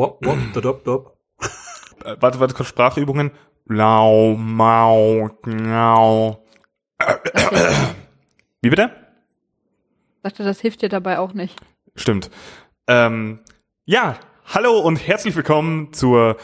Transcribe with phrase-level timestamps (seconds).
[0.00, 1.18] Wop, wop, wop, dop, dop.
[2.02, 3.32] Äh, warte, warte, kurz Sprachübungen.
[3.66, 6.42] Lau, mau, ngau.
[8.62, 8.90] Wie bitte?
[10.22, 11.60] Sagte, das hilft dir dabei auch nicht.
[11.96, 12.30] Stimmt.
[12.86, 13.40] Ähm,
[13.84, 16.38] ja, hallo und herzlich willkommen zur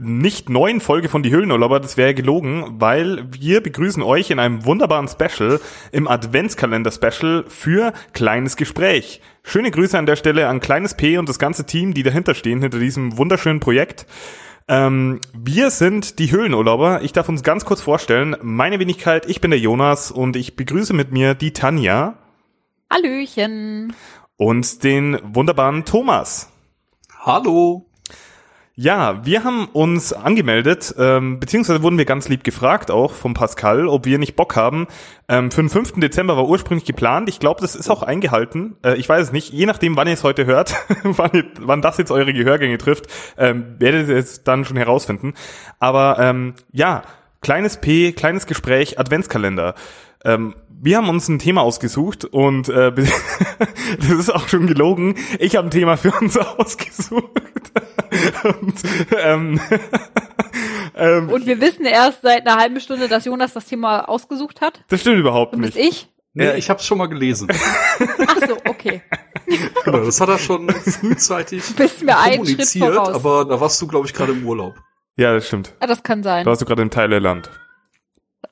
[0.00, 1.80] nicht neuen Folge von Die Höhlenurlauber.
[1.80, 5.60] Das wäre gelogen, weil wir begrüßen euch in einem wunderbaren Special,
[5.92, 9.20] im Adventskalender-Special für Kleines Gespräch.
[9.42, 12.60] Schöne Grüße an der Stelle an Kleines P und das ganze Team, die dahinter stehen,
[12.60, 14.06] hinter diesem wunderschönen Projekt.
[14.68, 17.02] Ähm, wir sind die Höhlenurlauber.
[17.02, 18.36] Ich darf uns ganz kurz vorstellen.
[18.40, 22.14] Meine Wenigkeit, ich bin der Jonas und ich begrüße mit mir die Tanja
[22.90, 23.92] Hallöchen.
[24.36, 26.52] und den wunderbaren Thomas.
[27.18, 27.89] Hallo.
[28.82, 33.86] Ja, wir haben uns angemeldet, ähm, beziehungsweise wurden wir ganz lieb gefragt auch vom Pascal,
[33.86, 34.86] ob wir nicht Bock haben.
[35.28, 36.00] Ähm, für den 5.
[36.00, 37.28] Dezember war ursprünglich geplant.
[37.28, 38.78] Ich glaube, das ist auch eingehalten.
[38.82, 39.52] Äh, ich weiß es nicht.
[39.52, 43.08] Je nachdem, wann ihr es heute hört, wann, ihr, wann das jetzt eure Gehörgänge trifft,
[43.36, 45.34] ähm, werdet ihr es dann schon herausfinden.
[45.78, 47.02] Aber ähm, ja,
[47.40, 49.74] kleines P, kleines Gespräch, Adventskalender.
[50.24, 52.92] Ähm, wir haben uns ein Thema ausgesucht und äh,
[53.98, 55.14] das ist auch schon gelogen.
[55.38, 57.22] Ich habe ein Thema für uns ausgesucht.
[58.44, 58.74] und,
[59.22, 59.60] ähm,
[60.96, 64.82] ähm, Und wir wissen erst seit einer halben Stunde, dass Jonas das Thema ausgesucht hat.
[64.88, 65.76] das stimmt überhaupt Und nicht.
[65.76, 66.08] ich?
[66.32, 66.54] Nee, Ja.
[66.54, 67.48] ich hab's schon mal gelesen.
[67.50, 69.02] Ach so, okay.
[69.84, 73.14] Genau, das hat er schon frühzeitig Bist mir einen Schritt kommuniziert, voraus.
[73.14, 74.74] aber da warst du, glaube ich, gerade im Urlaub.
[75.20, 75.74] Ja, das stimmt.
[75.80, 76.44] Ja, das kann sein.
[76.44, 77.50] Da warst du gerade in Thailand.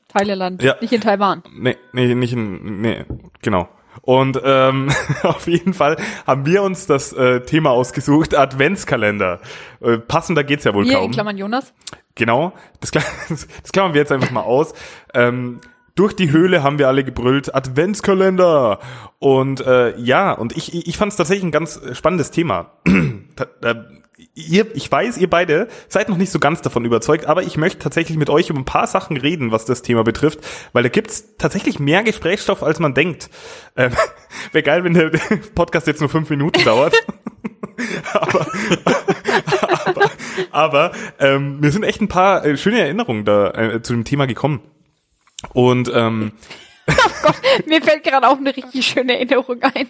[0.09, 0.77] Thailand, Ja.
[0.81, 1.43] nicht in Taiwan.
[1.55, 3.05] Nee, nee, nicht in, nee,
[3.43, 3.69] genau.
[4.03, 4.91] Und ähm,
[5.23, 5.97] auf jeden Fall
[6.27, 9.41] haben wir uns das äh, Thema ausgesucht, Adventskalender.
[9.81, 11.07] Äh, passender geht's ja wohl Wir kaum.
[11.07, 11.73] in Klammern Jonas.
[12.15, 13.03] Genau, das, kla-
[13.63, 14.73] das klammern wir jetzt einfach mal aus.
[15.15, 15.61] Ähm,
[15.95, 18.79] durch die Höhle haben wir alle gebrüllt, Adventskalender.
[19.19, 22.73] Und äh, ja, und ich, ich fand es tatsächlich ein ganz spannendes Thema.
[24.35, 27.79] Ihr, ich weiß, ihr beide seid noch nicht so ganz davon überzeugt, aber ich möchte
[27.79, 30.41] tatsächlich mit euch über ein paar Sachen reden, was das Thema betrifft,
[30.73, 33.31] weil da gibt's tatsächlich mehr Gesprächsstoff, als man denkt.
[33.77, 33.93] Ähm,
[34.53, 35.11] Wäre geil, wenn der
[35.55, 36.95] Podcast jetzt nur fünf Minuten dauert.
[38.13, 38.47] aber
[39.85, 40.11] aber,
[40.51, 44.27] aber ähm, mir sind echt ein paar äh, schöne Erinnerungen da äh, zu dem Thema
[44.27, 44.61] gekommen.
[45.53, 46.33] Und ähm,
[47.67, 49.89] Mir fällt gerade auch eine richtig schöne Erinnerung ein.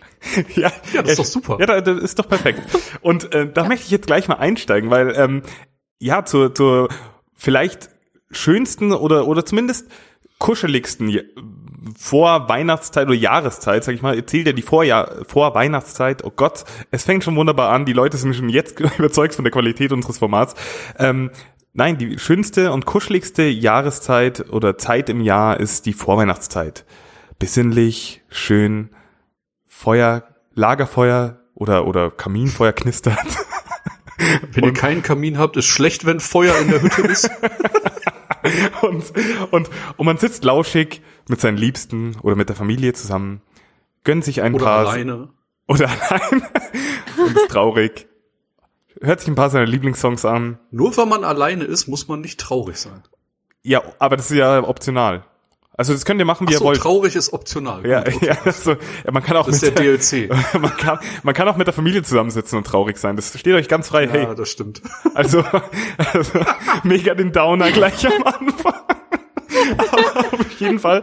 [0.57, 1.57] ja, Ja, das ist doch super.
[1.61, 2.61] Ja, da- das ist doch perfekt.
[3.01, 5.43] Und äh, da möchte ich jetzt gleich mal einsteigen, weil ähm,
[5.99, 6.89] ja zur, zur
[7.35, 7.91] vielleicht
[8.31, 9.89] schönsten oder oder zumindest
[10.39, 11.19] kuscheligsten
[11.99, 16.23] vor Weihnachtszeit oder Jahreszeit, sag ich mal, erzählt ja die Vorjahr vor Weihnachtszeit.
[16.25, 17.87] Oh Gott, es fängt schon wunderbar an.
[17.87, 20.55] Die Leute sind schon jetzt überzeugt von der Qualität unseres Formats.
[20.99, 21.31] Ähm,
[21.73, 26.85] nein, die schönste und kuscheligste Jahreszeit oder Zeit im Jahr ist die Vorweihnachtszeit.
[27.39, 28.91] Besinnlich, schön,
[29.67, 30.25] Feuer,
[30.55, 33.19] Lagerfeuer oder, oder Kaminfeuer knistert.
[34.53, 37.31] Wenn ihr keinen Kamin habt, ist schlecht, wenn Feuer in der Hütte ist.
[38.83, 39.13] und,
[39.53, 43.43] und, und man sitzt lauschig mit seinen Liebsten oder mit der Familie zusammen,
[44.03, 45.29] gönnt sich ein Oder paar alleine.
[45.69, 46.43] oder allein
[47.17, 48.09] und ist traurig.
[49.01, 50.59] Hört sich ein paar seiner Lieblingssongs an.
[50.71, 53.03] Nur weil man alleine ist, muss man nicht traurig sein.
[53.63, 55.25] Ja, aber das ist ja optional.
[55.77, 56.81] Also das könnt ihr machen, wie Ach ihr so, wollt.
[56.81, 57.87] traurig ist optional.
[57.87, 58.19] Ja, okay.
[58.27, 60.29] ja, also, ja, man kann auch Das ist mit der DLC.
[60.61, 63.15] man kann, man kann auch mit der Familie zusammensitzen und traurig sein.
[63.15, 64.07] Das steht euch ganz frei.
[64.07, 64.83] Ja, Hey, das stimmt.
[65.15, 65.45] Also,
[66.13, 66.41] also
[66.83, 68.75] mega den Downer gleich am Anfang.
[69.79, 71.03] Aber auf jeden Fall,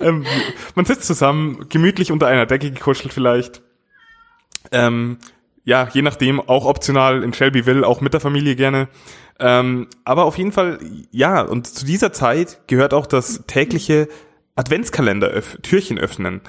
[0.00, 0.26] ähm,
[0.74, 3.62] man sitzt zusammen, gemütlich unter einer Decke gekuschelt vielleicht.
[4.72, 5.18] Ähm,
[5.66, 8.88] ja, je nachdem, auch optional in Shelbyville, auch mit der Familie gerne.
[9.38, 10.78] Ähm, aber auf jeden Fall,
[11.10, 14.08] ja, und zu dieser Zeit gehört auch das tägliche
[14.54, 16.40] Adventskalender öff Türchen öffnen.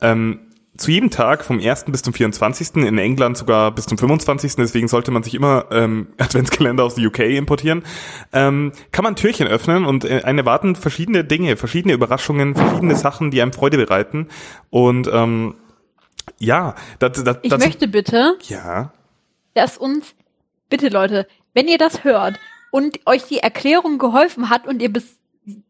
[0.00, 0.40] Ähm,
[0.76, 1.86] zu jedem Tag vom 1.
[1.86, 2.76] bis zum 24.
[2.76, 4.56] in England sogar bis zum 25.
[4.56, 7.82] Deswegen sollte man sich immer ähm, Adventskalender aus der UK importieren.
[8.34, 13.30] Ähm, kann man Türchen öffnen und äh, einen erwarten verschiedene Dinge, verschiedene Überraschungen, verschiedene Sachen,
[13.30, 14.28] die einem Freude bereiten.
[14.68, 15.54] Und ähm,
[16.38, 18.92] ja, das, das, Ich das, möchte bitte, ja,
[19.54, 20.14] dass uns,
[20.68, 22.38] bitte Leute, wenn ihr das hört
[22.70, 25.18] und euch die Erklärung geholfen hat und ihr bis,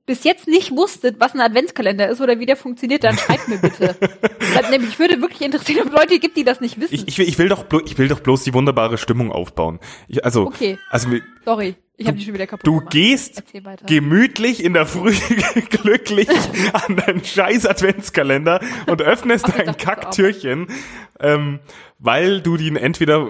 [0.07, 3.59] bis jetzt nicht wusstet, was ein Adventskalender ist oder wie der funktioniert, dann schreibt mir
[3.59, 3.95] bitte.
[4.01, 6.95] Weil, nämlich, ich würde wirklich interessieren, ob es Leute gibt, die das nicht wissen.
[6.95, 9.79] ich, ich, will, ich will doch ich will doch bloß die wunderbare Stimmung aufbauen.
[10.09, 10.79] Ich, also, Okay.
[10.91, 11.09] also
[11.45, 12.91] Sorry, ich habe die schon wieder kaputt Du gemacht.
[12.93, 13.43] gehst
[13.87, 15.15] gemütlich in der Früh
[15.71, 16.29] glücklich
[16.73, 20.69] an deinen scheiß Adventskalender und öffnest Ach, dein Kacktürchen,
[21.21, 21.61] ähm,
[21.99, 23.29] weil du den entweder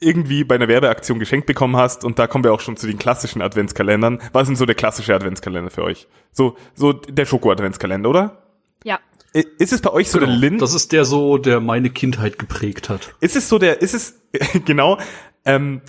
[0.00, 2.98] irgendwie bei einer Werbeaktion geschenkt bekommen hast und da kommen wir auch schon zu den
[2.98, 4.20] klassischen Adventskalendern.
[4.32, 6.06] Was sind so der klassische Adventskalender für euch?
[6.32, 8.42] So, so der Schoko-Adventskalender, oder?
[8.84, 8.98] Ja.
[9.32, 10.40] Ist es bei euch so der Genau.
[10.40, 10.62] Lind?
[10.62, 13.14] Das ist der so, der meine Kindheit geprägt hat.
[13.20, 14.20] Ist es so der, ist es,
[14.64, 14.98] genau,
[15.46, 15.80] ähm,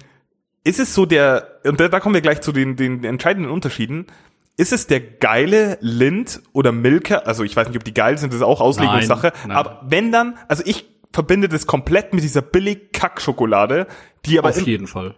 [0.63, 4.07] ist es so der, und da, da kommen wir gleich zu den, den entscheidenden Unterschieden.
[4.57, 7.17] Ist es der geile Lind oder Milka?
[7.17, 9.27] Also ich weiß nicht, ob die geil sind, das ist auch Auslegungssache.
[9.27, 9.57] Nein, nein.
[9.57, 13.87] Aber wenn dann, also ich verbinde das komplett mit dieser billig Kack-Schokolade,
[14.25, 15.15] die aber, Auf im, jeden Fall.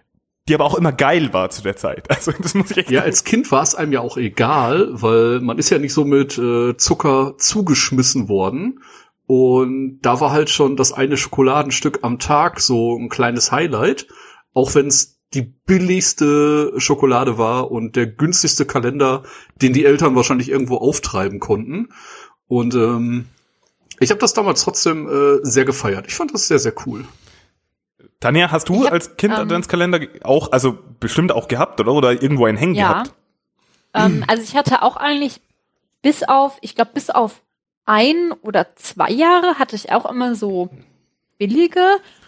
[0.48, 2.08] die aber auch immer geil war zu der Zeit.
[2.16, 5.40] Also das muss ich echt Ja, als Kind war es einem ja auch egal, weil
[5.40, 8.82] man ist ja nicht so mit äh, Zucker zugeschmissen worden.
[9.26, 14.08] Und da war halt schon das eine Schokoladenstück am Tag so ein kleines Highlight.
[14.54, 19.24] Auch wenn es die billigste Schokolade war und der günstigste Kalender,
[19.62, 21.90] den die Eltern wahrscheinlich irgendwo auftreiben konnten.
[22.48, 23.26] Und ähm,
[24.00, 26.08] ich habe das damals trotzdem äh, sehr gefeiert.
[26.08, 27.06] Ich fand das sehr, sehr cool.
[28.20, 31.94] Tanja, hast du hab, als Kind ähm, Adventskalender auch, also bestimmt auch gehabt, oder?
[31.94, 32.92] Oder irgendwo einen hängen Ja.
[32.92, 33.14] gehabt?
[33.94, 35.42] Ähm, also ich hatte auch eigentlich
[36.02, 37.42] bis auf, ich glaube bis auf
[37.86, 40.70] ein oder zwei Jahre hatte ich auch immer so
[41.38, 41.86] billige.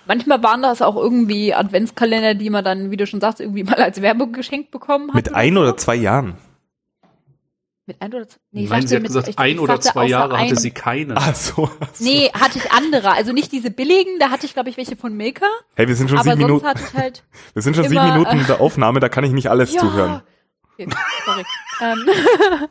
[0.07, 3.75] Manchmal waren das auch irgendwie Adventskalender, die man dann, wie du schon sagst, irgendwie mal
[3.75, 5.15] als Werbung geschenkt bekommen hat.
[5.15, 6.37] Mit ein oder zwei Jahren.
[7.85, 8.37] Mit ein oder zwei?
[8.51, 10.71] Nee, ich Nein, sie hat mit- gesagt, ich- ein ich oder zwei Jahre hatte sie
[10.71, 11.15] keine.
[11.17, 11.69] Ach so.
[11.79, 12.03] ach so.
[12.03, 13.11] Nee, hatte ich andere.
[13.11, 15.45] Also nicht diese billigen, da hatte ich, glaube ich, welche von Milka.
[15.75, 17.23] Hey, wir sind schon sieben Minuten, hatte ich halt.
[17.53, 20.21] wir sind schon immer, sieben Minuten in der Aufnahme, da kann ich nicht alles zuhören.
[20.73, 20.87] Okay,
[21.25, 21.43] sorry.
[21.81, 22.05] ähm.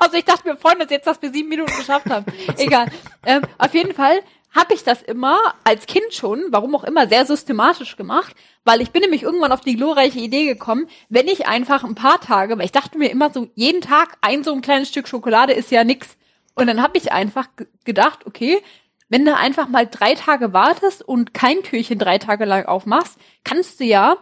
[0.00, 2.24] Also ich dachte, wir freuen uns jetzt, dass wir sieben Minuten geschafft haben.
[2.56, 2.86] Egal.
[3.26, 4.20] Ähm, auf jeden Fall
[4.56, 8.90] habe ich das immer als Kind schon, warum auch immer, sehr systematisch gemacht, weil ich
[8.90, 12.64] bin nämlich irgendwann auf die glorreiche Idee gekommen, wenn ich einfach ein paar Tage, weil
[12.64, 15.84] ich dachte mir immer so, jeden Tag ein so ein kleines Stück Schokolade ist ja
[15.84, 16.16] nix.
[16.54, 18.62] Und dann habe ich einfach ge- gedacht, okay,
[19.08, 23.78] wenn du einfach mal drei Tage wartest und kein Türchen drei Tage lang aufmachst, kannst
[23.78, 24.16] du ja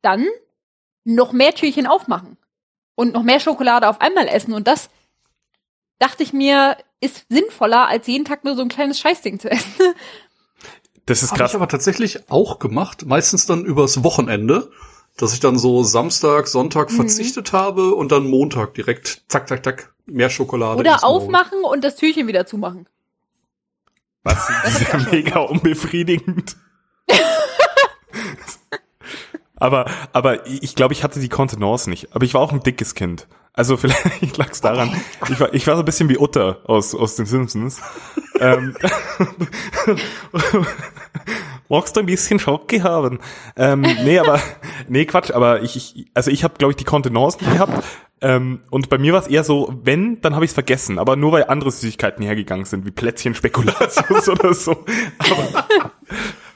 [0.00, 0.26] dann
[1.04, 2.38] noch mehr Türchen aufmachen
[2.94, 4.54] und noch mehr Schokolade auf einmal essen.
[4.54, 4.88] Und das
[6.02, 9.72] dachte ich mir, ist sinnvoller, als jeden Tag nur so ein kleines Scheißding zu essen.
[11.06, 11.50] Das ist Habe krass.
[11.52, 14.70] ich aber tatsächlich auch gemacht, meistens dann übers Wochenende,
[15.16, 16.96] dass ich dann so Samstag, Sonntag Mhm.
[16.96, 20.78] verzichtet habe und dann Montag direkt zack, zack, zack, mehr Schokolade.
[20.80, 22.88] Oder aufmachen und das Türchen wieder zumachen.
[24.22, 24.46] Was?
[24.62, 26.56] Das ist ja mega unbefriedigend.
[29.56, 32.14] aber, aber ich glaube, ich hatte die Kontenance nicht.
[32.14, 33.26] Aber ich war auch ein dickes Kind.
[33.54, 34.90] Also vielleicht lag es daran.
[35.28, 37.80] Ich war, ich war so ein bisschen wie Utter aus, aus den Simpsons.
[38.40, 38.74] ähm,
[41.68, 43.18] magst du ein bisschen Schocke haben?
[43.56, 44.40] Ähm, nee, aber,
[44.88, 47.84] nee, Quatsch, aber ich, ich also ich habe, glaube ich, die Kontenance nicht gehabt.
[48.22, 51.16] Ähm, und bei mir war es eher so, wenn, dann habe ich es vergessen, aber
[51.16, 54.84] nur weil andere Süßigkeiten hergegangen sind, wie Plätzchen, Spekulatius oder so.
[55.18, 55.66] Aber,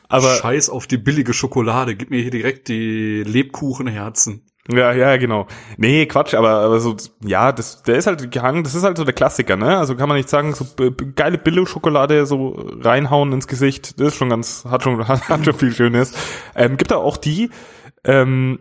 [0.09, 4.47] aber Scheiß auf die billige Schokolade, gib mir hier direkt die Lebkuchenherzen.
[4.69, 5.47] Ja, ja, genau.
[5.77, 9.05] Nee, Quatsch, aber, aber so, ja, das, der ist halt gehangen, das ist halt so
[9.05, 9.79] der Klassiker, ne?
[9.79, 10.67] Also kann man nicht sagen, so
[11.15, 15.73] geile Billo-Schokolade so reinhauen ins Gesicht, das ist schon ganz, hat schon, hat, schon viel
[15.73, 16.15] Schönes.
[16.55, 17.51] Ähm, gibt da auch die,
[18.05, 18.59] ähm,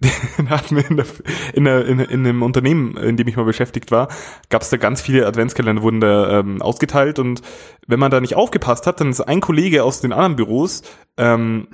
[0.48, 1.06] hatten wir in, der,
[1.54, 4.08] in, der, in, in einem Unternehmen, in dem ich mal beschäftigt war,
[4.50, 7.42] gab es da ganz viele Adventskalender, wurden da ähm, ausgeteilt und
[7.86, 10.82] wenn man da nicht aufgepasst hat, dann ist ein Kollege aus den anderen Büros,
[11.16, 11.68] ähm,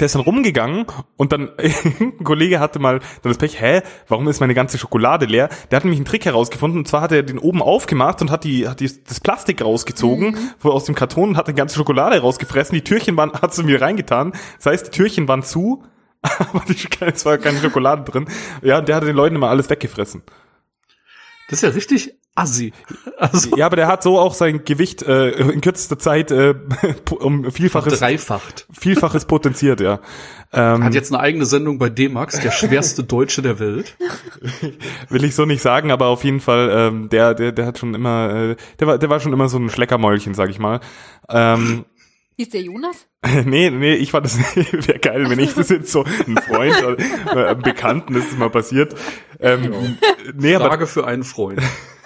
[0.00, 4.26] der ist dann rumgegangen und dann ein Kollege hatte mal dann das Pech, hä, warum
[4.28, 5.48] ist meine ganze Schokolade leer?
[5.70, 8.44] Der hat nämlich einen Trick herausgefunden und zwar hat er den oben aufgemacht und hat
[8.44, 12.20] die hat die, das Plastik rausgezogen wo aus dem Karton und hat die ganze Schokolade
[12.20, 12.74] rausgefressen.
[12.74, 14.32] Die Türchen waren hat sie mir reingetan.
[14.56, 15.84] Das heißt, die Türchen waren zu,
[16.22, 18.26] aber die, es war keine Schokolade drin.
[18.62, 20.22] Ja, und der hat den Leuten immer alles weggefressen.
[21.48, 22.72] Das ist ja richtig assi.
[23.16, 26.54] Also Ja, aber der hat so auch sein Gewicht äh, in kürzester Zeit äh,
[27.10, 28.66] um vielfaches dreifacht.
[28.72, 30.00] vielfaches potenziert, ja.
[30.52, 33.96] Ähm, Hat jetzt eine eigene Sendung bei D-Max, der schwerste Deutsche der Welt.
[35.08, 37.94] will ich so nicht sagen, aber auf jeden Fall, ähm, der, der, der hat schon
[37.94, 40.80] immer, äh, der war, der war schon immer so ein Schleckermäulchen, sag ich mal.
[41.28, 41.84] Ähm,
[42.36, 43.06] Hieß der Jonas?
[43.44, 46.98] nee, nee, ich fand das wäre geil, wenn ich das jetzt so ein Freund oder
[46.98, 48.94] äh, einem Bekannten, das ist mal passiert.
[49.38, 49.98] Ähm,
[50.34, 51.60] nee, aber, Frage für einen Freund.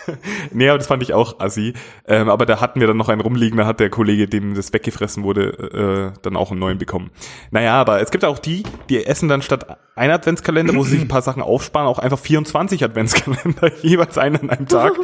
[0.53, 1.75] nee, aber das fand ich auch assi.
[2.07, 4.73] Ähm, aber da hatten wir dann noch einen rumliegen, da hat der Kollege, dem das
[4.73, 7.11] weggefressen wurde, äh, dann auch einen neuen bekommen.
[7.51, 11.03] Naja, aber es gibt auch die, die essen dann statt ein Adventskalender, wo sie sich
[11.03, 14.95] ein paar Sachen aufsparen, auch einfach 24 Adventskalender, jeweils einen an einem Tag.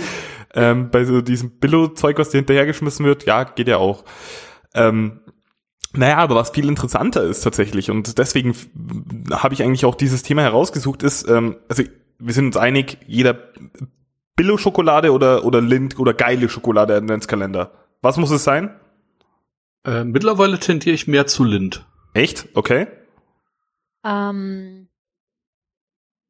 [0.54, 4.04] ähm, bei so diesem Billo-Zeug, was dir hinterhergeschmissen wird, ja, geht ja auch.
[4.74, 5.20] Ähm,
[5.92, 8.54] naja, aber was viel interessanter ist tatsächlich und deswegen
[9.32, 11.82] habe ich eigentlich auch dieses Thema herausgesucht, ist, ähm, also
[12.18, 13.38] wir sind uns einig, jeder
[14.40, 17.72] Billo-Schokolade oder, oder Lind oder geile Schokolade Adventskalender.
[18.00, 18.74] Was muss es sein?
[19.84, 21.84] Äh, mittlerweile tendiere ich mehr zu Lind.
[22.14, 22.48] Echt?
[22.54, 22.86] Okay.
[24.02, 24.88] Ähm,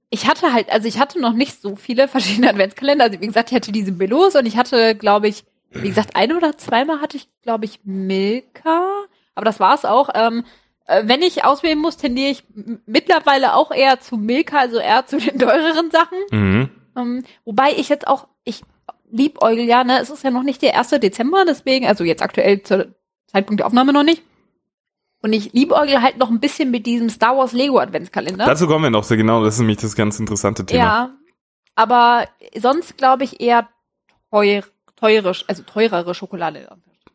[0.08, 3.04] ich hatte halt, also ich hatte noch nicht so viele verschiedene Adventskalender.
[3.04, 6.32] Also wie gesagt, ich hatte diese Billos und ich hatte, glaube ich, wie gesagt, ein
[6.32, 8.88] oder zweimal hatte ich, glaube ich, Milka.
[9.36, 10.08] Aber das war's auch.
[10.14, 10.42] Ähm,
[10.86, 12.42] Äh, wenn ich auswählen muss, tendiere ich
[12.86, 16.18] mittlerweile auch eher zu Milka, also eher zu den teureren Sachen.
[16.32, 16.70] Mhm.
[16.96, 18.62] Ähm, wobei ich jetzt auch, ich
[19.10, 20.90] liebäugel ja, ne, es ist ja noch nicht der 1.
[20.90, 22.94] Dezember, deswegen, also jetzt aktuell zur
[23.26, 24.22] Zeitpunkt der Aufnahme noch nicht.
[25.22, 28.46] Und ich liebäugel halt noch ein bisschen mit diesem Star Wars Lego Adventskalender.
[28.46, 29.44] Dazu kommen wir noch sehr genau.
[29.44, 30.78] Das ist nämlich das ganz interessante Thema.
[30.82, 31.10] Ja,
[31.74, 32.26] aber
[32.58, 33.68] sonst glaube ich eher
[34.30, 34.62] teuer,
[34.96, 36.68] teure, also teurere Schokolade.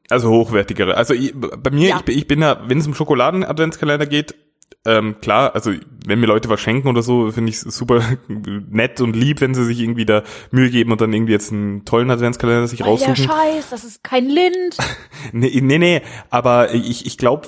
[0.10, 0.96] Also hochwertigere.
[0.96, 1.98] Also ich, bei mir, Ja.
[1.98, 4.36] ich, bin- ich bin da, wenn es um Schokoladen-Adventskalender geht,
[4.86, 5.72] ähm, klar, also
[6.06, 8.02] wenn mir Leute was schenken oder so, finde ich es super
[8.70, 11.86] nett und lieb, wenn sie sich irgendwie da Mühe geben und dann irgendwie jetzt einen
[11.86, 13.16] tollen Adventskalender sich Weil der raussuchen.
[13.16, 14.78] Scheiß, das ist kein Lind.
[15.32, 17.48] Nee, nee, nee, aber ich, ich glaube,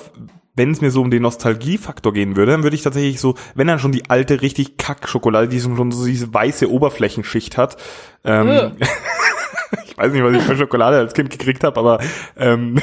[0.56, 3.68] wenn es mir so um den Nostalgiefaktor gehen würde, dann würde ich tatsächlich so, wenn
[3.68, 7.76] dann schon die alte, richtig Kack-Schokolade, die schon so diese weiße Oberflächenschicht hat,
[8.24, 8.70] ähm, Äh.
[9.98, 12.00] weiß nicht, was ich für Schokolade als Kind gekriegt habe, aber
[12.36, 12.76] ähm,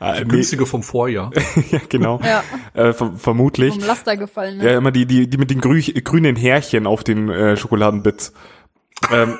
[0.00, 1.30] äh, nee, Günstige vom Vorjahr.
[1.70, 2.42] ja, genau, Ja,
[2.74, 3.74] äh, ver vermutlich.
[3.74, 4.58] vom Laster gefallen.
[4.58, 4.64] Ne?
[4.72, 8.32] Ja, immer die, die, die mit den grü grünen Härchen auf den äh, Schokoladenbits.
[9.12, 9.38] Ähm,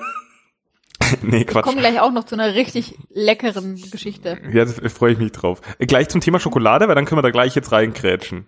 [1.23, 1.65] nee, Wir Quatsch.
[1.65, 4.39] kommen gleich auch noch zu einer richtig leckeren Geschichte.
[4.53, 5.61] Ja, da freue ich mich drauf.
[5.79, 8.47] Gleich zum Thema Schokolade, weil dann können wir da gleich jetzt reinkrätschen.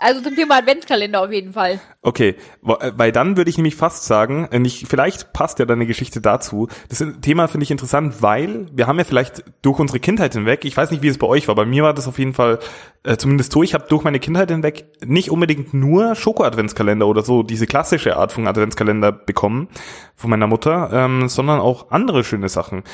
[0.00, 1.80] Also zum Thema Adventskalender auf jeden Fall.
[2.02, 5.86] Okay, äh, weil dann würde ich nämlich fast sagen, äh, nicht, vielleicht passt ja deine
[5.86, 6.68] Geschichte dazu.
[6.88, 10.76] Das Thema finde ich interessant, weil wir haben ja vielleicht durch unsere Kindheit hinweg, ich
[10.76, 12.60] weiß nicht, wie es bei euch war, bei mir war das auf jeden Fall
[13.02, 17.42] äh, zumindest so, ich habe durch meine Kindheit hinweg nicht unbedingt nur Schoko-Adventskalender oder so,
[17.42, 19.68] diese klassische Art von Adventskalender bekommen
[20.14, 22.84] von meiner Mutter, ähm, sondern auch andere schöne Sachen.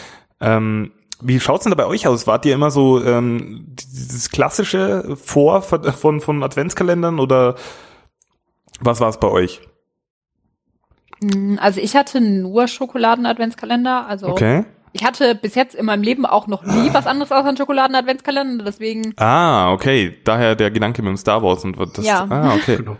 [0.40, 0.92] Ähm,
[1.26, 2.26] wie schaut's denn da bei euch aus?
[2.26, 7.56] Wart ihr immer so ähm, dieses klassische Vor von, von Adventskalendern oder
[8.80, 9.60] was war es bei euch?
[11.20, 14.06] Mm, Also ich hatte nur Schokoladen-Adventskalender.
[14.06, 14.64] Also Okay.
[14.92, 18.64] ich hatte bis jetzt in meinem Leben auch noch nie was anderes außer einen Schokoladen-Adventskalender.
[18.64, 20.16] Deswegen, Ah, okay.
[20.24, 22.04] Daher der Gedanke mit dem Star Wars und das.
[22.04, 22.26] Ja.
[22.28, 22.76] Ah, okay.
[22.76, 22.96] Genau.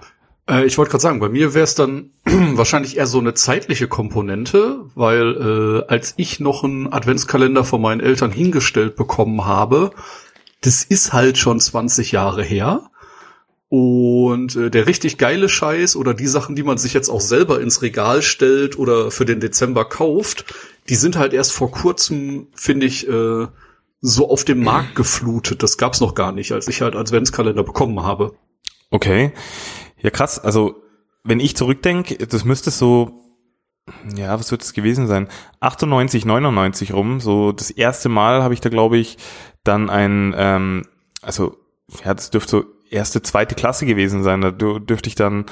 [0.49, 3.89] Äh, ich wollte gerade sagen, bei mir wäre es dann wahrscheinlich eher so eine zeitliche
[3.89, 9.91] Komponente, weil äh, als ich noch einen Adventskalender von meinen Eltern hingestellt bekommen habe,
[10.61, 12.91] das ist halt schon 20 Jahre her.
[13.69, 17.61] Und äh, der richtig geile Scheiß oder die Sachen, die man sich jetzt auch selber
[17.61, 20.45] ins Regal stellt oder für den Dezember kauft,
[20.89, 23.47] die sind halt erst vor kurzem, finde ich, äh,
[24.01, 25.63] so auf dem Markt geflutet.
[25.63, 28.35] Das gab's noch gar nicht, als ich halt Adventskalender bekommen habe.
[28.91, 29.33] Okay.
[30.05, 30.39] Ja, krass.
[30.39, 30.83] Also,
[31.25, 33.23] wenn ich zurückdenke, das müsste so,
[34.15, 35.29] ja, was wird es gewesen sein?
[35.61, 37.21] 98, 99 rum.
[37.21, 39.17] So das erste Mal habe ich da, glaube ich,
[39.65, 40.87] dann ein, ähm,
[41.23, 41.57] also,
[42.05, 44.43] ja, das dürfte so erste, zweite Klasse gewesen sein.
[44.43, 45.47] Da dür- dürfte ich dann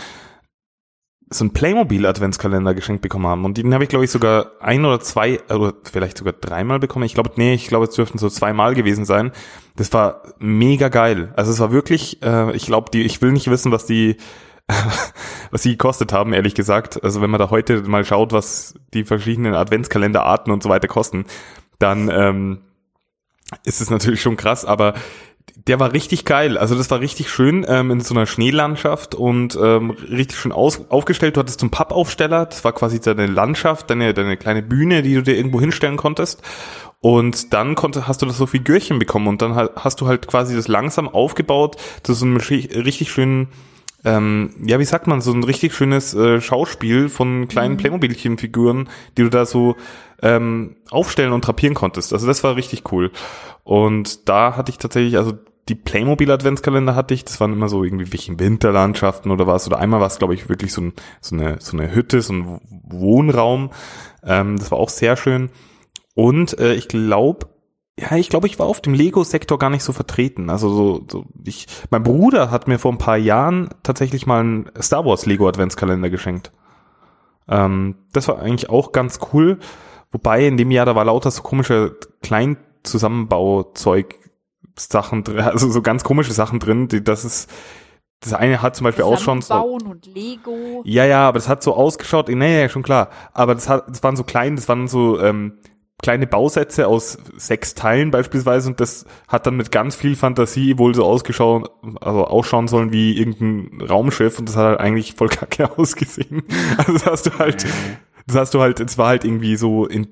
[1.33, 3.45] so einen Playmobil-Adventskalender geschenkt bekommen haben.
[3.45, 7.05] Und den habe ich, glaube ich, sogar ein oder zwei, oder vielleicht sogar dreimal bekommen.
[7.05, 9.33] Ich glaube, nee, ich glaube, es dürften so zweimal gewesen sein.
[9.77, 11.33] Das war mega geil.
[11.37, 14.17] Also es war wirklich, äh, ich glaube, die, ich will nicht wissen, was die,
[15.51, 17.03] was die gekostet haben, ehrlich gesagt.
[17.03, 21.25] Also wenn man da heute mal schaut, was die verschiedenen Adventskalenderarten und so weiter kosten,
[21.79, 22.59] dann ähm,
[23.65, 24.95] ist es natürlich schon krass, aber
[25.67, 26.59] der war richtig geil.
[26.59, 30.91] Also das war richtig schön ähm, in so einer Schneelandschaft und ähm, richtig schön aus,
[30.91, 31.37] aufgestellt.
[31.37, 35.15] Du hattest so einen Pappaufsteller, das war quasi deine Landschaft, deine, deine kleine Bühne, die
[35.15, 36.43] du dir irgendwo hinstellen konntest.
[37.01, 40.29] Und dann konnte, hast du das so Figürchen bekommen und dann ha- hast du halt
[40.29, 43.49] quasi das langsam aufgebaut zu so einem richtig schönen,
[44.05, 49.23] ähm, ja, wie sagt man, so ein richtig schönes äh, Schauspiel von kleinen Playmobilchen-Figuren, die
[49.23, 49.77] du da so
[50.23, 52.13] ähm, aufstellen und drapieren konntest.
[52.13, 53.13] Also das war richtig cool.
[53.65, 55.35] Und da hatte ich tatsächlich, also
[55.69, 59.67] die Playmobil-Adventskalender hatte ich, das waren immer so irgendwie welche Winterlandschaften oder was.
[59.69, 62.33] Oder einmal war es, glaube ich, wirklich so, ein, so, eine, so eine Hütte, so
[62.33, 63.71] ein Wohnraum.
[64.25, 65.51] Ähm, das war auch sehr schön.
[66.15, 67.47] Und äh, ich glaube,
[68.03, 70.51] ja, ich glaube, ich war auf dem Lego-Sektor gar nicht so vertreten.
[70.51, 74.71] Also so, so ich, mein Bruder hat mir vor ein paar Jahren tatsächlich mal einen
[74.81, 76.51] Star Wars Lego Adventskalender geschenkt.
[77.49, 79.59] Ähm, das war eigentlich auch ganz cool.
[80.11, 84.17] Wobei in dem Jahr da war lauter so komische Kleinzusammenbauzeug
[84.77, 86.89] Sachen drin, also so ganz komische Sachen drin.
[86.89, 87.51] Die, das ist,
[88.21, 89.55] das eine hat zum Beispiel auch schon so.
[89.55, 90.83] Und Lego.
[90.85, 93.11] Ja, ja, aber das hat so ausgeschaut, nee, ja, schon klar.
[93.33, 95.59] Aber das hat, das waren so klein, das waren so ähm,
[96.03, 100.95] kleine Bausätze aus sechs Teilen beispielsweise und das hat dann mit ganz viel Fantasie wohl
[100.95, 105.79] so ausgeschaut, also ausschauen sollen wie irgendein Raumschiff und das hat halt eigentlich voll kacke
[105.79, 106.43] ausgesehen.
[106.77, 107.67] Also das hast du halt,
[108.27, 110.09] das hast du halt, es war halt irgendwie so in,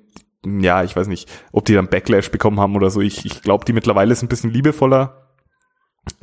[0.46, 3.00] ja, ich weiß nicht, ob die dann Backlash bekommen haben oder so.
[3.00, 5.19] Ich, ich glaube, die mittlerweile ist ein bisschen liebevoller.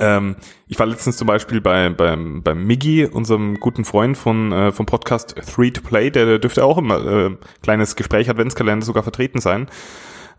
[0.00, 4.72] Ähm, ich war letztens zum Beispiel bei, beim, beim Miggy, unserem guten Freund von, äh,
[4.72, 9.02] vom Podcast Three to Play, der, der dürfte auch immer äh, kleines Gespräch Adventskalender sogar
[9.02, 9.68] vertreten sein.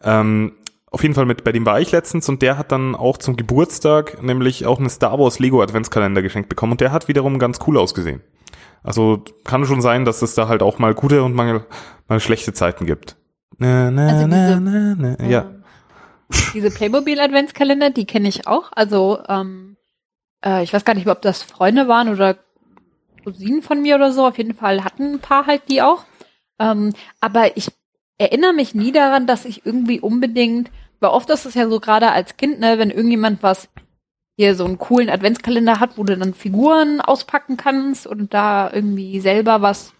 [0.03, 0.53] Ähm,
[0.91, 3.37] Auf jeden Fall mit, bei dem war ich letztens und der hat dann auch zum
[3.37, 7.59] Geburtstag nämlich auch einen Star Wars Lego Adventskalender geschenkt bekommen und der hat wiederum ganz
[7.67, 8.21] cool ausgesehen.
[8.83, 11.65] Also kann schon sein, dass es da halt auch mal gute und mal,
[12.07, 13.17] mal schlechte Zeiten gibt.
[13.57, 15.27] Na, na, Also na, diese- na, na.
[15.27, 15.41] Ja.
[15.41, 15.58] Ähm,
[16.53, 18.71] Diese Playmobil Adventskalender, die kenne ich auch.
[18.73, 19.77] Also ähm,
[20.43, 22.37] äh, ich weiß gar nicht, ob das Freunde waren oder
[23.23, 24.25] Cousinen von mir oder so.
[24.25, 26.05] Auf jeden Fall hatten ein paar halt die auch.
[26.59, 27.71] Ähm, aber ich
[28.17, 30.69] erinnere mich nie daran, dass ich irgendwie unbedingt,
[30.99, 33.69] weil oft ist es ja so gerade als Kind, ne, wenn irgendjemand was
[34.35, 39.19] hier so einen coolen Adventskalender hat, wo du dann Figuren auspacken kannst und da irgendwie
[39.19, 39.93] selber was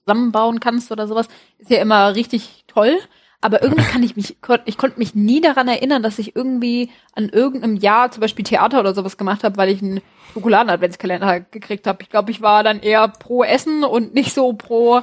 [0.00, 1.28] zusammenbauen kannst oder sowas,
[1.58, 2.98] ist ja immer richtig toll.
[3.40, 7.30] Aber irgendwie kann ich mich, ich konnte mich nie daran erinnern, dass ich irgendwie an
[7.30, 10.02] irgendeinem Jahr zum Beispiel Theater oder sowas gemacht habe, weil ich einen
[10.34, 12.02] Schokoladen-Adventskalender gekriegt habe.
[12.02, 15.02] Ich glaube, ich war dann eher pro Essen und nicht so pro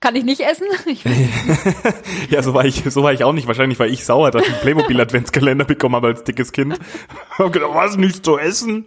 [0.00, 0.66] kann ich nicht essen.
[0.86, 1.04] Ich,
[2.30, 3.46] ja, so war ich, so war ich auch nicht.
[3.46, 6.78] Wahrscheinlich war ich sauer, dass ich einen Playmobil Adventskalender bekommen habe als dickes Kind.
[7.38, 8.86] Hab gedacht, was nichts zu essen?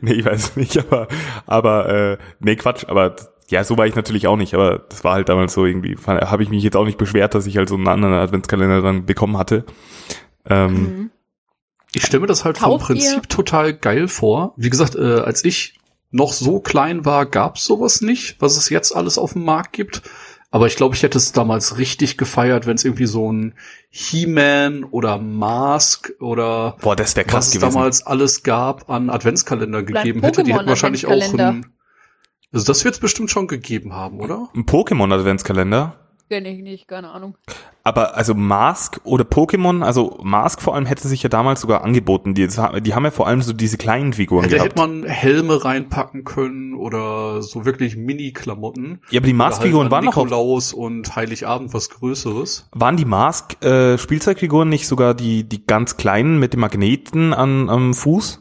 [0.00, 1.08] nee, ich weiß nicht, aber,
[1.46, 3.16] aber, äh, nee, Quatsch, aber,
[3.48, 6.42] ja, so war ich natürlich auch nicht, aber das war halt damals so irgendwie, habe
[6.42, 9.36] ich mich jetzt auch nicht beschwert, dass ich halt so einen anderen Adventskalender dann bekommen
[9.38, 9.64] hatte.
[10.48, 11.10] Ähm, Mhm.
[11.96, 14.52] Ich stelle mir das halt vom Kauft ihr- Prinzip total geil vor.
[14.56, 15.78] Wie gesagt, äh, als ich
[16.10, 20.02] noch so klein war, gab's sowas nicht, was es jetzt alles auf dem Markt gibt.
[20.50, 23.54] Aber ich glaube, ich hätte es damals richtig gefeiert, wenn es irgendwie so ein
[23.90, 27.74] He-Man oder Mask oder boah, das wäre was krass es gewesen.
[27.74, 30.42] damals alles gab an Adventskalender ein gegeben hätte.
[30.44, 31.66] Die hätten wahrscheinlich auch ein,
[32.54, 34.48] also das wird es bestimmt schon gegeben haben, oder?
[34.54, 35.96] Ein Pokémon Adventskalender?
[36.30, 37.36] Kenn ich nicht, keine Ahnung.
[37.84, 42.32] Aber also Mask oder Pokémon, also Mask vor allem hätte sich ja damals sogar angeboten.
[42.32, 44.70] Die, die haben ja vor allem so diese kleinen Figuren Ja, da gehabt.
[44.70, 49.00] hätte man Helme reinpacken können oder so wirklich Mini-Klamotten.
[49.10, 52.68] ja, aber die Oder Mask-Figuren halt waren noch Nikolaus und Heiligabend was Größeres.
[52.72, 57.68] waren die Mask äh, Spielzeugfiguren nicht sogar die die ganz kleinen mit den Magneten an,
[57.68, 58.40] am Fuß?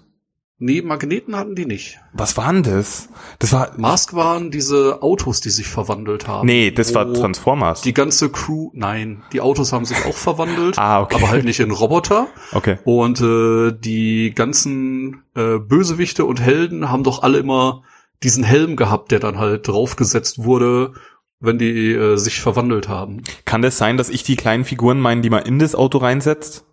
[0.66, 2.00] Nee, Magneten hatten die nicht.
[2.14, 3.10] Was waren das?
[3.40, 6.46] Das war Mask waren diese Autos, die sich verwandelt haben.
[6.46, 7.82] Nee, das war Transformers.
[7.82, 11.16] Die ganze Crew, nein, die Autos haben sich auch verwandelt, Ah, okay.
[11.18, 12.28] aber halt nicht in Roboter.
[12.54, 12.78] okay.
[12.86, 17.84] Und äh, die ganzen äh, Bösewichte und Helden haben doch alle immer
[18.24, 20.94] diesen Helm gehabt, der dann halt draufgesetzt wurde,
[21.42, 23.22] wenn die äh, sich verwandelt haben.
[23.44, 26.64] Kann das sein, dass ich die kleinen Figuren meinen, die man in das Auto reinsetzt?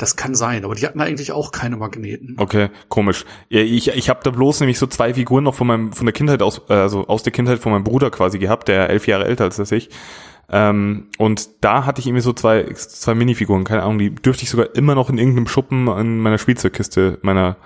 [0.00, 2.36] Das kann sein, aber die hatten eigentlich auch keine Magneten.
[2.38, 3.26] Okay, komisch.
[3.50, 6.14] Ja, ich ich habe da bloß nämlich so zwei Figuren noch von meinem von der
[6.14, 9.26] Kindheit aus, äh, also aus der Kindheit von meinem Bruder quasi gehabt, der elf Jahre
[9.26, 9.90] älter als das ich.
[10.48, 14.48] Ähm, und da hatte ich irgendwie so zwei zwei Minifiguren, keine Ahnung, die dürfte ich
[14.48, 17.58] sogar immer noch in irgendeinem Schuppen in meiner Spielzeugkiste meiner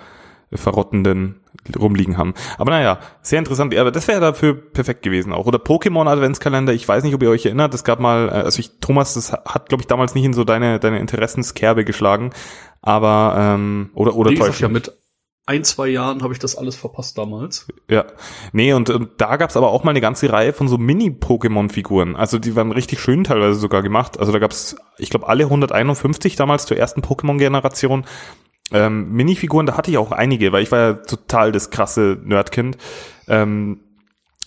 [0.54, 1.40] verrottenden
[1.78, 2.34] rumliegen haben.
[2.58, 3.74] Aber naja, sehr interessant.
[3.74, 5.46] Aber das wäre dafür perfekt gewesen auch.
[5.46, 6.72] Oder Pokémon Adventskalender.
[6.72, 7.74] Ich weiß nicht, ob ihr euch erinnert.
[7.74, 10.44] Es gab mal, äh, also ich, Thomas, das hat, glaube ich, damals nicht in so
[10.44, 12.30] deine, deine Interessenskerbe geschlagen.
[12.82, 14.92] Aber, ähm, oder, oder täuscht ja, mit
[15.46, 17.66] ein, zwei Jahren habe ich das alles verpasst damals.
[17.88, 18.06] Ja,
[18.52, 22.16] nee, und, und da gab's aber auch mal eine ganze Reihe von so Mini-Pokémon-Figuren.
[22.16, 24.18] Also die waren richtig schön teilweise sogar gemacht.
[24.18, 28.06] Also da gab's, ich glaube, alle 151 damals zur ersten Pokémon-Generation.
[28.72, 32.78] Ähm, Minifiguren, da hatte ich auch einige, weil ich war ja total das krasse Nerdkind.
[33.28, 33.80] Ähm,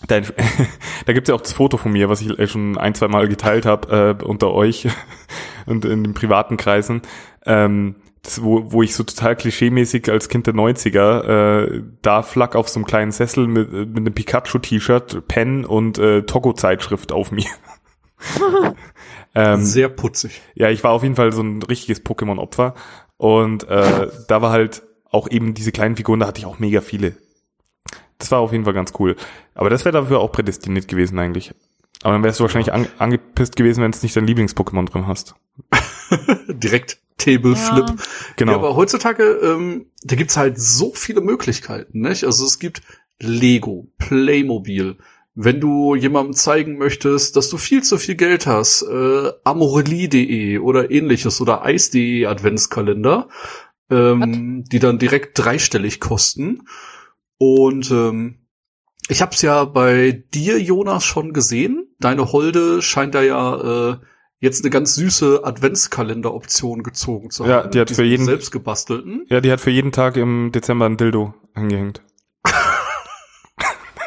[0.08, 0.20] da,
[1.06, 3.28] da gibt's ja auch das Foto von mir, was ich äh, schon ein, zwei Mal
[3.28, 4.88] geteilt habe äh, unter euch
[5.66, 7.02] und in den privaten Kreisen.
[7.46, 12.56] Ähm, das, wo, wo ich so total klischeemäßig als Kind der 90er äh, da flack
[12.56, 17.30] auf so einem kleinen Sessel mit, äh, mit einem Pikachu-T-Shirt, Pen und äh, Togo-Zeitschrift auf
[17.30, 17.46] mir.
[19.34, 20.40] ähm, Sehr putzig.
[20.54, 22.74] ja, ich war auf jeden Fall so ein richtiges Pokémon-Opfer.
[23.16, 26.80] Und äh, da war halt auch eben diese kleinen Figuren, da hatte ich auch mega
[26.80, 27.16] viele.
[28.18, 29.16] Das war auf jeden Fall ganz cool.
[29.54, 31.54] Aber das wäre dafür auch prädestiniert gewesen eigentlich.
[32.02, 35.34] Aber dann wärst du wahrscheinlich an, angepisst gewesen, wenn es nicht dein Lieblings-Pokémon drin hast.
[36.48, 37.88] Direkt Table Flip.
[37.88, 37.96] Ja.
[38.36, 38.52] Genau.
[38.52, 42.24] Ja, aber heutzutage, ähm, da gibt's halt so viele Möglichkeiten, nicht?
[42.24, 42.82] Also es gibt
[43.20, 44.96] Lego, Playmobil.
[45.34, 50.90] Wenn du jemandem zeigen möchtest, dass du viel zu viel Geld hast, äh, amorelie.de oder
[50.90, 53.28] ähnliches oder eis.de Adventskalender,
[53.90, 56.62] ähm, die dann direkt dreistellig kosten.
[57.38, 58.46] Und ähm,
[59.08, 61.86] ich hab's ja bei dir, Jonas, schon gesehen.
[61.98, 63.96] Deine Holde scheint da ja äh,
[64.40, 67.50] jetzt eine ganz süße Adventskalender-Option gezogen zu haben.
[67.50, 69.24] Ja, die hat für jeden- selbst gebastelten.
[69.28, 72.02] Ja, die hat für jeden Tag im Dezember ein Dildo angehängt.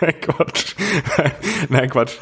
[0.03, 0.75] Nein, Quatsch.
[1.69, 2.13] Nein, Quatsch.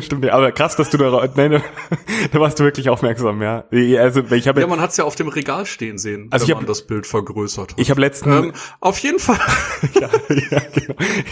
[0.00, 0.32] Stimmt, nicht.
[0.32, 1.62] Aber krass, dass du da, nein,
[2.32, 3.64] da warst du wirklich aufmerksam, ja.
[4.00, 6.54] Also, ich habe, Ja, man hat's ja auf dem Regal stehen sehen, Also wenn ich
[6.54, 7.78] hab- man das Bild vergrößert hat.
[7.78, 9.38] ich habe letzten, ähm, auf jeden Fall.
[10.00, 10.08] ja,
[10.50, 10.62] ja,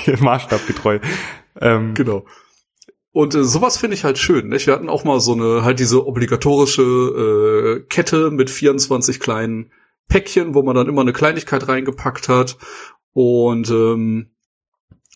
[0.04, 0.98] genau, maßstabgetreu.
[1.58, 2.26] Ähm, genau.
[3.14, 4.48] Und äh, sowas finde ich halt schön.
[4.48, 4.66] Nicht?
[4.66, 9.70] Wir hatten auch mal so eine, halt diese obligatorische äh, Kette mit 24 kleinen
[10.09, 12.59] Päckchen, wo man dann immer eine Kleinigkeit reingepackt hat.
[13.12, 14.31] Und ähm,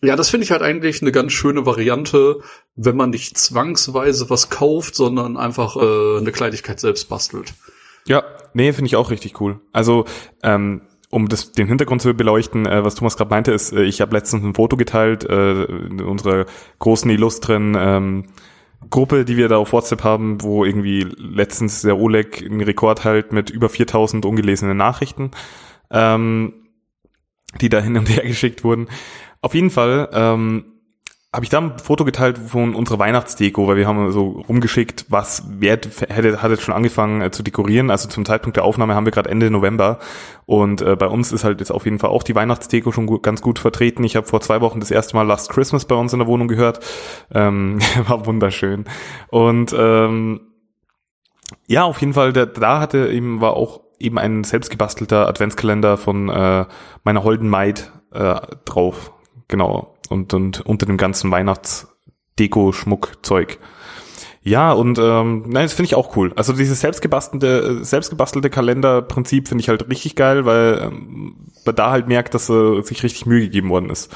[0.01, 2.39] ja, das finde ich halt eigentlich eine ganz schöne Variante,
[2.77, 7.53] wenn man nicht zwangsweise was kauft, sondern einfach äh, eine Kleinigkeit selbst bastelt.
[8.07, 8.23] Ja,
[8.55, 9.61] nee, finde ich auch richtig cool.
[9.73, 10.05] Also,
[10.45, 14.01] ähm, um das, den Hintergrund zu beleuchten, äh, was Thomas gerade meinte, ist, äh, ich
[14.01, 15.66] habe letztens ein Foto geteilt, äh,
[16.03, 16.47] unserer
[16.79, 18.25] großen illustren ähm,
[18.90, 23.33] Gruppe, die wir da auf WhatsApp haben, wo irgendwie letztens der Oleg einen Rekord halt
[23.33, 25.31] mit über 4000 ungelesenen Nachrichten,
[25.90, 26.55] ähm,
[27.61, 28.88] die da hin und her geschickt wurden.
[29.40, 30.78] Auf jeden Fall ähm,
[31.31, 35.43] habe ich da ein Foto geteilt von unserer Weihnachtsdeko, weil wir haben so rumgeschickt, was
[35.47, 37.91] wer hätte hat jetzt schon angefangen äh, zu dekorieren.
[37.91, 39.99] Also zum Zeitpunkt der Aufnahme haben wir gerade Ende November
[40.47, 43.23] und äh, bei uns ist halt jetzt auf jeden Fall auch die Weihnachtsdeko schon gut,
[43.23, 44.05] ganz gut vertreten.
[44.05, 46.49] Ich habe vor zwei Wochen das erste Mal Last Christmas bei uns in der Wohnung
[46.49, 46.81] gehört,
[47.35, 48.87] ähm, war wunderschön
[49.29, 50.41] und ähm,
[51.67, 56.31] ja auf jeden Fall der, da hatte eben war auch eben ein selbstgebastelter Adventskalender von
[56.31, 56.64] äh,
[57.05, 59.12] meiner holden Maid äh, drauf
[59.49, 59.98] genau.
[60.09, 63.59] Und, und unter dem ganzen Weihnachts-Deko-Schmuckzeug.
[64.42, 66.33] Ja, und ähm, nein, das finde ich auch cool.
[66.35, 72.09] Also dieses selbstgebastelte, selbstgebastelte Kalenderprinzip finde ich halt richtig geil, weil ähm, man da halt
[72.09, 74.11] merkt, dass äh, sich richtig Mühe gegeben worden ist.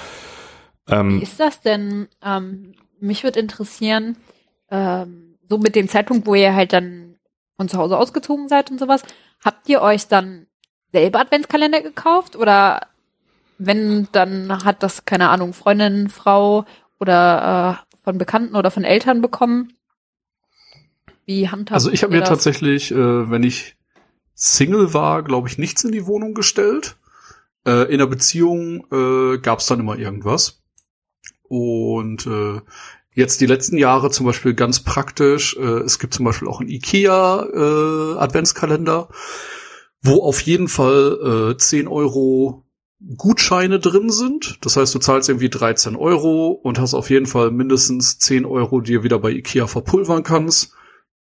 [0.88, 2.08] Ähm, Wie ist das denn?
[2.24, 4.16] Ähm, mich würde interessieren,
[4.70, 7.16] ähm, so mit dem Zeitpunkt, wo ihr halt dann
[7.56, 9.02] von zu Hause ausgezogen seid und sowas,
[9.44, 10.46] habt ihr euch dann
[10.92, 12.86] selber Adventskalender gekauft oder
[13.66, 16.64] wenn, dann hat das, keine Ahnung, Freundin, Frau
[17.00, 19.72] oder äh, von Bekannten oder von Eltern bekommen.
[21.24, 22.28] Wie handhabt Also ich habe mir das?
[22.28, 23.76] tatsächlich, äh, wenn ich
[24.34, 26.96] Single war, glaube ich, nichts in die Wohnung gestellt.
[27.64, 30.62] Äh, in der Beziehung äh, gab es dann immer irgendwas.
[31.44, 32.60] Und äh,
[33.14, 35.56] jetzt die letzten Jahre zum Beispiel ganz praktisch.
[35.56, 39.08] Äh, es gibt zum Beispiel auch einen IKEA äh, Adventskalender,
[40.02, 42.61] wo auf jeden Fall äh, 10 Euro
[43.16, 44.58] Gutscheine drin sind.
[44.60, 48.80] Das heißt, du zahlst irgendwie 13 Euro und hast auf jeden Fall mindestens 10 Euro,
[48.80, 50.74] die ihr wieder bei Ikea verpulvern kannst.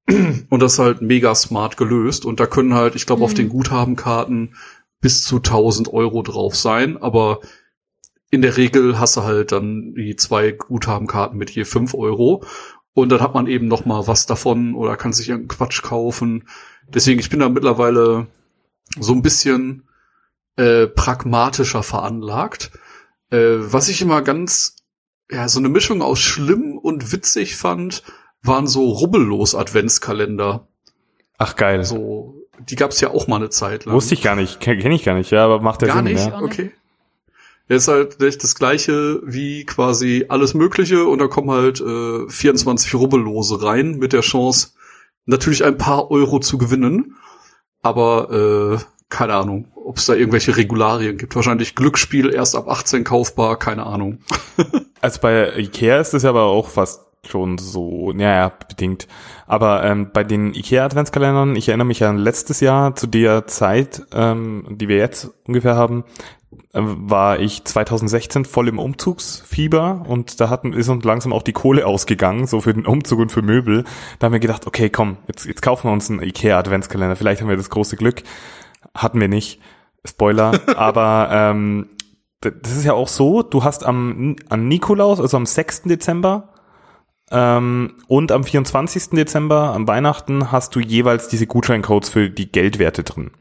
[0.50, 2.26] Und das ist halt mega smart gelöst.
[2.26, 3.26] Und da können halt, ich glaube, mhm.
[3.26, 4.56] auf den Guthabenkarten
[5.02, 6.98] bis zu 1000 Euro drauf sein.
[6.98, 7.42] Aber
[8.30, 12.44] in der Regel hast du halt dann die zwei Guthabenkarten mit je 5 Euro.
[12.94, 16.48] Und dann hat man eben noch mal was davon oder kann sich irgendeinen Quatsch kaufen.
[16.88, 18.28] Deswegen, ich bin da mittlerweile
[19.00, 19.84] so ein bisschen
[20.58, 22.72] äh, pragmatischer veranlagt.
[23.30, 24.76] Äh, was ich immer ganz,
[25.32, 28.04] ja, so eine Mischung aus schlimm und witzig fand,
[28.42, 30.68] waren so rubbellos Adventskalender.
[31.38, 31.84] Ach geil.
[31.84, 33.96] So, die gab's ja auch mal eine Zeit lang.
[33.96, 36.06] Wusste ich gar nicht, kenne kenn ich gar nicht, ja, aber macht der gar Sinn.
[36.06, 36.28] Nicht?
[36.28, 36.42] Ja.
[36.42, 36.72] Okay.
[37.70, 42.96] Ja, ist halt das gleiche wie quasi alles Mögliche und da kommen halt äh, 24
[42.96, 44.70] Rubbellose rein mit der Chance,
[45.26, 47.16] natürlich ein paar Euro zu gewinnen.
[47.82, 51.36] Aber äh, keine Ahnung, ob es da irgendwelche Regularien gibt.
[51.36, 54.20] Wahrscheinlich Glücksspiel erst ab 18 kaufbar, keine Ahnung.
[55.02, 59.08] also bei Ikea ist es aber auch fast schon so, naja, bedingt.
[59.48, 64.66] Aber ähm, bei den IKEA-Adventskalendern, ich erinnere mich an letztes Jahr zu der Zeit, ähm,
[64.70, 66.04] die wir jetzt ungefähr haben,
[66.74, 71.54] äh, war ich 2016 voll im Umzugsfieber und da hatten, ist uns langsam auch die
[71.54, 73.86] Kohle ausgegangen, so für den Umzug und für Möbel.
[74.20, 77.50] Da haben wir gedacht, okay, komm, jetzt, jetzt kaufen wir uns einen IKEA-Adventskalender, vielleicht haben
[77.50, 78.24] wir das große Glück.
[78.94, 79.62] Hatten wir nicht.
[80.08, 80.60] Spoiler.
[80.78, 81.90] aber ähm,
[82.42, 85.84] das ist ja auch so, du hast am an Nikolaus, also am 6.
[85.84, 86.54] Dezember
[87.32, 89.10] ähm, und am 24.
[89.10, 93.32] Dezember, am Weihnachten, hast du jeweils diese Gutscheincodes für die Geldwerte drin.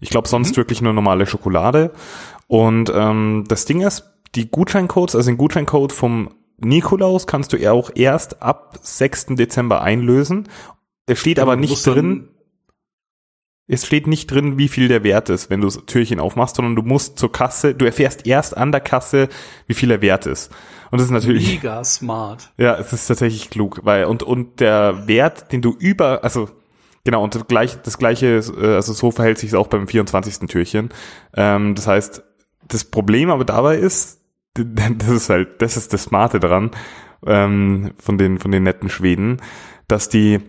[0.00, 0.56] Ich glaube sonst mhm.
[0.56, 1.92] wirklich nur normale Schokolade.
[2.48, 7.72] Und ähm, das Ding ist, die Gutscheincodes, also den Gutscheincode vom Nikolaus kannst du ja
[7.72, 9.26] auch erst ab 6.
[9.30, 10.48] Dezember einlösen.
[11.06, 12.28] Es steht ja, aber nicht drin,
[13.68, 16.76] es steht nicht drin, wie viel der Wert ist, wenn du das Türchen aufmachst, sondern
[16.76, 19.28] du musst zur Kasse, du erfährst erst an der Kasse,
[19.66, 20.52] wie viel der Wert ist.
[20.90, 22.52] Und das ist natürlich mega smart.
[22.58, 26.48] Ja, es ist tatsächlich klug, weil und und der Wert, den du über, also
[27.02, 30.48] genau und das gleiche, das gleiche, äh, also so verhält sich es auch beim 24.
[30.48, 30.90] Türchen.
[31.34, 32.22] Ähm, das heißt,
[32.68, 34.20] das Problem aber dabei ist,
[34.54, 36.70] das ist halt, das ist das Smarte dran
[37.26, 39.38] ähm, von den von den netten Schweden,
[39.88, 40.40] dass die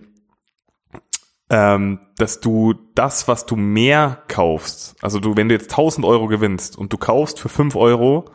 [1.49, 6.27] ähm, dass du das, was du mehr kaufst, also du, wenn du jetzt 1000 Euro
[6.27, 8.25] gewinnst und du kaufst für 5 Euro,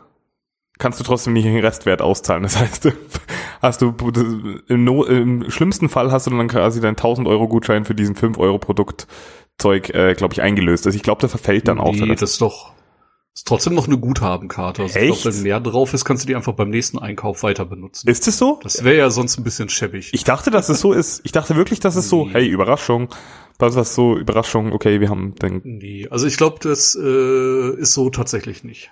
[0.79, 2.43] kannst du trotzdem nicht den Restwert auszahlen.
[2.43, 2.91] Das heißt,
[3.61, 3.93] hast du
[4.67, 8.15] im, no, im schlimmsten Fall hast du dann quasi deinen 1000 Euro Gutschein für diesen
[8.15, 10.85] 5 Euro Produktzeug, äh, glaube ich, eingelöst.
[10.85, 11.93] Also ich glaube, der verfällt dann nee, auch.
[11.93, 12.73] Nee, das ist doch
[13.35, 14.83] Ist trotzdem noch eine Guthabenkarte.
[14.83, 15.11] Also Echt?
[15.15, 18.07] ich glaube, wenn mehr drauf ist, kannst du die einfach beim nächsten Einkauf weiter benutzen.
[18.07, 18.59] Ist es so?
[18.61, 20.11] Das wäre ja sonst ein bisschen schäbig.
[20.13, 21.21] Ich dachte, dass es so ist.
[21.23, 22.33] Ich dachte wirklich, dass es so, Nee.
[22.33, 23.09] hey, Überraschung.
[23.57, 25.61] Das war so, Überraschung, okay, wir haben den.
[25.63, 28.91] nee, also ich glaube, das äh, ist so tatsächlich nicht.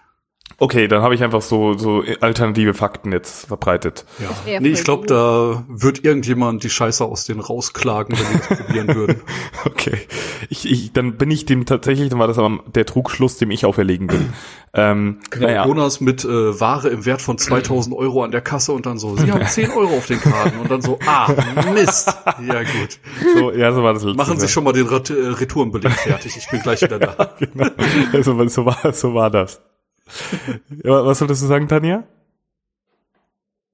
[0.58, 4.06] Okay, dann habe ich einfach so, so alternative Fakten jetzt verbreitet.
[4.20, 4.60] Ja.
[4.60, 8.88] Nee, ich glaube, da wird irgendjemand die Scheiße aus denen rausklagen, wenn die das probieren
[8.96, 9.22] würden.
[9.66, 9.98] Okay.
[10.50, 13.66] Ich, ich, dann bin ich dem tatsächlich, dann war das aber der Trugschluss, dem ich
[13.66, 14.22] auferlegen will.
[14.74, 18.72] ähm, Genau, naja, Jonas mit äh, Ware im Wert von 2000 Euro an der Kasse
[18.72, 21.34] und dann so, sie haben 10 Euro auf den Karten und dann so, ah,
[21.74, 22.14] Mist.
[22.48, 23.00] Ja gut.
[23.36, 26.38] so, ja, so war das letzte Machen Sie schon mal den Ret äh, Retourenbeleg fertig,
[26.38, 27.36] ich bin gleich wieder da.
[27.40, 27.70] genau.
[28.22, 29.62] so, so, war, so war das.
[30.84, 32.04] Was solltest du sagen, Tanja?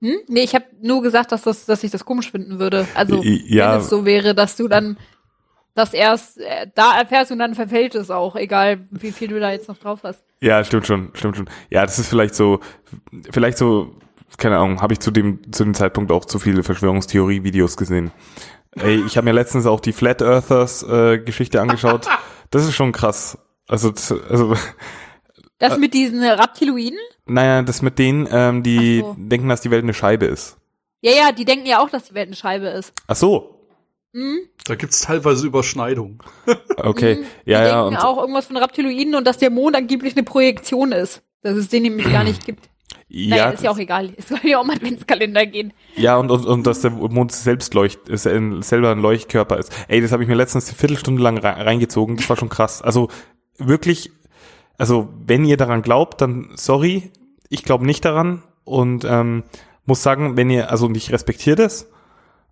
[0.02, 0.18] Hm?
[0.28, 2.88] Nee, ich habe nur gesagt, dass, das, dass ich das komisch finden würde.
[2.94, 3.74] Also, ja.
[3.74, 4.98] wenn es so wäre, dass du dann
[5.74, 9.52] das erst äh, da erfährst und dann verfällt es auch, egal wie viel du da
[9.52, 10.24] jetzt noch drauf hast.
[10.40, 11.50] Ja, stimmt schon, stimmt schon.
[11.70, 12.60] Ja, das ist vielleicht so,
[13.32, 13.96] vielleicht so,
[14.38, 18.12] keine Ahnung, habe ich zu dem, zu dem Zeitpunkt auch zu viele Verschwörungstheorie-Videos gesehen.
[18.76, 22.08] Ey, ich habe mir letztens auch die Flat Earthers äh, Geschichte angeschaut.
[22.52, 23.38] Das ist schon krass.
[23.68, 23.94] Also,
[24.30, 24.56] also
[25.60, 25.80] Das Äh.
[25.80, 27.00] mit diesen Reptiloiden?
[27.26, 29.16] naja, das mit denen, ähm, die so.
[29.18, 30.58] denken, dass die Welt eine Scheibe ist.
[31.02, 32.94] Ja, ja, die denken ja auch, dass die Welt eine Scheibe ist.
[33.08, 33.54] Ach so,
[34.14, 34.40] Hm?
[34.66, 36.20] Da gibt's teilweise Überschneidungen.
[36.78, 37.16] okay.
[37.18, 37.24] Mhm.
[37.46, 40.24] Ja, die ja, denken und auch irgendwas von Reptiloiden und dass der Mond angeblich eine
[40.24, 41.22] Projektion ist.
[41.44, 42.70] Dass es den nämlich gar nicht gibt.
[43.10, 44.14] Naja, ja, ist ja auch egal.
[44.18, 45.72] Es soll ja um Adventskalender gehen.
[45.96, 49.72] ja und, und, und dass der Mond selbst leucht, ist, selber ein Leuchtkörper ist.
[49.88, 52.18] Ey, das habe ich mir letztens eine Viertelstunde lang re- reingezogen.
[52.18, 52.82] Das war schon krass.
[52.82, 53.10] Also
[53.58, 54.12] wirklich,
[54.78, 57.12] also wenn ihr daran glaubt, dann sorry,
[57.50, 59.44] ich glaube nicht daran und ähm,
[59.86, 61.90] muss sagen, wenn ihr, also und ich respektiere das,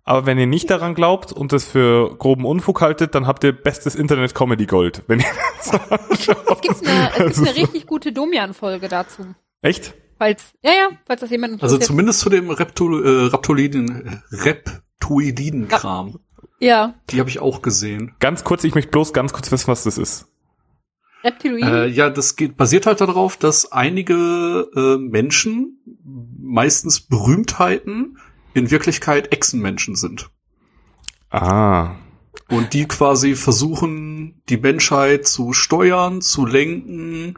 [0.04, 3.52] aber wenn ihr nicht daran glaubt und das für groben Unfug haltet, dann habt ihr
[3.52, 5.02] bestes Internet Comedy Gold.
[5.08, 5.26] Wenn ihr
[5.58, 5.72] das.
[6.48, 9.22] Es gibt eine, es Also- gibt eine richtig gute Domian-Folge dazu.
[9.62, 9.94] Echt?
[10.18, 14.22] Falls, ja, ja, falls das jemand Also zumindest zu dem Reptol äh, Raptoliden,
[15.00, 16.18] Reptoiden-Kram.
[16.60, 18.14] ja, Die habe ich auch gesehen.
[18.18, 20.26] Ganz kurz, ich möchte bloß ganz kurz wissen, was das ist.
[21.24, 21.68] Reptiloiden.
[21.74, 25.78] Äh, ja, das geht, basiert halt darauf, dass einige äh, Menschen,
[26.38, 28.18] meistens Berühmtheiten,
[28.54, 30.30] in Wirklichkeit Echsenmenschen sind.
[31.30, 31.96] Ah.
[32.48, 37.34] Und die quasi versuchen, die Menschheit zu steuern, zu lenken.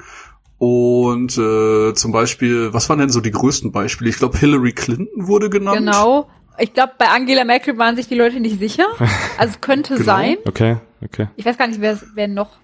[0.58, 4.10] Und äh, zum Beispiel, was waren denn so die größten Beispiele?
[4.10, 5.78] Ich glaube, Hillary Clinton wurde genannt.
[5.78, 6.28] Genau.
[6.58, 8.86] Ich glaube, bei Angela Merkel waren sich die Leute nicht sicher.
[9.38, 10.04] Also es könnte Genau.
[10.04, 10.36] sein.
[10.46, 11.28] Okay, okay.
[11.36, 12.58] Ich weiß gar nicht, wer, wer noch.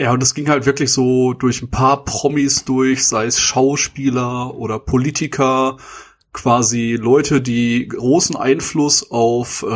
[0.00, 4.54] Ja, und es ging halt wirklich so durch ein paar Promis durch, sei es Schauspieler
[4.54, 5.76] oder Politiker,
[6.32, 9.66] quasi Leute, die großen Einfluss auf äh,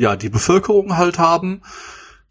[0.00, 1.62] ja die Bevölkerung halt haben,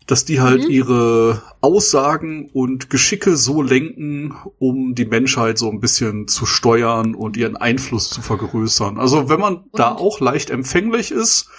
[0.05, 0.69] dass die halt Mhm.
[0.69, 7.35] ihre Aussagen und Geschicke so lenken, um die Menschheit so ein bisschen zu steuern und
[7.35, 8.97] ihren Einfluss zu vergrößern.
[8.97, 9.99] Also wenn man da Und?
[9.99, 11.49] auch leicht empfänglich ist,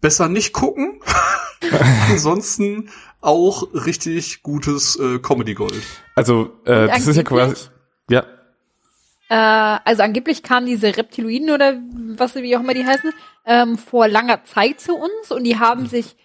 [0.00, 1.00] besser nicht gucken.
[2.10, 2.88] Ansonsten
[3.24, 5.82] auch richtig gutes äh, Comedy Gold.
[6.14, 7.40] Also, äh, das ist ja quasi.
[7.42, 7.70] angeblich-
[8.10, 8.24] Ja.
[9.28, 11.80] Äh, also angeblich kamen diese Reptiloiden oder
[12.16, 13.10] was wie auch immer die heißen,
[13.46, 16.16] ähm, vor langer Zeit zu uns und die haben sich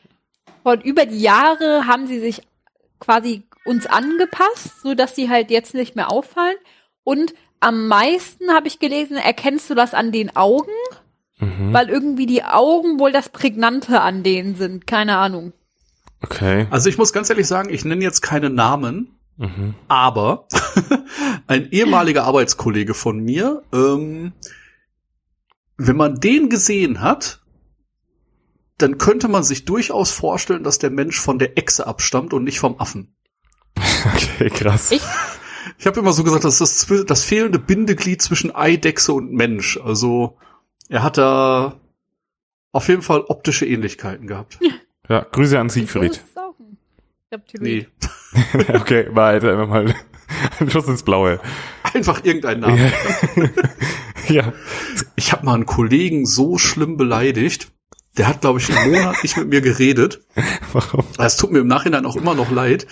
[0.63, 2.41] von über die Jahre haben sie sich
[2.99, 6.57] quasi uns angepasst, so dass sie halt jetzt nicht mehr auffallen.
[7.05, 10.71] Und am meisten habe ich gelesen, erkennst du das an den Augen,
[11.39, 11.71] Mhm.
[11.71, 14.85] weil irgendwie die Augen wohl das Prägnante an denen sind.
[14.87, 15.53] Keine Ahnung.
[16.21, 16.67] Okay.
[16.69, 19.73] Also ich muss ganz ehrlich sagen, ich nenne jetzt keine Namen, Mhm.
[19.87, 20.47] aber
[21.47, 24.33] ein ehemaliger Arbeitskollege von mir, ähm,
[25.77, 27.41] wenn man den gesehen hat,
[28.77, 32.59] dann könnte man sich durchaus vorstellen, dass der Mensch von der Echse abstammt und nicht
[32.59, 33.15] vom Affen.
[34.13, 34.91] Okay, krass.
[34.91, 35.01] Ich-
[35.77, 39.77] Ich habe immer so gesagt, das ist das, das fehlende Bindeglied zwischen Eidechse und Mensch.
[39.81, 40.37] Also
[40.89, 41.79] er hat da
[42.73, 44.59] auf jeden Fall optische Ähnlichkeiten gehabt.
[45.09, 46.21] Ja, Grüße an Siegfried.
[47.59, 47.87] Nee,
[48.73, 49.93] okay, war halt einfach mal
[50.59, 51.39] ein Schuss ins Blaue.
[51.93, 52.91] einfach irgendein Name.
[54.27, 54.53] Ja.
[55.15, 57.71] Ich habe mal einen Kollegen so schlimm beleidigt.
[58.17, 60.21] Der hat, glaube ich, einen Monat nicht mit mir geredet.
[60.71, 61.05] Warum?
[61.17, 62.85] Es tut mir im Nachhinein auch immer noch leid.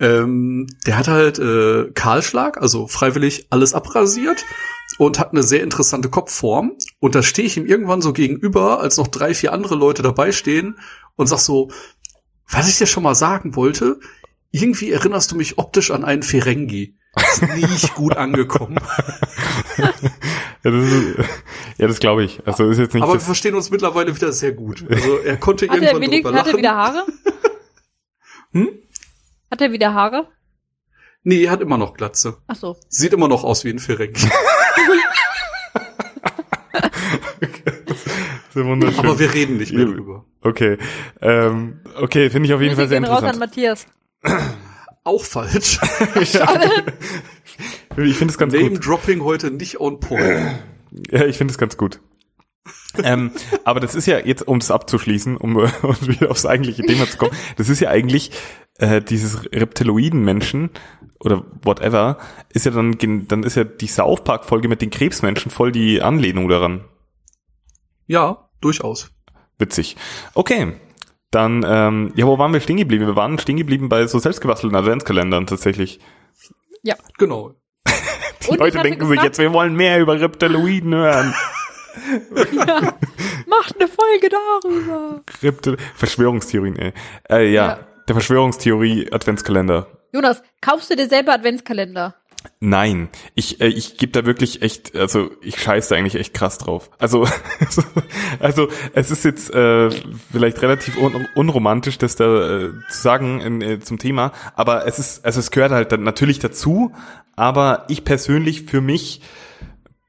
[0.00, 4.44] Ähm, der hat halt äh, Kahlschlag, also freiwillig alles abrasiert
[4.98, 6.72] und hat eine sehr interessante Kopfform.
[7.00, 10.32] Und da stehe ich ihm irgendwann so gegenüber, als noch drei, vier andere Leute dabei
[10.32, 10.78] stehen
[11.16, 11.70] und sag so,
[12.48, 13.98] was ich dir schon mal sagen wollte,
[14.50, 16.96] irgendwie erinnerst du mich optisch an einen Ferengi.
[17.16, 18.78] Ist nicht gut angekommen.
[20.64, 21.26] Ja, das,
[21.78, 22.40] ja, das glaube ich.
[22.46, 24.84] Also ist jetzt nicht Aber wir verstehen uns mittlerweile wieder sehr gut.
[24.88, 26.58] Also er konnte Hat er, irgendwann wenig, drüber hat er lachen.
[26.58, 27.06] wieder Haare?
[28.52, 28.68] Hm?
[29.50, 30.28] Hat er wieder Haare?
[31.24, 32.36] Nee, er hat immer noch Glatze.
[32.46, 32.76] Ach so.
[32.88, 34.28] Sieht immer noch aus wie ein Ferengi.
[38.54, 38.98] Wunderschön.
[38.98, 40.24] Aber wir reden nicht mehr drüber.
[40.42, 40.78] okay.
[41.20, 43.56] Ähm, okay, finde ich auf jeden Fall sehr gehen raus an interessant.
[43.56, 43.86] Matthias.
[45.04, 45.80] Auch falsch.
[47.96, 48.62] Ich finde es ganz gut.
[48.62, 50.62] Name-Dropping heute nicht on point.
[51.10, 52.00] Ja, ich finde es ganz gut.
[53.02, 53.32] ähm,
[53.64, 57.18] aber das ist ja jetzt, um das abzuschließen, um, um wieder aufs eigentliche Thema zu
[57.18, 58.30] kommen, das ist ja eigentlich
[58.82, 60.70] äh, dieses Reptiloiden-Menschen
[61.20, 62.18] oder whatever,
[62.50, 66.48] ist ja dann, dann ist ja die South Park-Folge mit den Krebsmenschen voll die Anlehnung
[66.48, 66.84] daran.
[68.06, 69.12] Ja, durchaus.
[69.58, 69.96] Witzig.
[70.34, 70.74] Okay.
[71.30, 73.06] Dann, ähm, ja, wo waren wir stehen geblieben?
[73.06, 76.00] Wir waren stehen geblieben bei so selbstgebastelten Adventskalendern tatsächlich.
[77.16, 77.54] Genau.
[78.44, 81.34] Die Und Leute denken sich jetzt, wir wollen mehr über Reptiloiden hören.
[82.52, 82.94] Ja.
[83.46, 85.20] Macht eine Folge darüber.
[85.42, 86.92] Reptil Verschwörungstheorien, ey.
[87.28, 87.78] Äh, ja, Ja.
[88.12, 89.86] Der Verschwörungstheorie Adventskalender.
[90.12, 92.14] Jonas, kaufst du dir selber Adventskalender?
[92.60, 96.58] Nein, ich äh, ich gebe da wirklich echt, also ich scheiße da eigentlich echt krass
[96.58, 96.90] drauf.
[96.98, 97.26] Also
[98.40, 99.90] also es ist jetzt äh,
[100.30, 104.98] vielleicht relativ un unromantisch, das da äh, zu sagen in, äh, zum Thema, aber es
[104.98, 106.92] ist also es gehört halt dann natürlich dazu,
[107.36, 109.22] aber ich persönlich für mich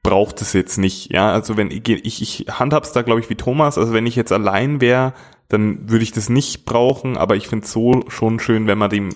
[0.02, 3.36] braucht es jetzt nicht, ja, also wenn ich ich, ich handhab's da glaube ich wie
[3.36, 5.14] Thomas, also wenn ich jetzt allein wäre,
[5.48, 9.10] dann würde ich das nicht brauchen, aber ich finde so schon schön, wenn man dem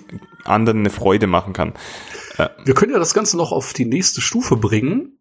[0.45, 1.73] anderen eine Freude machen kann.
[2.65, 5.19] Wir können ja das Ganze noch auf die nächste Stufe bringen.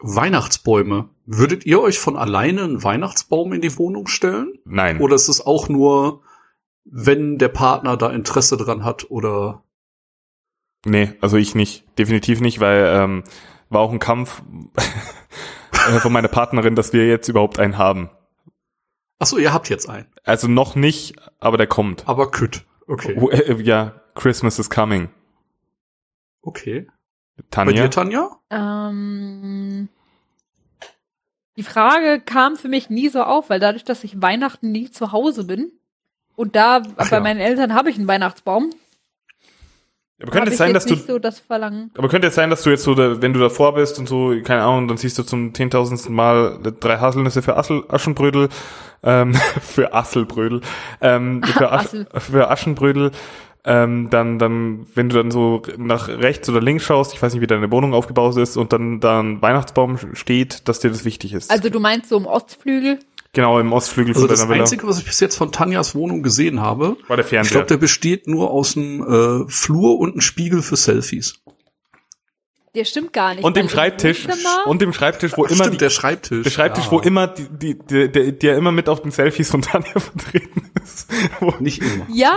[0.00, 1.10] Weihnachtsbäume.
[1.26, 4.54] Würdet ihr euch von alleine einen Weihnachtsbaum in die Wohnung stellen?
[4.64, 5.00] Nein.
[5.00, 6.22] Oder ist es auch nur,
[6.84, 9.64] wenn der Partner da Interesse dran hat oder
[10.86, 11.84] Nee, also ich nicht.
[11.98, 13.24] Definitiv nicht, weil ähm,
[13.68, 14.42] war auch ein Kampf
[15.72, 18.10] äh, von meiner Partnerin, dass wir jetzt überhaupt einen haben.
[19.20, 20.06] Ach so, ihr habt jetzt einen.
[20.24, 22.08] Also noch nicht, aber der kommt.
[22.08, 22.64] Aber kütt.
[22.86, 23.16] Okay.
[23.20, 25.10] Oh, äh, ja, Christmas is coming.
[26.42, 26.88] Okay.
[27.36, 27.82] Bei Tanja?
[27.82, 28.30] dir, Tanja?
[28.50, 29.88] Ähm,
[31.56, 35.12] die Frage kam für mich nie so auf, weil dadurch, dass ich Weihnachten nie zu
[35.12, 35.70] Hause bin
[36.34, 37.22] und da Ach bei ja.
[37.22, 38.70] meinen Eltern habe ich einen Weihnachtsbaum,
[40.22, 41.90] aber könnte es sein, jetzt dass du, nicht so das Verlangen.
[41.96, 44.34] aber könnte es sein, dass du jetzt so, da, wenn du davor bist und so,
[44.42, 48.48] keine Ahnung, dann siehst du zum zehntausendsten Mal drei Haselnüsse für Assel, Aschenbrödel,
[49.02, 50.60] ähm, für Asselbrödel,
[51.00, 52.06] ähm, für, Asch, Assel.
[52.18, 53.10] für Aschenbrödel,
[53.64, 57.42] ähm, dann, dann, wenn du dann so nach rechts oder links schaust, ich weiß nicht,
[57.42, 61.34] wie deine Wohnung aufgebaut ist, und dann da ein Weihnachtsbaum steht, dass dir das wichtig
[61.34, 61.50] ist.
[61.50, 62.98] Also du meinst so im Ostflügel?
[63.32, 64.62] genau, im Ostflügel Also von das deiner Villa.
[64.62, 67.52] Einzige, was ich bis jetzt von Tanjas Wohnung gesehen habe, War der ich Fernseher.
[67.52, 71.40] glaube, der besteht nur aus einem äh, Flur und einem Spiegel für Selfies.
[72.74, 73.42] Der stimmt gar nicht.
[73.42, 74.28] und dem Schreibtisch,
[74.66, 76.44] und dem Schreibtisch, wo immer Stimmt, die, der Schreibtisch.
[76.44, 76.90] der Schreibtisch, ja.
[76.92, 80.70] wo immer die, die, die, der, der immer mit auf den Selfies von Tanja vertreten
[80.82, 81.08] ist.
[81.40, 82.06] Wo, Nicht immer.
[82.12, 82.36] Ja,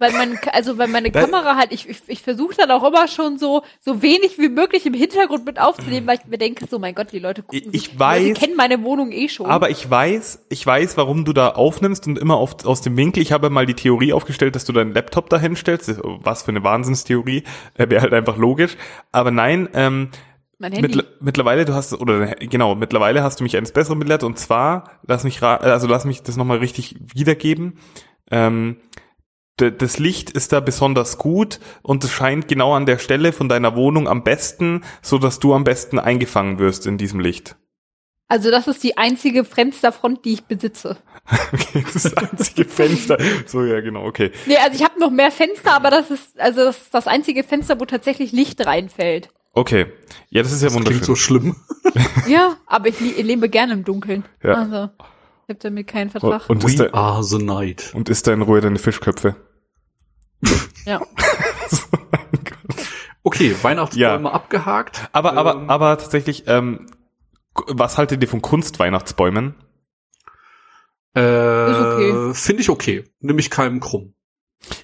[0.00, 3.38] weil man, also weil meine Kamera halt, ich, ich, ich versuche dann auch immer schon
[3.38, 6.94] so, so wenig wie möglich im Hintergrund mit aufzunehmen, weil ich mir denke, so mein
[6.96, 9.46] Gott, die Leute gucken Ich- ich sich, die weiß- Leute kennen meine Wohnung eh schon.
[9.46, 13.22] aber ich weiß, ich weiß, warum du da aufnimmst und immer auf, aus dem Winkel.
[13.22, 16.00] Ich habe mal die Theorie aufgestellt, dass du deinen Laptop da hinstellst.
[16.02, 17.44] Was für eine Wahnsinnstheorie.
[17.74, 18.76] Äh, Wäre halt einfach logisch.
[19.12, 20.10] Aber nein, ähm,
[20.58, 20.88] mein Handy.
[20.88, 24.90] Mittler, mittlerweile, du hast, oder genau, mittlerweile hast du mich eines Besseren belehrt und zwar,
[25.06, 27.78] lass mich, also lass mich das nochmal richtig wiedergeben.
[28.30, 28.78] Ähm,
[29.56, 33.74] das Licht ist da besonders gut und es scheint genau an der Stelle von deiner
[33.74, 37.56] Wohnung am besten, so dass du am besten eingefangen wirst in diesem Licht.
[38.28, 40.96] Also das ist die einzige Fensterfront, die ich besitze.
[41.52, 43.18] Okay, das ist das einzige Fenster.
[43.46, 44.32] So, ja, genau, okay.
[44.46, 47.44] Nee, also ich habe noch mehr Fenster, aber das ist also das, ist das einzige
[47.44, 49.28] Fenster, wo tatsächlich Licht reinfällt.
[49.58, 49.86] Okay.
[50.30, 51.00] Ja, das ist ja Das wunderschön.
[51.00, 51.56] klingt so schlimm.
[52.28, 54.24] Ja, aber ich, ich lebe gerne im Dunkeln.
[54.42, 54.54] Ja.
[54.54, 54.90] Also
[55.46, 56.48] ich habe damit keinen Vertrag.
[56.50, 57.92] und, ist We da, are the night.
[57.94, 59.36] und ist da in Ruhe deine Fischköpfe.
[60.84, 61.00] ja.
[63.24, 65.08] Okay, Weihnachtsbäume abgehakt.
[65.12, 66.86] Aber, aber, Ähm, aber tatsächlich, ähm,
[67.66, 69.54] was haltet ihr von Kunstweihnachtsbäumen?
[71.14, 72.34] Äh, okay.
[72.34, 73.04] Finde ich okay.
[73.20, 74.14] Nimm ich keinem krumm.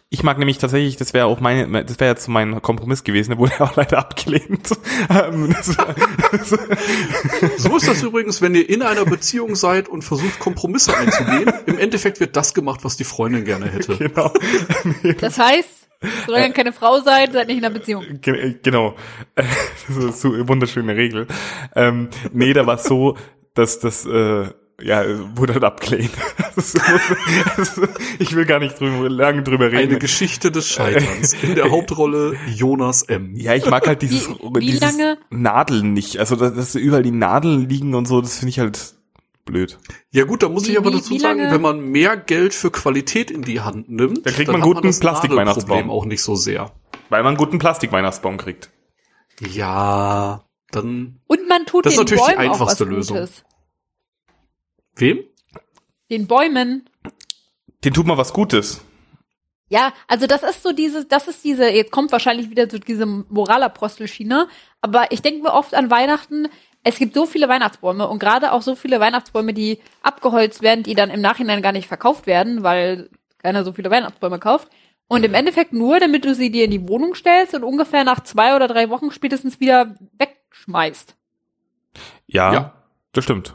[0.09, 3.31] Ich mag nämlich tatsächlich, das wäre auch meine, das wäre jetzt so mein Kompromiss gewesen,
[3.31, 4.71] der wurde auch leider abgelehnt.
[5.11, 5.55] Ähm,
[7.59, 11.53] So ist das übrigens, wenn ihr in einer Beziehung seid und versucht, Kompromisse einzugehen.
[11.67, 13.97] Im Endeffekt wird das gemacht, was die Freundin gerne hätte.
[13.97, 14.33] genau.
[15.21, 15.69] Das heißt,
[16.27, 18.05] solange ihr keine Frau seid, seid nicht in einer Beziehung.
[18.21, 18.95] Ge- Genau.
[19.35, 21.27] Das ist so eine wunderschöne Regel.
[21.75, 23.17] Ähm, nee, da war es so,
[23.55, 24.47] dass das, äh,
[24.83, 25.05] ja,
[25.37, 26.11] wurde dann abgelehnt.
[26.57, 26.75] Muss-
[28.19, 29.91] ich will gar nicht drüber, lange drüber reden.
[29.91, 31.33] Eine Geschichte des Scheiterns.
[31.43, 33.35] In der Hauptrolle Jonas M.
[33.37, 35.19] Ja, ich mag halt dieses, Wie- wie dieses lange?
[35.31, 36.19] Nadeln nicht.
[36.19, 38.95] Also, dass, dass überall die Nadeln liegen und so, das finde ich halt
[39.45, 39.79] blöd.
[40.11, 42.71] Ja gut, da muss Wie- ich aber wie- dazu sagen, wenn man mehr Geld für
[42.71, 45.91] Qualität in die Hand nimmt, Da kriegt dann man guten das Plastik-Weihnachtsbaum.
[45.91, 46.73] Auch nicht so sehr.
[47.11, 48.71] Weil man einen guten Plastikweihnachtsbaum kriegt.
[49.41, 53.17] Ja, dann Und man tut Das ist den natürlich die Bäumen auch einfachste was Lösung.
[53.19, 53.45] Gutes.
[54.97, 55.25] Wem?
[56.11, 56.89] Den Bäumen.
[57.85, 58.81] Den tut man was Gutes.
[59.69, 63.07] Ja, also das ist so diese, das ist diese, jetzt kommt wahrscheinlich wieder so diese
[63.07, 64.47] Moralapostelschiene,
[64.83, 66.49] aber ich denke mir oft an Weihnachten,
[66.83, 70.95] es gibt so viele Weihnachtsbäume und gerade auch so viele Weihnachtsbäume, die abgeholzt werden, die
[70.95, 74.69] dann im Nachhinein gar nicht verkauft werden, weil keiner so viele Weihnachtsbäume kauft.
[75.09, 78.21] Und im Endeffekt nur, damit du sie dir in die Wohnung stellst und ungefähr nach
[78.21, 81.15] zwei oder drei Wochen spätestens wieder wegschmeißt.
[82.27, 82.73] Ja, Ja.
[83.13, 83.55] das stimmt.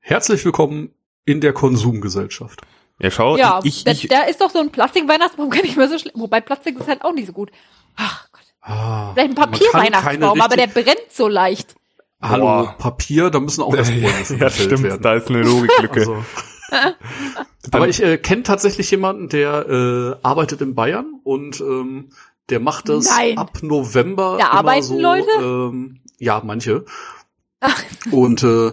[0.00, 0.94] Herzlich willkommen
[1.26, 2.62] in der Konsumgesellschaft.
[2.98, 5.88] Ja, schau, ja, ich, da, ich, da ist doch so ein Plastik-Weihnachtsbaum gar nicht mehr
[5.88, 6.14] so schlimm.
[6.16, 7.50] Wobei Plastik ist halt auch nicht so gut.
[7.96, 8.40] Ach Gott.
[8.62, 11.74] Ah, Vielleicht ein Papierweihnachtsbaum, aber der brennt so leicht.
[12.20, 12.74] Hallo, Boah.
[12.78, 15.02] Papier, da müssen auch erst Bäume für ja, stimmt, werden.
[15.02, 16.00] da ist eine Logiklücke.
[16.00, 16.24] Also.
[17.72, 22.10] Aber ich äh, kenne tatsächlich jemanden, der äh, arbeitet in Bayern und ähm,
[22.48, 23.38] der macht das Nein.
[23.38, 25.00] ab November Da immer arbeiten so.
[25.00, 25.28] Leute?
[25.40, 26.84] Ähm, ja, manche.
[27.60, 27.82] Ach.
[28.10, 28.72] Und äh,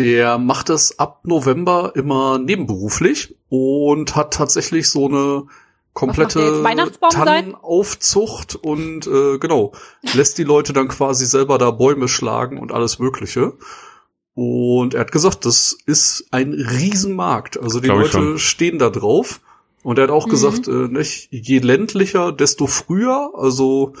[0.00, 5.44] der macht das ab November immer nebenberuflich und hat tatsächlich so eine
[5.92, 6.62] komplette?
[7.10, 9.72] Tannenaufzucht und äh, genau
[10.14, 13.52] lässt die Leute dann quasi selber da Bäume schlagen und alles Mögliche.
[14.34, 17.60] Und er hat gesagt, das ist ein Riesenmarkt.
[17.60, 19.40] Also die Glaub ich Leute stehen da drauf.
[19.82, 20.30] Und er hat auch Mhm.
[20.30, 23.32] gesagt, äh, nicht, je ländlicher, desto früher.
[23.34, 23.92] Also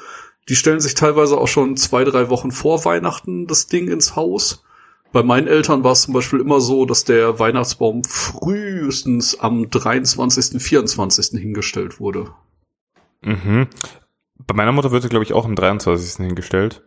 [0.48, 4.62] die stellen sich teilweise auch schon zwei, drei Wochen vor Weihnachten das Ding ins Haus.
[5.12, 10.62] Bei meinen Eltern war es zum Beispiel immer so, dass der Weihnachtsbaum frühestens am 23.,
[10.62, 11.40] 24.
[11.40, 12.30] hingestellt wurde.
[13.22, 13.66] Mhm.
[14.46, 16.24] Bei meiner Mutter wird er, glaube ich, auch am 23.
[16.26, 16.82] hingestellt.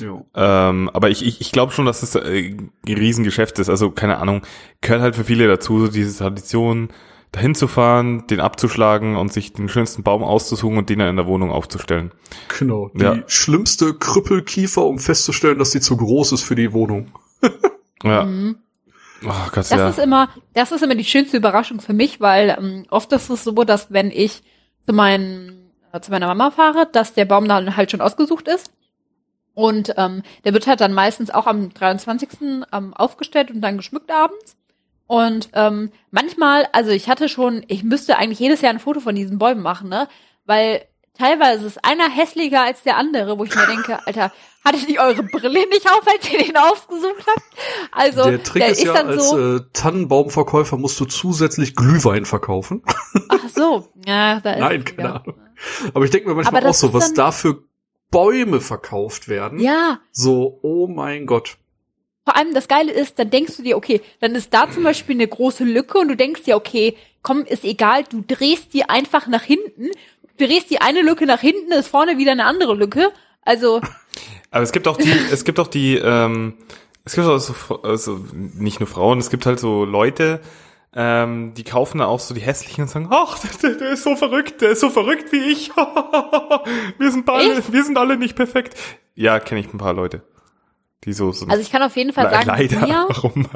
[0.00, 0.22] Ja.
[0.34, 3.68] Ähm, aber ich, ich, ich glaube schon, dass es äh, ein Riesengeschäft ist.
[3.68, 4.42] Also, keine Ahnung,
[4.80, 6.90] gehört halt für viele dazu, so diese Tradition,
[7.32, 11.16] dahin zu fahren, den abzuschlagen und sich den schönsten Baum auszusuchen und den dann in
[11.16, 12.12] der Wohnung aufzustellen.
[12.58, 12.90] Genau.
[12.94, 13.16] Die Ja.
[13.26, 17.08] schlimmste Krüppelkiefer, um festzustellen, dass sie zu groß ist für die Wohnung.
[18.02, 18.24] Ja.
[18.24, 18.58] Mhm.
[19.24, 19.88] Oh Gott, Das ja.
[19.88, 23.44] ist immer, das ist immer die schönste Überraschung für mich, weil ähm, oft ist es
[23.44, 24.42] so, dass wenn ich
[24.84, 28.70] zu meinen, äh, zu meiner Mama fahre, dass der Baum dann halt schon ausgesucht ist.
[29.54, 32.28] Und ähm, der wird halt dann meistens auch am 23.
[32.72, 34.56] Ähm, aufgestellt und dann geschmückt abends.
[35.06, 39.14] Und ähm, manchmal, also ich hatte schon, ich müsste eigentlich jedes Jahr ein Foto von
[39.14, 40.08] diesen Bäumen machen, ne?
[40.44, 40.82] Weil
[41.18, 44.32] teilweise ist einer hässlicher als der andere, wo ich mir denke, Alter,
[44.64, 47.44] hattet ihr eure Brille nicht auf, als ihr den ausgesucht habt?
[47.92, 52.82] Also der Trick der ist ja, als so, äh, Tannenbaumverkäufer musst du zusätzlich Glühwein verkaufen.
[53.28, 55.14] ach so, ja, da ist Nein, keine.
[55.20, 55.34] Ahnung.
[55.94, 57.62] Aber ich denke mir manchmal auch so, was dann- da für
[58.10, 59.58] Bäume verkauft werden.
[59.58, 61.56] Ja, So, oh mein Gott.
[62.24, 65.16] vor allem das Geile ist, dann denkst du dir, okay, dann ist da zum Beispiel
[65.16, 69.26] eine große Lücke und du denkst dir, okay, komm, ist egal, du drehst die einfach
[69.26, 69.90] nach hinten,
[70.36, 73.12] drehst die eine Lücke nach hinten, ist vorne wieder eine andere Lücke.
[73.42, 73.80] Also,
[74.50, 76.54] Aber es gibt auch die, es gibt auch die, ähm,
[77.04, 80.40] es gibt auch so, also nicht nur Frauen, es gibt halt so Leute,
[80.94, 84.16] ähm, die kaufen dann auch so die hässlichen und sagen, ach, der, der ist so
[84.16, 85.70] verrückt, der ist so verrückt wie ich.
[86.98, 88.76] wir sind alle, wir sind alle nicht perfekt.
[89.14, 90.22] Ja, kenne ich ein paar Leute,
[91.04, 91.50] die so sind.
[91.50, 92.80] also ich kann auf jeden Fall sagen, leider.
[92.80, 93.46] mir, Warum?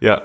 [0.00, 0.22] ja.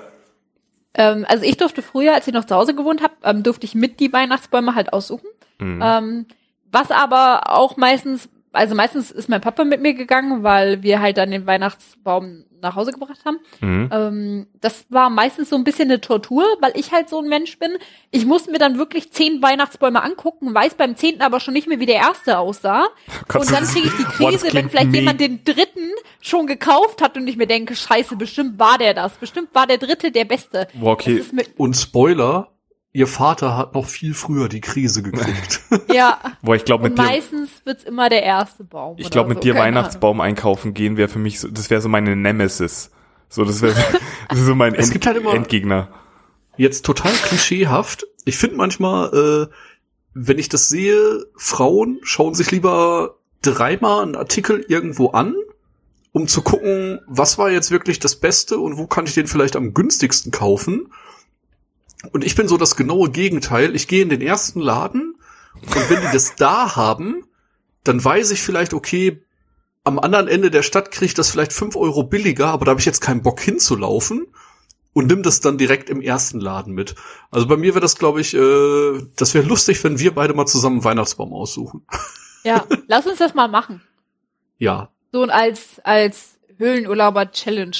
[0.93, 3.75] Ähm, also ich durfte früher, als ich noch zu Hause gewohnt habe, ähm, durfte ich
[3.75, 5.27] mit die Weihnachtsbäume halt aussuchen.
[5.59, 5.81] Mhm.
[5.83, 6.25] Ähm,
[6.71, 11.17] was aber auch meistens, also meistens ist mein Papa mit mir gegangen, weil wir halt
[11.17, 13.39] dann den Weihnachtsbaum nach Hause gebracht haben.
[13.59, 13.89] Mhm.
[13.91, 17.57] Ähm, das war meistens so ein bisschen eine Tortur, weil ich halt so ein Mensch
[17.59, 17.71] bin.
[18.11, 21.79] Ich musste mir dann wirklich zehn Weihnachtsbäume angucken, weiß beim zehnten aber schon nicht mehr,
[21.79, 22.87] wie der erste aussah.
[23.33, 25.89] Und dann kriege ich die Krise, wenn vielleicht me- jemand den dritten
[26.21, 29.13] schon gekauft hat und ich mir denke, scheiße, bestimmt war der das.
[29.13, 30.67] Bestimmt war der dritte der beste.
[30.81, 31.23] Okay.
[31.57, 32.49] Und Spoiler,
[32.93, 35.61] ihr Vater hat noch viel früher die Krise gekriegt.
[35.93, 36.19] ja.
[36.41, 38.95] Boah, ich glaube Und mit dir, meistens wird's immer der erste Baum.
[38.99, 39.41] ich glaube mit so.
[39.41, 42.91] dir Keine Weihnachtsbaum einkaufen gehen wäre für mich so, das wäre so meine Nemesis.
[43.29, 43.75] So, das wäre
[44.33, 45.87] so mein Es End, gibt halt immer- Endgegner.
[46.57, 48.05] Jetzt total klischeehaft.
[48.25, 49.53] Ich finde manchmal, äh,
[50.13, 55.33] wenn ich das sehe, Frauen schauen sich lieber dreimal einen Artikel irgendwo an,
[56.11, 59.55] um zu gucken, was war jetzt wirklich das Beste und wo kann ich den vielleicht
[59.55, 60.91] am günstigsten kaufen.
[62.11, 63.75] Und ich bin so das genaue Gegenteil.
[63.75, 65.15] Ich gehe in den ersten Laden
[65.61, 67.25] und wenn die das da haben,
[67.83, 69.23] dann weiß ich vielleicht, okay,
[69.83, 72.79] am anderen Ende der Stadt kriege ich das vielleicht fünf Euro billiger, aber da habe
[72.79, 74.27] ich jetzt keinen Bock hinzulaufen
[74.93, 76.95] und nimm das dann direkt im ersten Laden mit.
[77.31, 80.45] Also bei mir wäre das, glaube ich, äh, das wäre lustig, wenn wir beide mal
[80.45, 81.85] zusammen einen Weihnachtsbaum aussuchen.
[82.43, 83.83] Ja, lass uns das mal machen.
[84.57, 84.89] Ja.
[85.11, 87.77] So und als, als Höhlenurlauber-Challenge.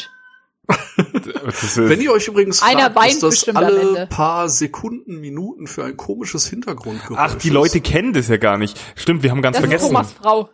[1.47, 4.07] Ist, Wenn ihr euch übrigens Einer fragt, weint ist das bestimmt am alle Ende.
[4.07, 7.53] paar Sekunden, Minuten für ein komisches Hintergrundgeräusch ach, die ist.
[7.53, 8.79] Leute kennen das ja gar nicht.
[8.95, 9.87] Stimmt, wir haben ganz Das ist vergessen.
[9.93, 10.49] Thomas Frau.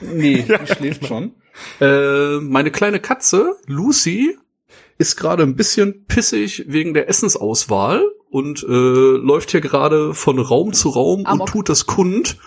[0.00, 1.34] Nee, die schläft schon.
[1.80, 4.36] Äh, meine kleine Katze, Lucy,
[4.98, 10.72] ist gerade ein bisschen pissig wegen der Essensauswahl und äh, läuft hier gerade von Raum
[10.72, 11.40] zu Raum Amok.
[11.40, 12.38] und tut das kund.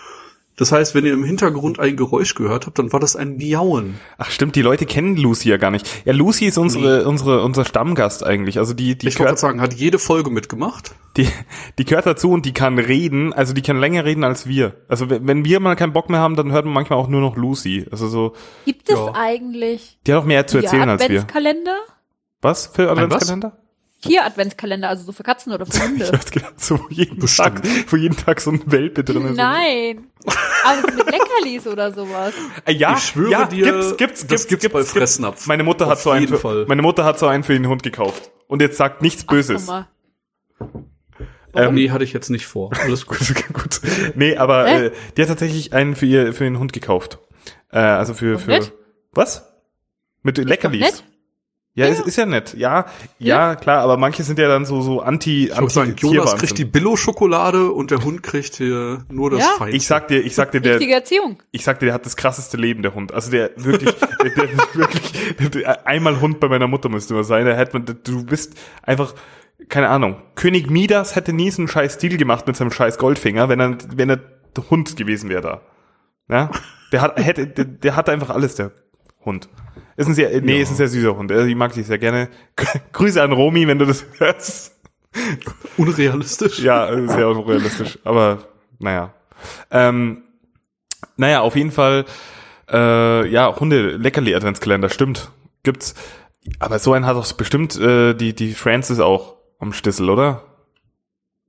[0.60, 3.98] Das heißt, wenn ihr im Hintergrund ein Geräusch gehört habt, dann war das ein Miauen.
[4.18, 5.88] Ach stimmt, die Leute kennen Lucy ja gar nicht.
[6.04, 8.58] Ja, Lucy ist unsere, unsere, unser Stammgast eigentlich.
[8.58, 10.94] Also die, die ich wollte sagen, hat jede Folge mitgemacht.
[11.16, 11.26] die,
[11.78, 13.32] die gehört dazu und die kann reden.
[13.32, 14.74] Also die kann länger reden als wir.
[14.86, 17.36] Also wenn wir mal keinen Bock mehr haben, dann hört man manchmal auch nur noch
[17.38, 17.86] Lucy.
[17.90, 18.34] Also so,
[18.66, 19.14] Gibt es Ja.
[19.14, 21.20] eigentlich die hat auch mehr zu erzählen als wir.
[21.22, 21.76] Adventskalender?
[22.42, 22.98] Was für was?
[22.98, 23.52] Adventskalender?
[23.52, 23.69] Vier
[24.06, 26.06] Adventskalender, also so für Katzen oder für Ich Hunde.
[26.12, 27.62] hab's gedacht, so wo jeden Bestimmt.
[27.62, 29.36] Tag, wo jeden Tag so ein Welpe drin ist.
[29.36, 30.06] Nein.
[30.64, 32.34] Aber so mit Leckerlis oder sowas.
[32.64, 35.46] Äh, Ja, Ich schwöre ja, dir, gibt's, gibt's, das gibt's, gibt's bei Fressnapf.
[35.46, 36.64] Meine Mutter hat Auf so einen für, Fall.
[36.68, 38.30] meine Mutter hat so einen für den Hund gekauft.
[38.48, 39.66] Und jetzt sagt nichts Böses.
[39.66, 39.86] Mal.
[41.54, 42.70] Ähm, nee, hatte ich jetzt nicht vor.
[42.80, 43.18] Alles gut.
[43.52, 43.80] gut.
[44.14, 44.86] Nee, aber Hä?
[44.86, 47.18] äh, die hat tatsächlich einen für ihr für den Hund gekauft.
[47.72, 48.72] Äh, also für Doch für nett.
[49.12, 49.46] was?
[50.22, 51.02] Mit Leckerlis.
[51.76, 51.86] Nett?
[51.86, 52.54] Ja, Ist, ist ja nett.
[52.58, 52.86] Ja,
[53.18, 56.58] ja, klar, aber manche sind ja dann so so anti Ich würde sagen, Jonas kriegt
[56.58, 59.54] die Billo-Schokolade und der Hund kriegt hier nur das Ja.
[59.56, 59.76] Feinste.
[59.76, 61.40] Ich sag dir, ich sag dir, der, Richtige Erziehung.
[61.52, 63.14] ich sag dir, der hat das krasseste Leben, der Hund.
[63.14, 67.22] Also der wirklich, der, der wirklich, der, der, einmal Hund bei meiner Mutter müsste man
[67.22, 67.44] sein.
[67.44, 69.14] Der hätte man, du bist einfach,
[69.68, 70.16] keine Ahnung.
[70.34, 73.78] König Midas hätte nie so einen scheiß Stil gemacht mit seinem scheiß Goldfinger, wenn er,
[73.94, 75.60] wenn er der Hund gewesen wäre da.
[76.28, 76.50] Ja?
[76.90, 78.72] Der hat, hätte, der, der hat einfach alles, der
[79.24, 79.48] Hund.
[79.96, 80.62] Ist ein sehr, nee, Ja.
[80.62, 81.30] ist ein sehr süßer Hund.
[81.30, 82.28] Ich mag dich sehr gerne.
[82.92, 84.76] Grüße an Romy, wenn du das hörst.
[85.76, 86.60] Unrealistisch.
[86.60, 87.98] Ja, äh, sehr unrealistisch.
[88.04, 88.38] Aber
[88.78, 89.12] naja.
[89.70, 90.22] Ähm,
[91.16, 92.04] naja, auf jeden Fall,
[92.70, 95.30] äh, ja, Hunde, leckerli Adventskalender, stimmt.
[95.62, 95.94] Gibt's.
[96.58, 100.44] Aber so einen hat doch bestimmt äh, die, die Francis auch am Stissel, oder?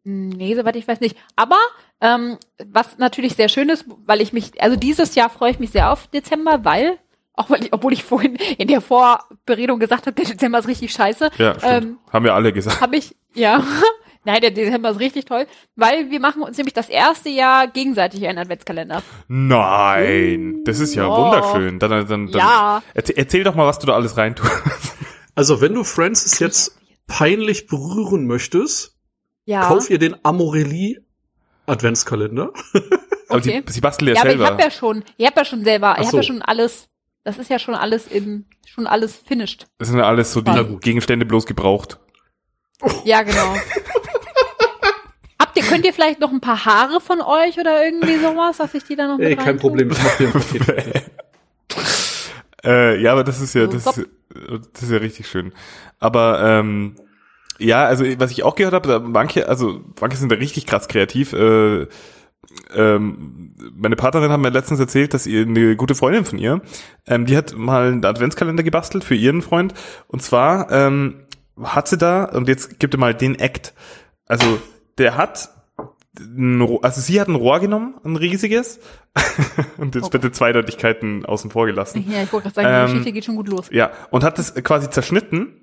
[0.03, 1.15] Nee, soweit ich weiß nicht.
[1.36, 1.57] Aber
[2.01, 5.69] ähm, was natürlich sehr schön ist, weil ich mich, also dieses Jahr freue ich mich
[5.72, 6.97] sehr auf Dezember, weil,
[7.34, 10.91] auch weil ich, obwohl ich vorhin in der Vorberedung gesagt habe, der Dezember ist richtig
[10.91, 12.82] scheiße, Ja, ähm, Haben wir alle gesagt.
[12.82, 13.63] habe ich, ja,
[14.25, 18.27] nein, der Dezember ist richtig toll, weil wir machen uns nämlich das erste Jahr gegenseitig
[18.27, 19.01] einen Adventskalender.
[19.27, 21.15] Nein, das ist ja Oh.
[21.17, 21.79] wunderschön.
[21.79, 22.84] Dann, dann, dann, Ja.
[22.93, 24.51] Erzähl, erzähl doch mal, was du da alles reintust.
[25.34, 26.77] Also wenn du Francis jetzt
[27.07, 28.97] peinlich berühren möchtest,
[29.45, 29.61] Ja.
[29.65, 30.99] kauf ihr den Amorelli
[31.67, 32.51] Adventskalender.
[33.29, 33.63] Aber Okay.
[33.65, 34.51] sie, sie bastelt ja, ja, aber ich selber.
[34.51, 36.27] habe ja schon, ich habe ja schon selber, ich Ach habe ja so.
[36.27, 36.89] schon alles,
[37.24, 39.67] das ist ja schon alles im, schon alles finished.
[39.78, 40.78] das sind ja alles so die.
[40.82, 41.99] Gegenstände bloß gebraucht.
[43.05, 43.55] Ja, genau.
[45.39, 48.74] Habt ihr, könnt ihr vielleicht noch ein paar Haare von euch oder irgendwie sowas, dass
[48.74, 49.61] ich die da noch mit Ey, kein reintue?
[49.61, 51.11] Problem, ich mach dir ein Paket.
[52.63, 54.07] Äh, ja, aber das ist ja, das, ist,
[54.74, 55.51] das ist ja richtig schön.
[55.99, 56.95] Aber ähm,
[57.57, 60.88] ja, also was ich auch gehört habe, da manche, also manche sind da richtig krass
[60.88, 61.34] kreativ.
[61.34, 61.88] Äh,
[62.75, 66.61] ähm, meine Partnerin hat mir letztens erzählt, dass ihr eine gute Freundin von ihr,
[67.07, 69.73] ähm, die hat mal einen Adventskalender gebastelt für ihren Freund.
[70.07, 71.23] Und zwar ähm,
[71.61, 73.73] hat sie da, und jetzt gibt ihr mal den Act.
[74.25, 74.59] Also
[74.97, 75.49] der hat
[76.19, 78.79] ein, Rohr- also sie hat ein Rohr genommen, ein riesiges,
[79.77, 80.09] und jetzt Oh.
[80.09, 82.05] bitte Zweideutigkeiten außen vor gelassen.
[82.09, 83.67] Ja, ich wollte gerade sagen, die Ähm, Geschichte geht schon gut los.
[83.71, 85.57] Ja, und hat das quasi zerschnitten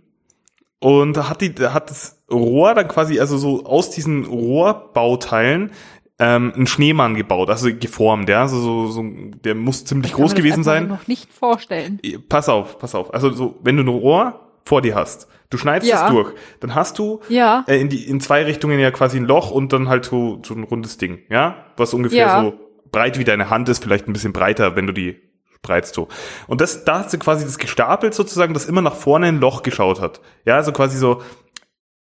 [0.80, 5.70] und hat die hat das Rohr dann quasi also so aus diesen Rohrbauteilen
[6.18, 9.04] ähm, einen Schneemann gebaut, also geformt, ja, also so, so
[9.44, 10.88] der muss ziemlich Ich kann groß mir das gewesen einfach sein.
[10.88, 12.00] noch nicht vorstellen.
[12.28, 13.14] Pass auf, pass auf.
[13.14, 16.06] Also so, wenn du ein Rohr vor dir hast, du schneidest Ja.
[16.06, 17.64] es durch, dann hast du Ja.
[17.68, 20.54] äh, in die in zwei Richtungen ja quasi ein Loch und dann halt so, so
[20.54, 22.40] ein rundes Ding, ja, was ungefähr Ja.
[22.42, 22.54] so
[22.90, 25.16] breit wie deine Hand ist, vielleicht ein bisschen breiter, wenn du die
[25.54, 26.06] spreizt so.
[26.46, 29.62] Und das, da hat sie quasi das gestapelt sozusagen, das immer nach vorne ein Loch
[29.62, 30.20] geschaut hat.
[30.44, 31.24] Ja, also quasi so äh,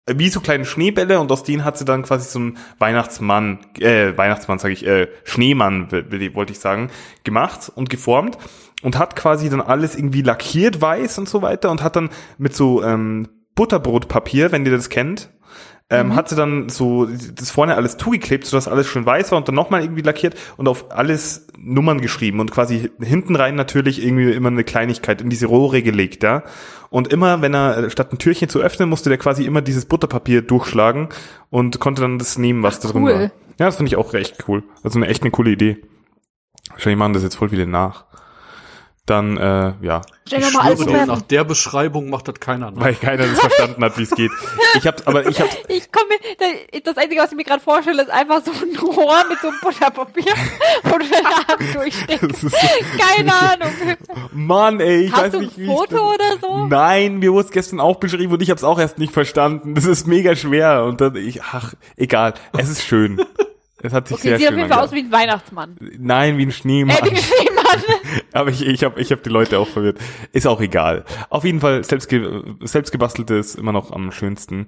[0.07, 4.17] wie so kleine Schneebälle und aus denen hat sie dann quasi so einen Weihnachtsmann, äh,
[4.17, 6.89] Weihnachtsmann sage ich, äh, Schneemann wollte ich sagen,
[7.23, 8.37] gemacht und geformt
[8.81, 12.55] und hat quasi dann alles irgendwie lackiert weiß und so weiter und hat dann mit
[12.55, 15.29] so ähm, Butterbrotpapier, wenn ihr das kennt,
[15.91, 19.47] ähm, hat sie dann so das vorne alles zugeklebt, sodass alles schön weiß war und
[19.47, 24.31] dann nochmal irgendwie lackiert und auf alles Nummern geschrieben und quasi hinten rein natürlich irgendwie
[24.31, 26.43] immer eine Kleinigkeit in diese Rohre gelegt, ja.
[26.89, 29.85] Und immer, wenn er, äh, statt ein Türchen zu öffnen, musste der quasi immer dieses
[29.85, 31.09] Butterpapier durchschlagen
[31.49, 33.13] und konnte dann das nehmen, was da drin cool.
[33.13, 33.21] war.
[33.21, 34.63] Ja, das finde ich auch recht cool.
[34.83, 35.77] Also eine echt eine coole Idee.
[36.69, 38.05] Wahrscheinlich machen das jetzt voll viele nach.
[39.11, 41.07] Dann, äh, ja, Stell Ich doch schwöre dir, bewerten.
[41.07, 42.81] nach der Beschreibung macht das keiner nach.
[42.81, 44.31] weil keiner das verstanden hat, wie es geht.
[44.75, 46.07] Ich hab, aber ich hab, Ich komme,
[46.83, 49.57] das Einzige, was ich mir gerade vorstelle, ist einfach so ein Rohr mit so einem
[49.61, 50.33] Butterpapier,
[50.83, 52.43] wo du deine Hand durchsteckst.
[52.43, 52.55] ist,
[52.97, 53.69] Keine Ahnung.
[54.31, 56.65] Mann, ey, ich Hast weiß du ein nicht, wie ich Foto oder so?
[56.67, 59.75] Nein, mir wurde es gestern auch beschrieben und ich habe es auch erst nicht verstanden.
[59.75, 63.21] Das ist mega schwer und dann ich, ach, egal, es ist schön.
[63.83, 65.75] Es hat sich Okay, sehr sieht auf schön jeden Fall aus wie ein Weihnachtsmann.
[65.97, 66.95] Nein, wie ein Schneemann.
[66.97, 67.83] Äh, wie ein Schneemann.
[68.33, 69.99] Aber ich, ich habe ich hab die Leute auch verwirrt.
[70.31, 71.05] Ist auch egal.
[71.29, 74.67] Auf jeden Fall, selbstge selbstgebastelte ist immer noch am schönsten.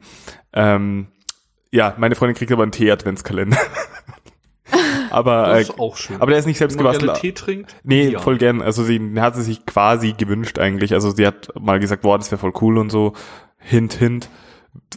[0.53, 1.07] Ähm,
[1.72, 3.57] ja, meine Freundin kriegt aber einen Tee-Adventskalender.
[5.09, 6.22] aber, Das äh, ist auch schön.
[6.22, 7.22] aber der ist nicht selbst Wenn man gebastelt.
[7.22, 7.76] Tee trinkt?
[7.84, 8.20] Nee, ja.
[8.20, 8.61] voll gern.
[8.61, 10.93] Also sie hat sie sich quasi gewünscht eigentlich.
[10.93, 13.14] Also sie hat mal gesagt, boah, das wäre voll cool und so.
[13.57, 14.30] Hint, hint.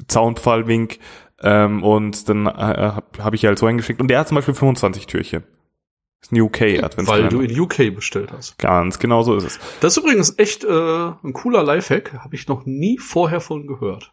[0.08, 0.98] Zaunpfahl, Wink.
[1.42, 4.00] Ähm, und dann äh, habe hab ich ihr halt so eingeschickt.
[4.00, 5.44] Und der hat zum Beispiel 25 Türchen.
[6.26, 6.60] Ist ein UK
[7.06, 8.58] Weil du in UK bestellt hast.
[8.58, 9.60] Ganz genau so ist es.
[9.80, 12.14] Das ist übrigens echt äh, ein cooler Lifehack.
[12.18, 14.12] Habe ich noch nie vorher von gehört.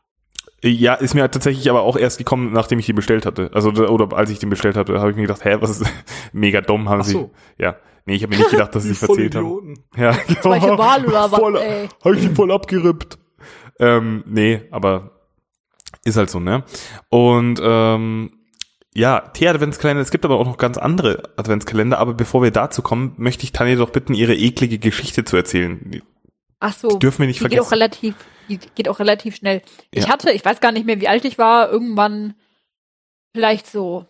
[0.62, 3.50] Ja, ist mir tatsächlich aber auch erst gekommen, nachdem ich die bestellt hatte.
[3.54, 5.92] Also oder als ich den bestellt hatte, habe ich mir gedacht, hä, was ist
[6.34, 7.32] mega dumm haben Ach so.
[7.58, 7.64] sie.
[7.64, 7.78] Ja.
[8.06, 9.84] Nee, ich habe mir nicht gedacht, dass sie es erzählt haben.
[9.98, 11.90] Ja, Solche Wahl oder was, voll, ey?
[12.04, 13.18] Hab ich die voll abgerippt.
[13.80, 15.20] Ähm, nee, aber
[16.06, 16.64] ist halt so, ne?
[17.10, 18.43] Und ähm,
[18.96, 23.14] ja, Tee-Adventskalender, es gibt aber auch noch ganz andere Adventskalender, aber bevor wir dazu kommen,
[23.18, 26.02] möchte ich Tanja doch bitten, ihre eklige Geschichte zu erzählen.
[26.60, 26.98] Ach so.
[27.00, 27.74] Dürfen wir nicht die geht auch vergessen.
[27.74, 28.16] relativ,
[28.50, 29.62] die geht auch relativ schnell.
[29.92, 30.10] Ich Ja.
[30.10, 32.36] hatte, ich weiß gar nicht mehr, wie alt ich war, irgendwann
[33.34, 34.06] vielleicht so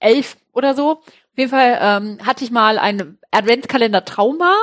[0.00, 0.92] elf oder so.
[0.92, 1.02] Auf
[1.36, 4.54] jeden Fall ähm, hatte ich mal ein Adventskalender-Trauma,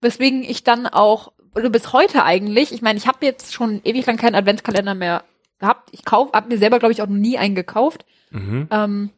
[0.00, 4.06] weswegen ich dann auch, oder bis heute eigentlich, ich meine, ich habe jetzt schon ewig
[4.06, 5.24] lang keinen Adventskalender mehr
[5.58, 5.88] gehabt.
[5.92, 8.04] Ich kauf, habe mir selber, glaube ich, auch noch nie einen gekauft.
[8.32, 8.68] Mhm.
[8.70, 9.10] Ähm,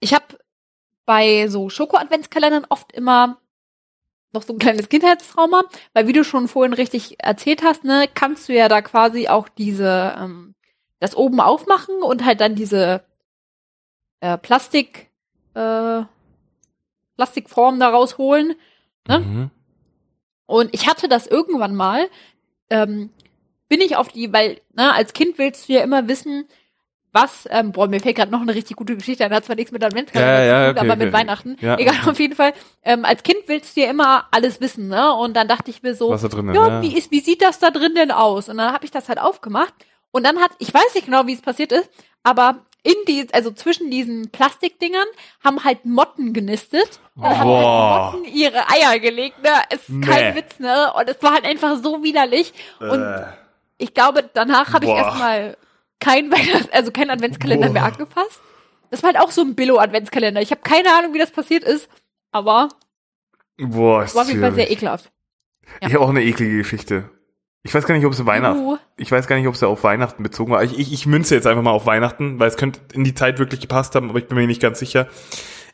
[0.00, 0.38] ich habe
[1.06, 3.38] bei so Schoko-Adventskalendern oft immer
[4.32, 8.48] noch so ein kleines Kindheitstrauma, weil wie du schon vorhin richtig erzählt hast, ne, kannst
[8.48, 10.54] du ja da quasi auch diese ähm,
[11.00, 13.02] das oben aufmachen und halt dann diese
[14.20, 15.10] äh, Plastik
[15.54, 16.02] äh,
[17.16, 18.54] Plastikform da rausholen.
[19.08, 19.18] ne?
[19.18, 19.50] Mhm.
[20.46, 22.08] Und ich hatte das irgendwann mal,
[22.70, 23.10] ähm,
[23.68, 26.46] bin ich auf die, weil, ne, als Kind willst du ja immer wissen,
[27.12, 29.70] was, ähm, boah, mir fällt gerade noch eine richtig gute Geschichte ein, hat zwar nichts
[29.70, 31.18] mit Adventskalender Ja, ja, zu tun, okay, aber mit okay.
[31.18, 31.56] Weihnachten.
[31.60, 31.76] Ja.
[31.78, 32.52] Egal, auf jeden Fall.
[32.82, 35.12] Ähm, als Kind willst du ja immer alles wissen, ne?
[35.14, 36.82] Und dann dachte ich mir so, Was da drin ist, ja, ja.
[36.82, 38.48] wie ist, wie sieht das da drin denn aus?
[38.48, 39.74] Und dann habe ich das halt aufgemacht.
[40.10, 41.88] Und dann hat, ich weiß nicht genau, wie es passiert ist,
[42.22, 45.06] aber in die, also zwischen diesen Plastikdingern
[45.44, 46.98] haben halt Motten genistet.
[47.14, 49.50] Und dann haben halt Motten ihre Eier gelegt, ne?
[49.72, 50.06] Ist Nee.
[50.06, 50.92] kein Witz, ne?
[50.94, 52.52] Und es war halt einfach so widerlich.
[52.80, 53.24] Und Äh.
[53.78, 55.56] ich glaube, danach habe ich erstmal
[56.02, 57.72] kein Weihnachts-, also keinen Adventskalender Boah.
[57.72, 58.40] mehr angefasst.
[58.90, 60.42] Das war halt auch so ein Billo-Adventskalender.
[60.42, 61.88] Ich habe keine Ahnung, wie das passiert ist,
[62.30, 62.68] aber
[63.56, 65.10] Boah, ist war auf jeden Fall sehr ekelhaft.
[65.80, 65.88] Ja.
[65.88, 67.08] Ich habe auch eine eklige Geschichte.
[67.62, 68.60] Ich weiß gar nicht, ob es Weihnachten.
[68.60, 68.76] Uh.
[68.96, 70.64] Ich weiß gar nicht, ob es auf Weihnachten bezogen war.
[70.64, 73.38] Ich, ich, ich münze jetzt einfach mal auf Weihnachten, weil es könnte in die Zeit
[73.38, 75.06] wirklich gepasst haben, aber ich bin mir nicht ganz sicher.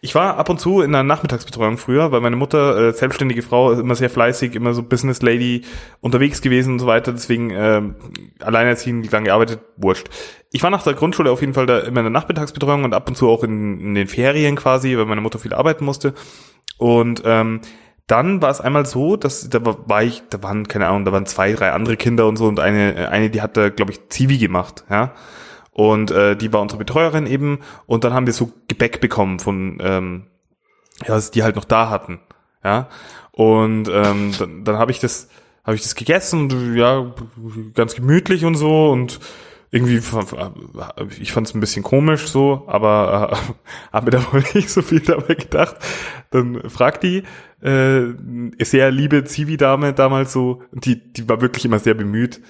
[0.00, 3.72] Ich war ab und zu in einer Nachmittagsbetreuung früher, weil meine Mutter, äh, selbstständige Frau,
[3.72, 5.62] immer sehr fleißig, immer so Business Lady
[6.00, 7.96] unterwegs gewesen und so weiter, deswegen ähm,
[8.38, 10.08] alleinerziehend lang gearbeitet, wurscht.
[10.52, 13.08] Ich war nach der Grundschule auf jeden Fall da immer in der Nachmittagsbetreuung und ab
[13.08, 16.14] und zu auch in, in den Ferien quasi, weil meine Mutter viel arbeiten musste.
[16.78, 17.60] Und ähm,
[18.06, 21.12] dann war es einmal so, dass da war, war ich, da waren keine Ahnung, da
[21.12, 24.08] waren zwei, drei andere Kinder und so und eine, eine, die hat da, glaube ich,
[24.08, 25.12] Zivi gemacht, ja.
[25.78, 29.78] Und äh, die war unsere Betreuerin eben und dann haben wir so Gebäck bekommen von,
[29.80, 30.26] ähm,
[31.06, 32.18] ja, was die halt noch da hatten,
[32.64, 32.88] ja.
[33.30, 35.28] Und ähm, dann, dann habe ich das,
[35.62, 37.14] habe ich das gegessen und ja,
[37.74, 39.20] ganz gemütlich und so und
[39.70, 39.98] irgendwie,
[41.20, 43.36] ich fand es ein bisschen komisch so, aber äh,
[43.92, 45.76] habe mir da wohl nicht so viel dabei gedacht.
[46.32, 47.22] Dann fragt die
[47.62, 48.14] äh,
[48.64, 52.40] sehr liebe Zivi-Dame damals so, die, die war wirklich immer sehr bemüht,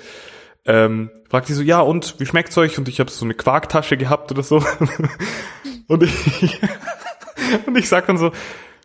[0.68, 2.78] ähm, fragt die so, ja und, wie schmeckt's euch?
[2.78, 4.62] Und ich habe so eine Quarktasche gehabt oder so.
[5.88, 6.60] und ich,
[7.66, 8.32] und ich sag dann so,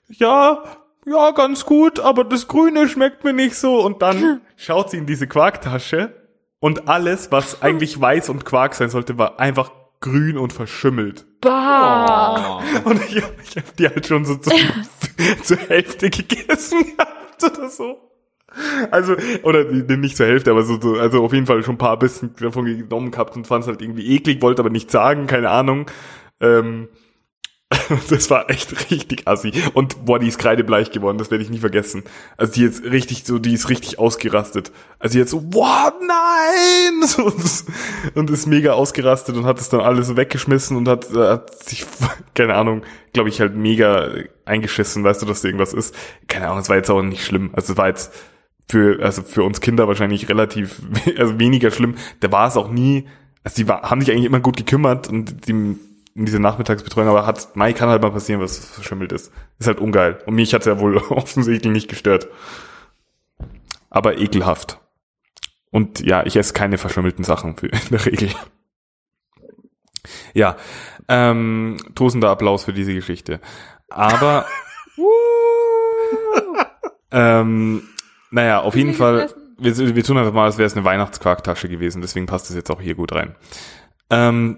[0.08, 0.64] ja,
[1.06, 3.82] ja, ganz gut, aber das Grüne schmeckt mir nicht so.
[3.82, 6.14] Und dann schaut sie in diese Quarktasche
[6.60, 11.26] und alles, was eigentlich weiß und Quark sein sollte, war einfach grün und verschimmelt.
[11.42, 12.62] Bah.
[12.62, 12.90] Oh.
[12.90, 14.52] Und ich, ich habe die halt schon so zu,
[15.44, 18.12] zur Hälfte gegessen gehabt oder so.
[18.91, 21.80] Also, oder die- nicht zur Hälfte, aber so, so, also auf jeden Fall schon ein
[21.80, 25.28] paar Bissen davon genommen gehabt und fand es halt irgendwie eklig, wollte aber nicht sagen,
[25.28, 25.86] keine Ahnung.
[26.39, 26.88] Ähm,
[28.10, 29.51] Das war echt richtig assi.
[29.74, 32.04] Und boah, die ist kreidebleich geworden, das werde ich nie vergessen.
[32.38, 34.72] Also die jetzt richtig so, die ist richtig ausgerastet.
[34.99, 37.04] Also die jetzt so, boah, nein!
[38.16, 41.86] Und, ist mega ausgerastet und hat es dann alles weggeschmissen und hat, äh, hat sich,
[42.36, 42.84] keine Ahnung,
[43.14, 44.10] glaube ich, halt mega
[44.45, 45.95] eingeschissen, weißt du, dass da irgendwas ist.
[46.28, 47.51] Keine Ahnung, es war jetzt auch nicht schlimm.
[47.54, 48.12] Also es war jetzt
[48.70, 50.82] für, also für uns Kinder wahrscheinlich relativ,
[51.18, 51.95] also weniger schlimm.
[52.20, 53.07] Da war es auch nie,
[53.43, 55.78] also die war, haben sich eigentlich immer gut gekümmert und die,
[56.16, 59.32] in diese Nachmittagsbetreuung, aber hat, Mai kann halt mal passieren, was verschimmelt ist.
[59.59, 60.20] Ist halt ungeil.
[60.26, 62.28] Und mich hat's ja wohl offensichtlich nicht gestört.
[63.89, 64.80] Aber ekelhaft.
[65.72, 68.30] Und ja, ich esse keine verschimmelten Sachen für, in der Regel.
[70.34, 70.57] Ja,
[71.07, 73.39] ähm, tosender Applaus für diese Geschichte.
[73.89, 74.45] Aber,
[77.11, 77.88] ähm,
[78.34, 79.30] naja, auf jeden Fall,
[79.60, 82.72] wir, wir tun einfach mal, als wäre es eine Weihnachtsquarktasche gewesen, deswegen passt es jetzt
[82.72, 83.36] auch hier gut rein.
[84.10, 84.58] Ähm,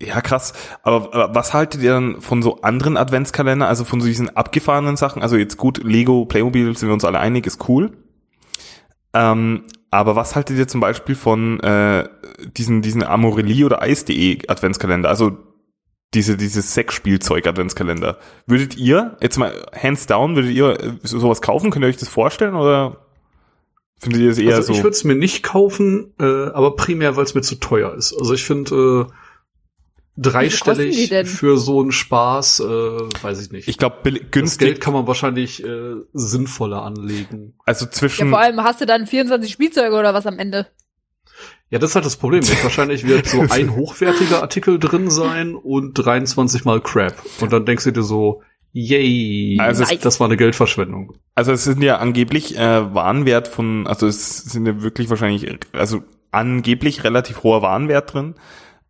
[0.00, 0.54] ja, krass.
[0.82, 4.96] Aber, aber was haltet ihr dann von so anderen Adventskalender, also von so diesen abgefahrenen
[4.96, 5.20] Sachen?
[5.20, 7.92] Also jetzt gut, Lego, Playmobil, sind wir uns alle einig, ist cool.
[9.12, 12.08] Ähm, aber was haltet ihr zum Beispiel von äh,
[12.56, 15.10] diesen, diesen Amorelie oder Eis.de Adventskalender?
[15.10, 15.36] Also
[16.14, 18.18] diese, dieses Sexspielzeug-Adventskalender.
[18.46, 21.70] Würdet ihr, jetzt mal hands down, würdet ihr äh, sowas kaufen?
[21.70, 23.04] Könnt ihr euch das vorstellen oder
[23.98, 24.78] findet ihr es eher also so?
[24.78, 28.16] ich würde es mir nicht kaufen, äh, aber primär, weil es mir zu teuer ist.
[28.18, 29.12] Also ich finde, äh,
[30.16, 33.68] dreistellig für so einen Spaß, äh, weiß ich nicht.
[33.68, 34.42] Ich glaube, günstig.
[34.42, 37.54] Das Geld kann man wahrscheinlich äh, sinnvoller anlegen.
[37.64, 38.26] Also zwischen.
[38.26, 40.68] Ja, vor allem hast du dann 24 Spielzeuge oder was am Ende.
[41.74, 42.44] Ja, das ist halt das Problem.
[42.62, 47.16] wahrscheinlich wird so ein hochwertiger Artikel drin sein und 23 mal Crap.
[47.40, 51.14] Und dann denkst du dir so, yay, also das war eine Geldverschwendung.
[51.34, 56.04] Also es sind ja angeblich äh, Warenwert von, also es sind ja wirklich wahrscheinlich, also
[56.30, 58.36] angeblich relativ hoher Warenwert drin.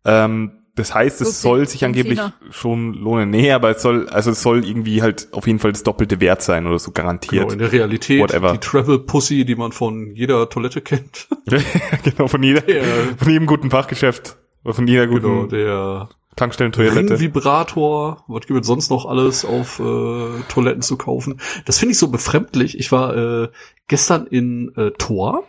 [0.05, 2.19] Ähm, das heißt, es so soll sich angeblich
[2.51, 3.29] schon lohnen.
[3.29, 6.41] Nee, aber es soll, also es soll irgendwie halt auf jeden Fall das doppelte Wert
[6.41, 7.43] sein oder so garantiert.
[7.43, 8.51] Genau, in der Realität, Whatever.
[8.51, 11.29] die Travel Pussy, die man von jeder Toilette kennt.
[12.03, 12.83] genau, von jeder, der,
[13.17, 14.35] von jedem guten Fachgeschäft.
[14.65, 17.21] Von jeder guten genau, der Tankstellentoilette.
[17.21, 21.39] Vibrator, was gibt es sonst noch alles auf äh, Toiletten zu kaufen?
[21.65, 22.77] Das finde ich so befremdlich.
[22.77, 23.47] Ich war äh,
[23.87, 25.43] gestern in äh, Tor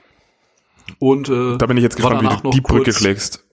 [1.01, 3.46] und äh, da bin ich jetzt gespannt, wie du die Brücke schlägst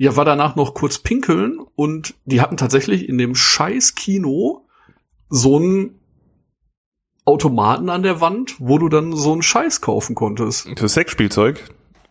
[0.00, 4.64] ja, war danach noch kurz pinkeln und die hatten tatsächlich in dem scheiß Kino
[5.28, 5.98] so einen
[7.24, 10.68] Automaten an der Wand, wo du dann so einen Scheiß kaufen konntest.
[10.78, 11.64] Für Sexspielzeug?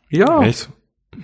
[0.10, 0.44] Ja.
[0.44, 0.70] Echt?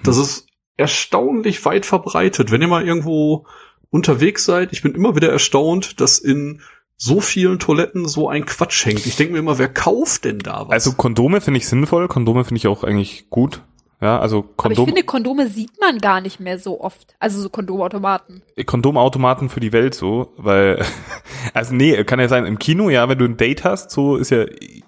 [0.03, 0.47] Das ist
[0.77, 2.49] erstaunlich weit verbreitet.
[2.49, 3.45] Wenn ihr mal irgendwo
[3.89, 6.61] unterwegs seid, ich bin immer wieder erstaunt, dass in
[6.95, 9.05] so vielen Toiletten so ein Quatsch hängt.
[9.05, 10.71] Ich denke mir immer, wer kauft denn da was?
[10.71, 13.61] Also Kondome finde ich sinnvoll, Kondome finde ich auch eigentlich gut.
[14.03, 14.65] Ja, also Kondom.
[14.65, 17.15] Aber ich finde, Kondome sieht man gar nicht mehr so oft.
[17.19, 18.41] Also so Kondomautomaten.
[18.65, 20.83] Kondomautomaten für die Welt so, weil,
[21.53, 24.29] also nee, kann ja sein, im Kino, ja, wenn du ein Date hast, so ist
[24.29, 24.43] ja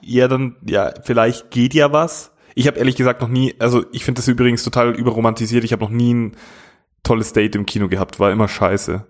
[0.05, 2.33] eher dann, ja, vielleicht geht ja was.
[2.55, 5.63] Ich habe ehrlich gesagt noch nie, also ich finde das übrigens total überromantisiert.
[5.63, 6.37] Ich habe noch nie ein
[7.03, 9.05] tolles Date im Kino gehabt, war immer scheiße.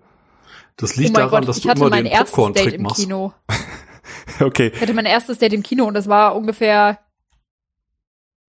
[0.76, 3.02] Das liegt oh daran, Gott, dass du immer den Popcorn-Trick machst.
[3.02, 3.32] Kino.
[4.40, 4.70] okay.
[4.72, 7.00] Ich hatte mein erstes Date im Kino und das war ungefähr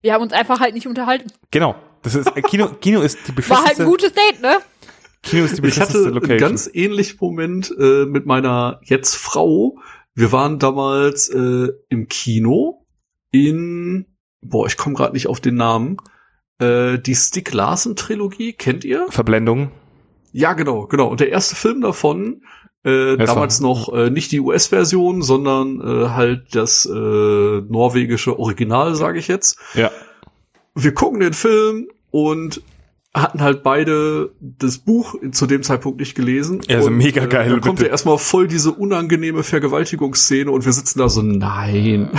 [0.02, 1.30] wir haben uns einfach halt nicht unterhalten.
[1.50, 1.74] Genau.
[2.02, 3.62] Das ist, äh, Kino, Kino ist die beschissenste.
[3.62, 4.58] War halt ein gutes Date, ne?
[5.22, 6.30] Kino ist die Ich hatte Location.
[6.30, 9.78] einen ganz ähnlichen Moment äh, mit meiner jetzt Frau.
[10.14, 12.86] Wir waren damals äh, im Kino
[13.30, 14.06] in,
[14.40, 15.96] boah, ich komme gerade nicht auf den Namen.
[16.60, 19.06] Äh, die Stick Larsen Trilogie, kennt ihr?
[19.10, 19.70] Verblendung.
[20.32, 21.08] Ja, genau, genau.
[21.08, 22.42] Und der erste Film davon
[22.88, 29.18] äh, damals noch äh, nicht die US-Version, sondern äh, halt das äh, norwegische Original, sage
[29.18, 29.58] ich jetzt.
[29.74, 29.90] Ja.
[30.74, 32.62] Wir gucken den Film und
[33.14, 36.60] hatten halt beide das Buch zu dem Zeitpunkt nicht gelesen.
[36.68, 37.46] Ja, also mega geil.
[37.46, 42.10] Äh, dann kommt ja erstmal voll diese unangenehme Vergewaltigungsszene und wir sitzen da so, nein.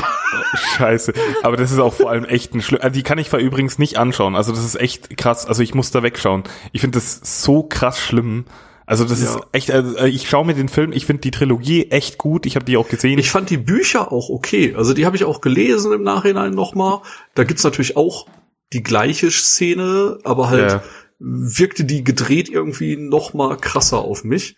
[0.76, 1.14] Scheiße.
[1.44, 2.82] Aber das ist auch vor allem echt ein Schlimm.
[2.82, 4.36] Also die kann ich übrigens nicht anschauen.
[4.36, 5.46] Also das ist echt krass.
[5.46, 6.44] Also ich muss da wegschauen.
[6.72, 8.46] Ich finde das so krass schlimm.
[8.90, 9.36] Also das ja.
[9.36, 12.56] ist echt, also ich schaue mir den Film, ich finde die Trilogie echt gut, ich
[12.56, 13.20] habe die auch gesehen.
[13.20, 17.02] Ich fand die Bücher auch okay, also die habe ich auch gelesen im Nachhinein nochmal.
[17.36, 18.26] Da gibt's natürlich auch
[18.74, 20.84] die gleiche Szene, aber halt ja.
[21.20, 24.58] wirkte die gedreht irgendwie nochmal krasser auf mich.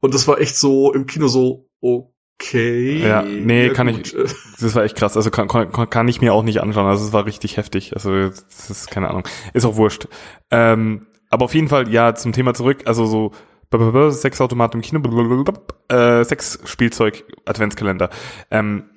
[0.00, 2.98] Und das war echt so im Kino so, okay.
[3.00, 4.12] Ja, nee, ja, kann gut.
[4.12, 7.06] ich, das war echt krass, also kann, kann, kann ich mir auch nicht anschauen, also
[7.06, 9.22] es war richtig heftig, also das ist keine Ahnung,
[9.54, 10.08] ist auch wurscht.
[10.50, 13.30] Ähm, aber auf jeden Fall, ja, zum Thema zurück, also so
[13.70, 15.44] Sexautomat im Kino,
[15.88, 18.10] äh, Sexspielzeug, Adventskalender.
[18.50, 18.90] Ähm,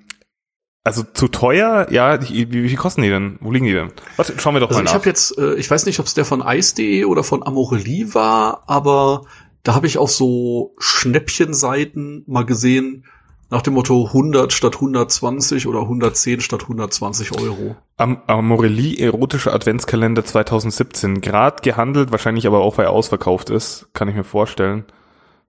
[0.84, 3.38] also zu teuer, ja, wie, wie viel kosten die denn?
[3.42, 3.92] Wo liegen die denn?
[4.18, 4.92] Was, schauen wir doch also mal nach.
[4.92, 8.16] Ich habe jetzt, äh, ich weiß nicht, ob es der von Ice.de oder von Amorelie
[8.16, 9.24] war, aber
[9.64, 13.06] da habe ich auch so Schnäppchenseiten mal gesehen,
[13.52, 17.76] nach dem Motto 100 statt 120 oder 110 statt 120 Euro.
[17.98, 21.20] Am Amorelie erotische Adventskalender 2017.
[21.20, 24.86] Grad gehandelt, wahrscheinlich aber auch, weil er ausverkauft ist, kann ich mir vorstellen.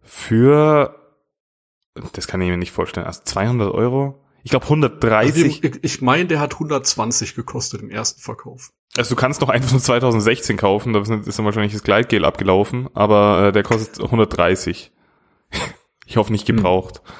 [0.03, 0.97] Für,
[2.13, 4.19] das kann ich mir nicht vorstellen, also 200 Euro?
[4.43, 5.45] Ich glaube 130.
[5.45, 8.73] Also ich ich meine, der hat 120 gekostet im ersten Verkauf.
[8.97, 12.89] Also du kannst noch einen von 2016 kaufen, da ist dann wahrscheinlich das Gleitgel abgelaufen,
[12.95, 14.91] aber äh, der kostet 130.
[16.07, 17.01] ich hoffe nicht gebraucht.
[17.05, 17.13] Hm.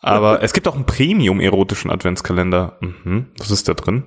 [0.00, 2.78] Aber es gibt auch einen Premium-erotischen Adventskalender.
[2.80, 3.26] Mhm.
[3.38, 4.04] Was ist da drin?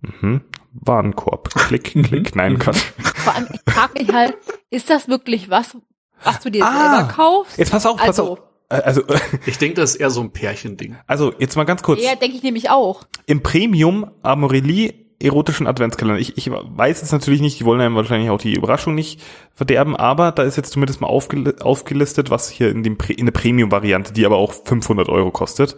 [0.00, 0.40] Mhm.
[0.72, 1.50] Warenkorb.
[1.54, 2.02] Klick, Mhm.
[2.02, 2.34] klick.
[2.36, 2.76] Nein, Gott.
[2.76, 4.36] Vor allem, ich frage mich halt,
[4.70, 5.76] ist das wirklich was,
[6.24, 7.58] was du dir Ah, selber kaufst?
[7.58, 8.38] Jetzt pass auf, pass Also- auf.
[8.68, 9.02] Äh, Also,
[9.46, 10.96] Ich denke, das ist eher so ein Pärchending.
[11.06, 12.02] also jetzt mal ganz kurz.
[12.02, 13.04] Ja, denke ich nämlich auch.
[13.26, 16.20] Im Premium Amorelie erotischen Adventskalender.
[16.20, 19.20] Ich, ich weiß jetzt natürlich nicht, die wollen einem wahrscheinlich auch die Überraschung nicht
[19.54, 23.26] verderben, aber da ist jetzt zumindest mal aufgel aufgelistet, was hier in, dem Pre in
[23.26, 25.76] der Premium-Variante, die aber auch 500 Euro kostet.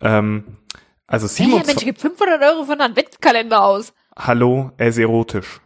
[0.00, 0.44] Ähm,
[1.06, 3.92] also Hey, Mensch, 27, gib 500 Euro für einen Adventskalender aus.
[4.16, 5.60] hallo, er ist erotisch.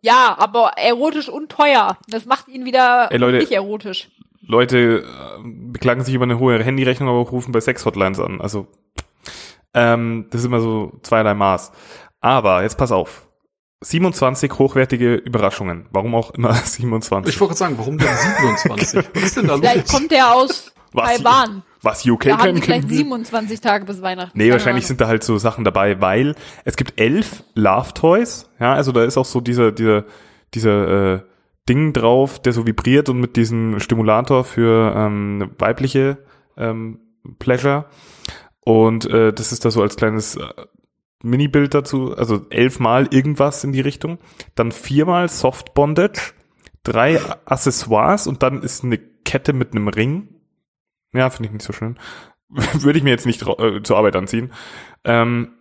[0.00, 1.98] Ja, aber erotisch und teuer.
[2.08, 3.38] Das macht ihn wieder Ey, Leute.
[3.38, 4.08] nicht erotisch.
[4.40, 8.40] Leute äh, beklagen sich über eine hohe Handyrechnung, aber rufen bei Sex-Hotlines an.
[8.40, 8.68] Also,
[9.78, 11.72] ähm, das ist immer so zweierlei Maß.
[12.20, 13.26] Aber, jetzt pass auf.
[13.80, 15.86] 27 hochwertige Überraschungen.
[15.92, 17.32] Warum auch immer 27.
[17.32, 19.08] Ich wollte gerade sagen, warum denn 27?
[19.14, 19.92] Was ist denn da Vielleicht los?
[19.92, 21.16] kommt der aus Was?
[21.16, 21.62] Taiwan.
[21.82, 22.96] Was UK Da haben können die vielleicht können?
[22.96, 24.36] 27 Tage bis Weihnachten.
[24.36, 24.88] Nee, Keine wahrscheinlich Ahnung.
[24.88, 28.50] sind da halt so Sachen dabei, weil es gibt elf Love Toys.
[28.58, 30.04] Ja, also da ist auch so dieser, dieser,
[30.54, 31.20] dieser äh,
[31.68, 36.18] Ding drauf, der so vibriert und mit diesem Stimulator für ähm, weibliche
[36.56, 36.98] ähm,
[37.38, 37.84] Pleasure.
[38.64, 40.48] Und äh, das ist da so als kleines äh,
[41.22, 44.18] Mini-Bild dazu, also elfmal irgendwas in die Richtung.
[44.54, 46.32] Dann viermal Soft Bondage,
[46.82, 50.28] drei Accessoires und dann ist eine Kette mit einem Ring.
[51.12, 51.98] Ja, finde ich nicht so schön.
[52.48, 54.52] Würde ich mir jetzt nicht äh, zur Arbeit anziehen.
[55.04, 55.52] Ähm,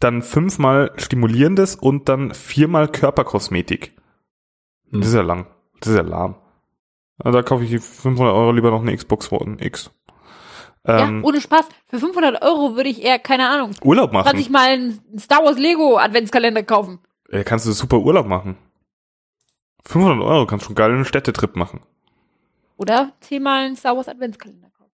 [0.00, 3.96] dann fünfmal Stimulierendes und dann viermal Körperkosmetik.
[4.90, 5.00] Hm.
[5.00, 5.46] Das ist ja lang.
[5.80, 6.36] Das ist ja lahm.
[7.18, 9.90] Also da kaufe ich die 500 Euro lieber noch eine Xbox One X.
[10.86, 11.66] Ähm, ja, ohne Spaß.
[11.88, 14.52] Für 500 Euro würde ich eher, keine Ahnung, Urlaub 20 machen.
[14.52, 17.00] Mal einen Star Wars Lego Adventskalender kaufen.
[17.30, 18.56] Äh, kannst du super Urlaub machen.
[19.84, 21.80] 500 Euro kannst du schon geil einen Städtetrip machen.
[22.76, 24.90] Oder 10 Mal einen Star Wars Adventskalender kaufen.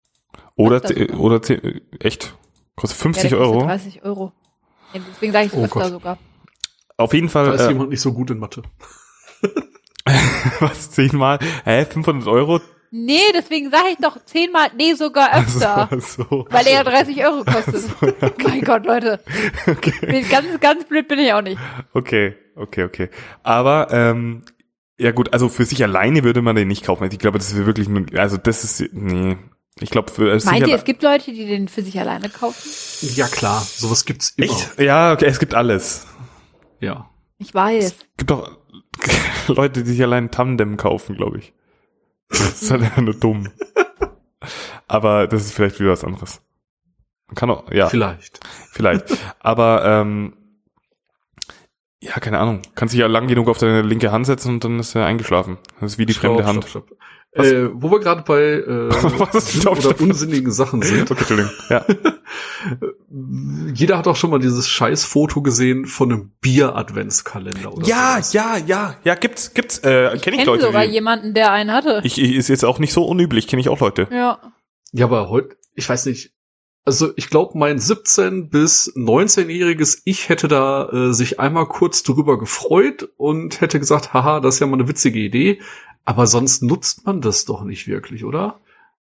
[0.57, 0.82] Oder,
[1.18, 2.34] oder zehn- äh, echt?
[2.76, 3.66] Kostet 50 ja, der kostet Euro.
[3.66, 4.32] 30 Euro.
[4.93, 5.91] Ja, deswegen sage ich Oh öfter Gott.
[5.91, 6.18] sogar.
[6.97, 8.62] Auf jeden Da Fall, ist äh, jemand nicht so gut in Mathe.
[10.61, 11.39] was, zehnmal?
[11.64, 12.61] Hä, 500 Euro?
[12.91, 15.89] Nee, deswegen sage ich doch 10 Mal, nee, sogar öfter.
[15.93, 15.99] So,
[16.30, 16.47] so.
[16.51, 17.84] Weil er ja 30 Euro kostet.
[18.45, 19.20] Mein Gott, Leute.
[19.66, 19.93] Okay.
[20.07, 21.59] Nee, Ganz, ganz blöd bin ich auch nicht.
[21.93, 23.11] Okay, okay, okay.
[23.43, 24.45] Aber ähm,
[24.99, 27.05] ja gut, also für sich alleine würde man den nicht kaufen.
[27.05, 29.36] Also Ich glaube, das ist wirklich nur, also das ist nee.
[29.80, 32.68] Ich glaube für Meint sich ihr, es gibt Leute, die den für sich alleine kaufen?
[33.14, 34.47] Ja klar, sowas gibt's immer.
[34.51, 34.80] echt?
[34.80, 36.05] Ja, okay, es gibt alles.
[36.80, 37.09] Ja.
[37.39, 37.84] Ich weiß.
[37.84, 38.51] Es gibt auch
[39.47, 41.53] Leute, die sich allein Tandem kaufen, glaube ich.
[42.28, 43.48] Das ist halt einfach nur dumm.
[44.86, 46.40] Aber das ist vielleicht wieder was anderes.
[47.26, 48.40] Man kann auch, ja, Vielleicht.
[48.72, 49.04] vielleicht.
[49.40, 50.34] Aber ähm,
[52.00, 52.62] ja, keine Ahnung.
[52.74, 55.58] Kannst dich ja lang genug auf deine linke Hand setzen und dann ist er eingeschlafen.
[55.80, 56.64] Das ist wie die fremde Stopp, Hand.
[56.68, 56.98] stopp, stopp.
[57.45, 58.89] Äh, wo wir gerade bei äh,
[59.32, 61.11] Was oder unsinnigen Sachen sind.
[61.11, 61.53] Okay, Entschuldigung.
[61.70, 61.84] Ja.
[63.74, 68.32] Jeder hat auch schon mal dieses scheiß Foto gesehen von einem Bier-Adventskalender oder Ja, sowas.
[68.32, 70.62] ja, ja, ja, gibt's, gibt's, äh, kenne ich, Kenne Leute.
[70.64, 72.01] sogar die, jemanden, der einen hatte.
[72.05, 74.09] ich, ich, ist jetzt auch nicht so unüblich, kenne ich auch Leute.
[74.11, 74.39] ja.
[74.93, 76.32] Ja, aber heute, ich weiß nicht.
[76.84, 82.38] Also ich glaube, mein 17 bis 19-jähriges Ich hätte da äh, sich einmal kurz drüber
[82.38, 85.60] gefreut und hätte gesagt, haha, das ist ja mal eine witzige Idee.
[86.04, 88.60] Aber sonst nutzt man das doch nicht wirklich, oder?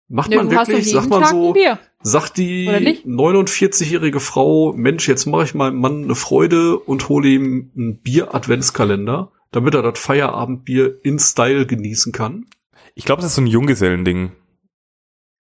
[0.08, 1.56] Macht Nee, man wirklich, sagt man Tag so,
[2.02, 3.06] sagt die Oder nicht?
[3.06, 9.32] 49-jährige Frau, Mensch, jetzt mache ich meinem Mann eine Freude und hole ihm einen Bier-Adventskalender,
[9.52, 12.46] damit er das Feierabendbier in Style genießen kann.
[12.94, 14.32] Ich glaube, das ist so ein Junggesellending.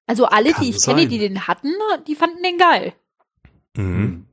[0.07, 0.95] Also alle, Kann die ich sein.
[0.95, 1.71] kenne, die den hatten,
[2.07, 2.93] die fanden den geil.
[3.75, 4.25] Mhm.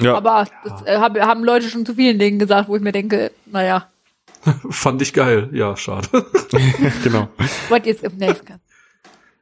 [0.00, 2.92] Ja, Aber das äh, hab, haben Leute schon zu vielen Dingen gesagt, wo ich mir
[2.92, 3.88] denke, naja,
[4.70, 5.50] Fand ich geil.
[5.52, 6.08] Ja, schade.
[7.04, 7.28] genau.
[7.68, 8.34] wollt ihr jetzt, nee,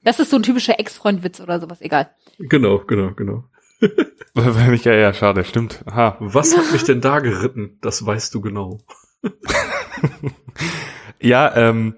[0.02, 2.10] das ist so ein typischer Ex-Freund-Witz oder sowas, egal.
[2.38, 3.44] genau, genau, genau.
[4.34, 5.82] Wenn ich, ja, ja, schade, stimmt.
[5.86, 6.16] Aha.
[6.20, 7.78] Was hat mich denn da geritten?
[7.80, 8.80] Das weißt du genau.
[11.20, 11.94] Ja, ähm,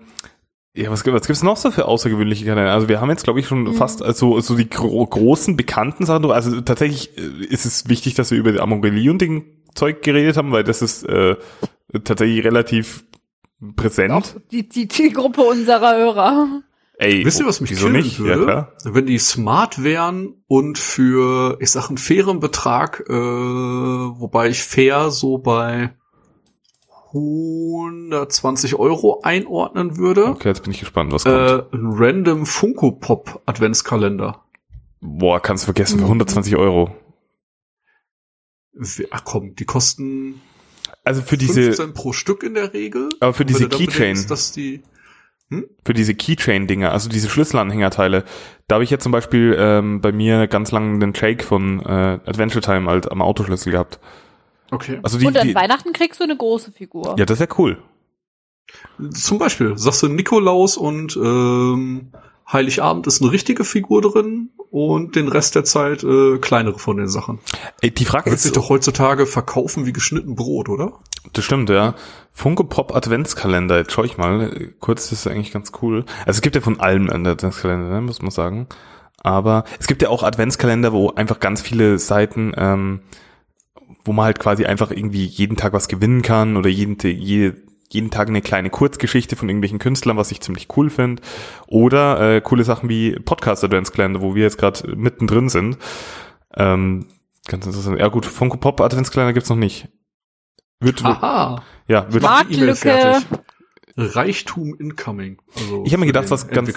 [0.74, 2.72] ja, was, was gibt's noch so für außergewöhnliche Kalender?
[2.72, 3.74] Also wir haben jetzt, glaube ich, schon Mhm.
[3.74, 6.30] fast also, so die gro großen, bekannten Sachen.
[6.30, 9.44] Also tatsächlich äh, ist es wichtig, dass wir über die Amorelie und den
[9.74, 11.36] Zeug geredet haben, weil das ist äh,
[12.04, 13.04] tatsächlich relativ
[13.76, 14.40] präsent.
[14.50, 16.62] Die, die Zielgruppe unserer Hörer.
[16.98, 18.18] Ey, Wisst ihr, was mich wieso killen nicht?
[18.18, 18.44] Ja, würde?
[18.44, 18.72] klar.
[18.84, 25.10] Wenn die smart wären und für, ich sag, einen fairen Betrag, äh, wobei ich fair
[25.10, 25.94] so bei
[27.14, 31.36] 120 Euro einordnen würde, Okay, jetzt bin ich gespannt, was kommt.
[31.36, 34.44] äh, ein random Funko Pop Adventskalender.
[35.00, 36.94] Boah, kannst du vergessen, für 120 Euro.
[39.10, 40.40] Ach komm, die kosten
[41.04, 43.08] Also für diese, 15 pro Stück in der Regel.
[43.20, 44.82] aber für diese Keychain, bedenkst, dass die,
[45.84, 48.24] für diese Keychain-Dinger, also diese Schlüsselanhängerteile,
[48.68, 52.18] da habe ich jetzt zum Beispiel ähm, bei mir ganz lang den Jake von äh,
[52.24, 54.00] Adventure Time halt am Autoschlüssel gehabt.
[54.72, 54.98] Okay.
[55.02, 57.14] Also die, Und an die Weihnachten kriegst du eine große Figur.
[57.18, 57.78] ja, das wäre cool.
[59.12, 62.12] Zum Beispiel, sagst du Nikolaus und ähm,
[62.50, 67.08] Heiligabend ist eine richtige Figur drin und den Rest der Zeit äh, kleinere von den
[67.08, 67.38] Sachen.
[67.80, 71.00] Ey, die Frage Wird sich ist, doch heutzutage verkaufen wie geschnitten Brot, oder?
[71.32, 71.94] das stimmt, ja.
[72.32, 76.04] Funko Pop Adventskalender, jetzt schau ich mal, kurz, das ist eigentlich ganz cool.
[76.20, 78.66] Also es gibt ja von allem einen Adventskalender, ne, muss man sagen.
[79.22, 83.00] Aber es gibt ja auch Adventskalender, wo einfach ganz viele Seiten, ähm,
[84.04, 87.56] wo man halt quasi einfach irgendwie jeden Tag was gewinnen kann oder jeden, jede,
[87.90, 91.22] jeden Tag eine kleine Kurzgeschichte von irgendwelchen Künstlern, was ich ziemlich cool finde.
[91.66, 95.78] Oder äh, coole Sachen wie Podcast Adventskalender, wo wir jetzt gerade mittendrin sind.
[96.54, 97.06] Ähm,
[97.46, 97.98] ganz interessant.
[97.98, 99.88] Ja gut, Funko Pop Adventskalender gibt's noch nicht.
[100.80, 101.62] Wird, Aha.
[101.86, 102.48] ja, wird, Smart.
[102.50, 102.98] Die E-Mail Marktlücke.
[102.98, 103.28] fertig.
[103.96, 105.40] Reichtum incoming.
[105.54, 106.72] Also Ich hab mir gedacht, was ganz-.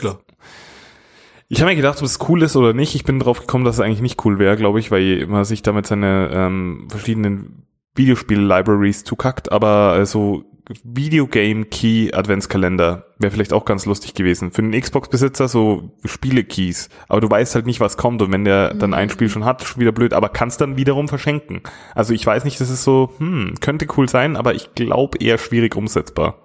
[1.48, 2.96] Ich habe mir gedacht, ob es cool ist oder nicht.
[2.96, 5.62] Ich bin drauf gekommen, dass es eigentlich nicht cool wäre, glaube ich, weil man sich
[5.62, 10.44] damit seine ähm, verschiedenen Videospiel-Libraries zukackt, aber äh, so
[10.84, 14.52] Videogame-Key-Adventskalender wäre vielleicht auch ganz lustig gewesen.
[14.52, 18.74] Für einen Xbox-Besitzer so Spiele-Keys, aber du weißt halt nicht, was kommt und wenn der
[18.74, 21.62] dann ein Spiel schon hat, schon wieder blöd, aber kannst dann wiederum verschenken.
[21.94, 25.38] Also ich weiß nicht, das ist so, hm, könnte cool sein, aber ich glaube eher
[25.38, 26.40] schwierig umsetzbar.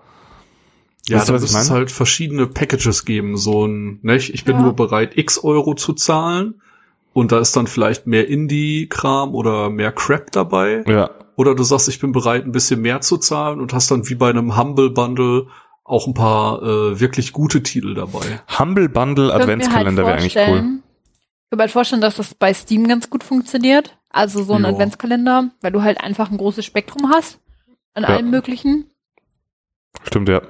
[1.07, 3.37] Ja, Weißt du, da was ich müsste es halt verschiedene Packages geben.
[3.37, 4.33] So ein, nicht?
[4.35, 4.63] Ich bin Ja.
[4.63, 6.61] nur bereit, x Euro zu zahlen.
[7.13, 10.85] Und da ist dann vielleicht mehr Indie-Kram oder mehr Crap dabei.
[10.87, 14.09] Ja, Oder du sagst, ich bin bereit, ein bisschen mehr zu zahlen und hast dann
[14.09, 15.47] wie bei einem Humble Bundle
[15.85, 18.41] auch ein paar äh, wirklich gute Titel dabei.
[18.59, 20.43] Humble Bundle Adventskalender wäre eigentlich cool.
[20.43, 23.99] Ich kann mir halt vorstellen, dass das bei Steam ganz gut funktioniert.
[24.11, 24.69] Also so ein Ja.
[24.69, 27.41] Adventskalender, weil du halt einfach ein großes Spektrum hast
[27.95, 28.11] an Ja.
[28.11, 28.91] allem möglichen.
[30.05, 30.43] Stimmt, ja.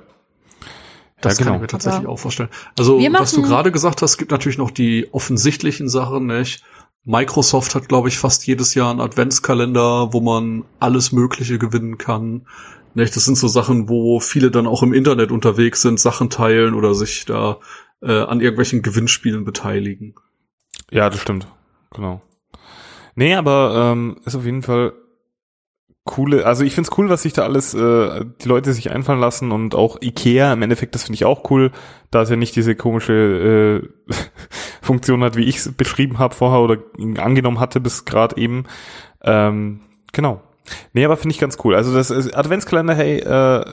[1.20, 1.56] Das ja, kann genau.
[1.56, 2.48] ich mir tatsächlich Aber auch vorstellen.
[2.78, 6.62] Also, was du gerade gesagt hast, gibt natürlich noch die offensichtlichen Sachen, nicht?
[7.04, 12.46] Microsoft hat, glaube ich, fast jedes Jahr einen Adventskalender, wo man alles Mögliche gewinnen kann.
[12.94, 13.16] Nicht?
[13.16, 16.94] Das sind so Sachen, wo viele dann auch im Internet unterwegs sind, Sachen teilen oder
[16.94, 17.58] sich da
[18.02, 20.14] äh, an irgendwelchen Gewinnspielen beteiligen.
[20.90, 21.46] Ja, das stimmt.
[21.94, 22.20] Genau.
[23.14, 24.92] Nee, aber ähm, ist auf jeden Fall
[26.04, 29.52] coole, also ich find's cool, was sich da alles äh, die Leute sich einfallen lassen
[29.52, 31.70] und auch Ikea im Endeffekt, das finde ich auch cool,
[32.10, 34.14] da es ja nicht diese komische äh,
[34.82, 36.78] Funktion hat, wie ich es beschrieben habe vorher oder
[37.22, 38.64] angenommen hatte bis gerade eben.
[39.22, 39.80] Ähm,
[40.12, 40.40] genau.
[40.92, 41.74] Nee, aber finde ich ganz cool.
[41.74, 43.64] Also das ist Adventskalender, hey, äh,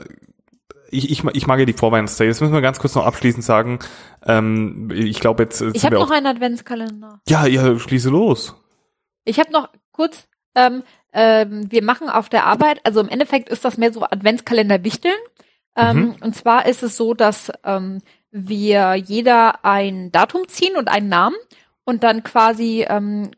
[0.90, 2.28] ich, ich, ich mag ja die Vorweihnachtszeit.
[2.28, 3.80] Jetzt müssen wir ganz kurz noch abschließend sagen,
[4.26, 7.20] ähm, ich glaube jetzt äh, Ich habe noch auch, einen Adventskalender.
[7.28, 8.56] ja, ja, schließe los.
[9.26, 10.84] Ich habe noch kurz, ähm,
[11.18, 15.18] ähm, wir machen auf der Arbeit, also im Endeffekt ist das mehr so Adventskalender wichteln.
[15.76, 16.16] Ähm, Mhm.
[16.22, 18.02] Und zwar ist es so, dass ähm,
[18.32, 21.36] wir jeder ein Datum ziehen und einen Namen
[21.86, 23.32] und dann quasi ähm,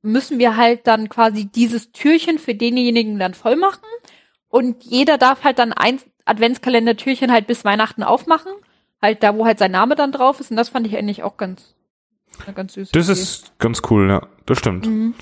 [0.00, 3.84] müssen wir halt dann quasi dieses Türchen für denjenigen dann voll machen
[4.48, 8.52] und jeder darf halt dann ein Adventskalender-Türchen halt bis Weihnachten aufmachen,
[9.02, 11.36] halt da, wo halt sein Name dann drauf ist und das fand ich eigentlich auch
[11.36, 11.74] ganz,
[12.54, 12.92] ganz süß.
[12.92, 14.26] Das ist ganz cool, ja.
[14.46, 14.86] Das stimmt.
[14.86, 15.14] Mhm.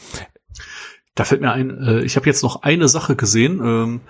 [1.14, 4.00] Da fällt mir ein, äh, ich habe jetzt noch eine Sache gesehen, ähm,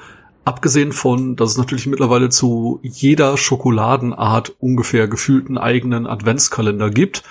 [0.45, 7.23] abgesehen von, dass es natürlich mittlerweile zu jeder Schokoladenart ungefähr gefühlten eigenen Adventskalender gibt,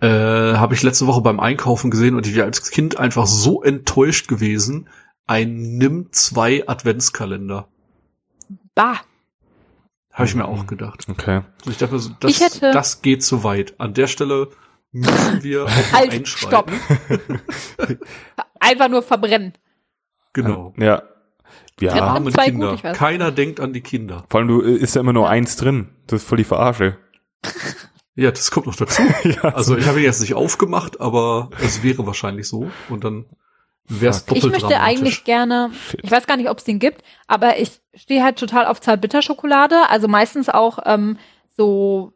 [0.00, 3.62] äh, habe ich letzte Woche beim Einkaufen gesehen und ich wäre als Kind einfach so
[3.62, 4.88] enttäuscht gewesen,
[5.26, 7.66] ein Nimm 2 Adventskalender.
[8.74, 9.00] Bah.
[10.12, 10.48] Habe ich mir Mhm.
[10.48, 11.06] auch gedacht.
[11.08, 11.42] Okay.
[11.64, 13.74] Und ich dachte so, das, Ich hätte- das geht zu weit.
[13.78, 14.48] An der Stelle
[14.92, 16.74] müssen wir auch Halt, einschreiten.
[18.60, 19.54] Einfach nur verbrennen.
[20.32, 20.72] Genau.
[20.76, 21.02] Ja.
[21.80, 21.96] Ja.
[21.96, 22.02] Ja.
[22.04, 22.72] Arme zwei Kinder.
[22.72, 22.82] gut.
[22.94, 24.24] Keiner denkt an die Kinder.
[24.28, 25.90] Vor allem, du äh, ist ja immer nur eins drin.
[26.06, 26.96] Das ist voll die Verarsche.
[28.20, 29.00] Ja, das kommt noch dazu.
[29.22, 29.42] ja.
[29.54, 32.68] Also ich habe ihn jetzt nicht aufgemacht, aber es wäre wahrscheinlich so.
[32.88, 33.26] Und dann
[33.84, 34.36] wäre es Fuck.
[34.36, 34.98] Ich doppelt möchte dramatisch.
[34.98, 36.00] eigentlich gerne, Shit.
[36.02, 39.88] ich weiß gar nicht, ob es den gibt, aber ich stehe halt total auf Zartbitterschokolade,
[39.88, 41.16] also meistens auch ähm,
[41.56, 42.12] so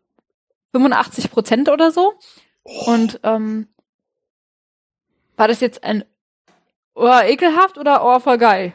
[0.72, 2.14] 85 Prozent oder so.
[2.64, 3.66] Und ähm,
[5.36, 6.04] war das jetzt ein
[6.94, 8.72] oh, ekelhaft oder oh, voll geil?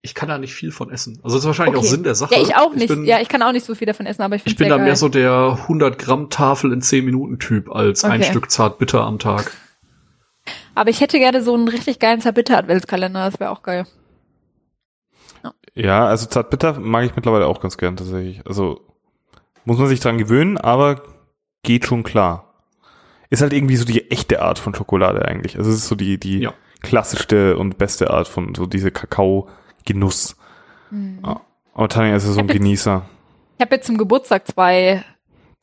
[0.00, 1.18] ich kann da nicht viel von essen.
[1.24, 1.86] Also das ist wahrscheinlich Okay.
[1.86, 2.34] auch Sinn der Sache.
[2.34, 2.88] Ja, ich auch nicht.
[2.88, 4.76] bin, ja, ich kann auch nicht so viel davon essen, aber ich ich bin da
[4.76, 4.84] geil.
[4.86, 8.30] mehr so der 100 Gramm Tafel in 10 Minuten Typ als ein Okay.
[8.30, 9.52] Stück Zartbitter am Tag.
[10.74, 13.86] Aber ich hätte gerne so einen richtig geilen Zerbitter-Adventskalender, das wäre auch geil.
[15.74, 18.46] Ja, also Zartbitter mag ich mittlerweile auch ganz gern tatsächlich.
[18.46, 18.80] Also
[19.64, 21.02] muss man sich dran gewöhnen, aber
[21.64, 22.47] geht schon klar.
[23.30, 25.56] Ist halt irgendwie so die echte Art von Schokolade eigentlich.
[25.58, 26.54] Also es ist so die, die Ja.
[26.80, 30.36] klassischste und beste Art von so diese Kakao-Genuss.
[30.90, 31.40] Ja.
[31.74, 32.50] Aber Tanja ist ja so ein Mhm.
[32.50, 33.02] Ich hab jetzt- Genießer.
[33.56, 35.04] Ich habe jetzt zum Geburtstag zwei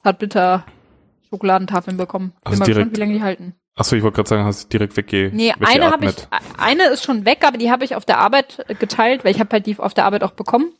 [0.03, 2.29] Zartbitter-Schokoladentafeln bekommen.
[2.29, 3.55] Bin Also mal direkt- gespannt, wie lange die halten.
[3.77, 6.15] Achso, ich wollte gerade sagen, hast du direkt wegge Nee, eine habe ich,
[6.57, 9.49] eine ist schon weg, aber die habe ich auf der Arbeit geteilt, weil ich habe
[9.51, 10.71] halt die auf der Arbeit auch bekommen.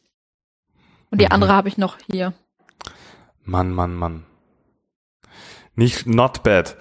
[1.11, 1.31] Und die Mhm.
[1.33, 2.33] andere habe ich noch hier.
[3.43, 4.23] Mann, Mann, Mann.
[5.75, 6.77] Nicht not bad.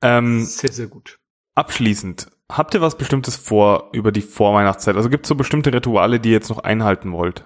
[0.00, 1.18] Ähm, Sehr, sehr gut.
[1.54, 4.96] abschließend, habt ihr was Bestimmtes vor über die Vorweihnachtszeit?
[4.96, 7.44] Also gibt es so bestimmte Rituale, die ihr jetzt noch einhalten wollt?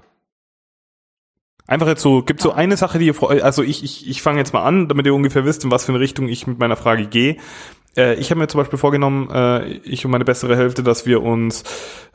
[1.66, 4.38] Einfach jetzt so, gibt so eine Sache, die ihr vor, also ich, ich, ich fange
[4.38, 6.76] jetzt mal an, damit ihr ungefähr wisst, in was für eine Richtung ich mit meiner
[6.76, 7.38] Frage gehe.
[7.96, 11.22] Äh, ich habe mir zum Beispiel vorgenommen, äh, ich und meine bessere Hälfte, dass wir
[11.22, 11.64] uns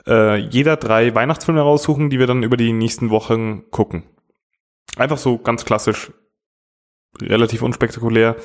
[0.07, 4.03] äh, jeder drei Weihnachtsfilme raussuchen, die wir dann über die nächsten Wochen gucken.
[4.95, 6.11] Einfach so ganz klassisch,
[7.21, 8.37] relativ unspektakulär.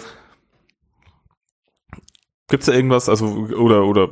[2.49, 4.11] Gibt's da irgendwas, also oder oder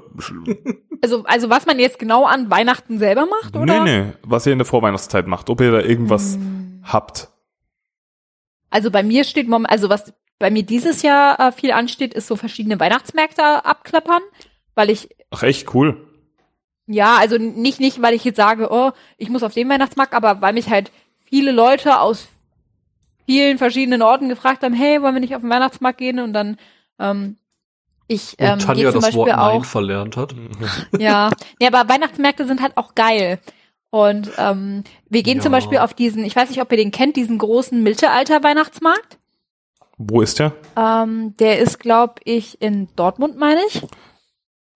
[1.03, 3.85] Also, also was man jetzt genau an Weihnachten selber macht, oder?
[3.85, 6.83] nee, nee, was ihr in der Vorweihnachtszeit macht, ob ihr da irgendwas Hm.
[6.85, 7.29] habt.
[8.71, 12.27] Also bei mir steht momentan, also was bei mir dieses Jahr äh, viel ansteht, ist
[12.27, 14.23] so verschiedene Weihnachtsmärkte abklappern,
[14.75, 16.09] weil ich Ach echt cool.
[16.87, 20.41] Ja, also nicht, nicht, weil ich jetzt sage, oh, ich muss auf den Weihnachtsmarkt, aber
[20.41, 20.91] weil mich halt
[21.25, 22.29] viele Leute aus
[23.27, 26.19] vielen verschiedenen Orten gefragt haben, hey, wollen wir nicht auf den Weihnachtsmarkt gehen?
[26.19, 26.59] Und dann,
[26.99, 27.37] ähm,
[28.07, 30.35] ich Und ähm, Tanja gehe zum das Wort Beispiel Nein auch, verlernt hat.
[30.99, 31.31] ja.
[31.61, 33.39] ja, aber Weihnachtsmärkte sind halt auch geil.
[33.91, 35.59] Und ähm, wir gehen zum Ja.
[35.59, 39.19] Beispiel auf diesen, ich weiß nicht, ob ihr den kennt, diesen großen Mittelalter-Weihnachtsmarkt.
[39.97, 40.53] Wo ist der?
[40.77, 43.83] Ähm, der ist, glaube ich, in Dortmund, meine ich.
[43.83, 43.89] Nee,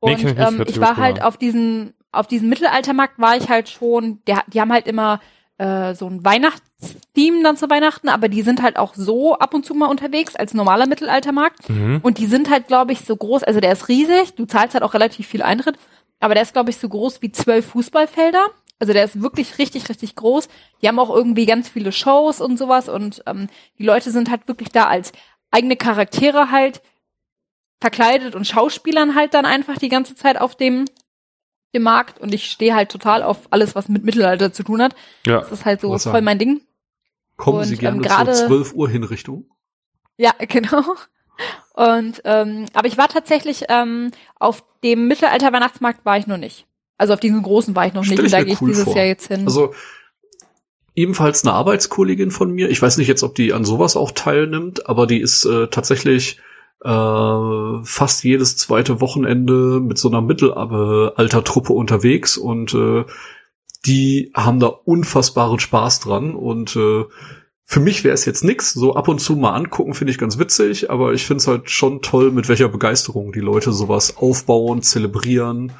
[0.01, 3.69] Und kenn ich ähm, ich war halt auf diesen, auf diesem Mittelaltermarkt war ich halt
[3.69, 5.21] schon, der, die haben halt immer
[5.59, 9.67] äh, so ein Weihnachtstheme dann zu Weihnachten, aber die sind halt auch so ab und
[9.67, 11.69] zu mal unterwegs als normaler Mittelaltermarkt.
[11.69, 12.01] Mhm.
[12.03, 14.85] Und die sind halt, glaube ich, so groß, also der ist riesig, du zahlst halt
[14.85, 15.77] auch relativ viel Eintritt,
[16.21, 18.47] aber der ist, glaube ich, so groß wie zwölf Fußballfelder.
[18.81, 20.49] Also der ist wirklich richtig, richtig groß.
[20.81, 23.49] Die haben auch irgendwie ganz viele Shows und sowas und ähm,
[23.79, 25.11] die Leute sind halt wirklich da als
[25.51, 26.81] eigene Charaktere halt
[27.81, 30.85] verkleidet und Schauspielern halt dann einfach die ganze Zeit auf dem,
[31.75, 34.95] dem Markt und ich stehe halt total auf alles, was mit Mittelalter zu tun hat.
[35.27, 35.41] Ja.
[35.41, 36.25] Das ist halt so voll sagen?
[36.25, 36.63] mein Ding.
[37.37, 39.51] Kommen Und, Sie gerne ähm, zur 12 Uhr Hinrichtung?
[40.17, 40.83] Ja, genau.
[41.75, 46.67] Und ähm, aber ich war tatsächlich ähm, auf dem Mittelalter-Weihnachtsmarkt war ich noch nicht.
[46.97, 48.27] Also auf diesem großen war ich noch Stell nicht.
[48.27, 48.97] ich Und da mir gehe ich cool dieses vor.
[48.97, 49.45] Jahr jetzt hin.
[49.45, 49.73] Also
[50.97, 52.71] ebenfalls eine Arbeitskollegin von mir.
[52.71, 56.41] Ich weiß nicht jetzt, ob die an sowas auch teilnimmt, aber die ist äh, tatsächlich
[56.85, 63.05] äh, fast jedes zweite Wochenende mit so einer Mittelaltertruppe unterwegs und äh,
[63.87, 67.05] die haben da unfassbaren Spaß dran und äh,
[67.65, 70.39] für mich wäre es jetzt nix, so ab und zu mal angucken finde ich ganz
[70.39, 74.83] witzig, aber ich finde es halt schon toll, mit welcher Begeisterung die Leute sowas aufbauen,
[74.83, 75.73] zelebrieren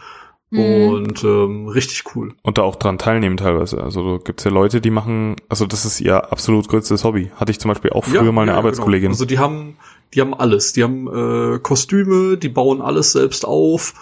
[0.51, 0.89] Mhm.
[0.89, 2.33] und ähm, richtig cool.
[2.43, 3.83] Und da auch dran teilnehmen teilweise.
[3.83, 7.31] Also gibt's ja Leute, die machen, also das ist ihr absolut größtes Hobby.
[7.37, 9.09] Hatte ich zum Beispiel auch früher Ja, mal eine ja, Arbeitskollegin.
[9.09, 9.13] Genau.
[9.15, 9.77] Also die haben,
[10.15, 10.73] die haben alles.
[10.73, 13.95] Die haben äh, Kostüme, die bauen alles selbst auf,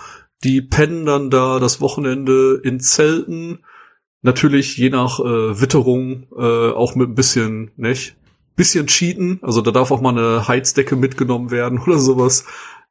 [0.44, 3.61] die pennen dann da das Wochenende in Zelten.
[4.22, 8.16] Natürlich je nach äh, Witterung äh, auch mit ein bisschen, nicht?
[8.57, 9.38] Bisschen cheaten.
[9.42, 12.44] Also da darf auch mal eine Heizdecke mitgenommen werden oder sowas.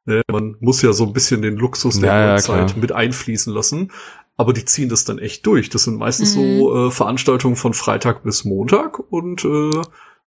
[0.04, 2.66] Ne, man muss ja so ein bisschen den Luxus der Ja, klar.
[2.76, 3.90] mit einfließen lassen.
[4.38, 5.68] Aber die ziehen das dann echt durch.
[5.70, 6.58] Das sind meistens Mhm.
[6.58, 9.80] so äh, Veranstaltungen von Freitag bis Montag und äh,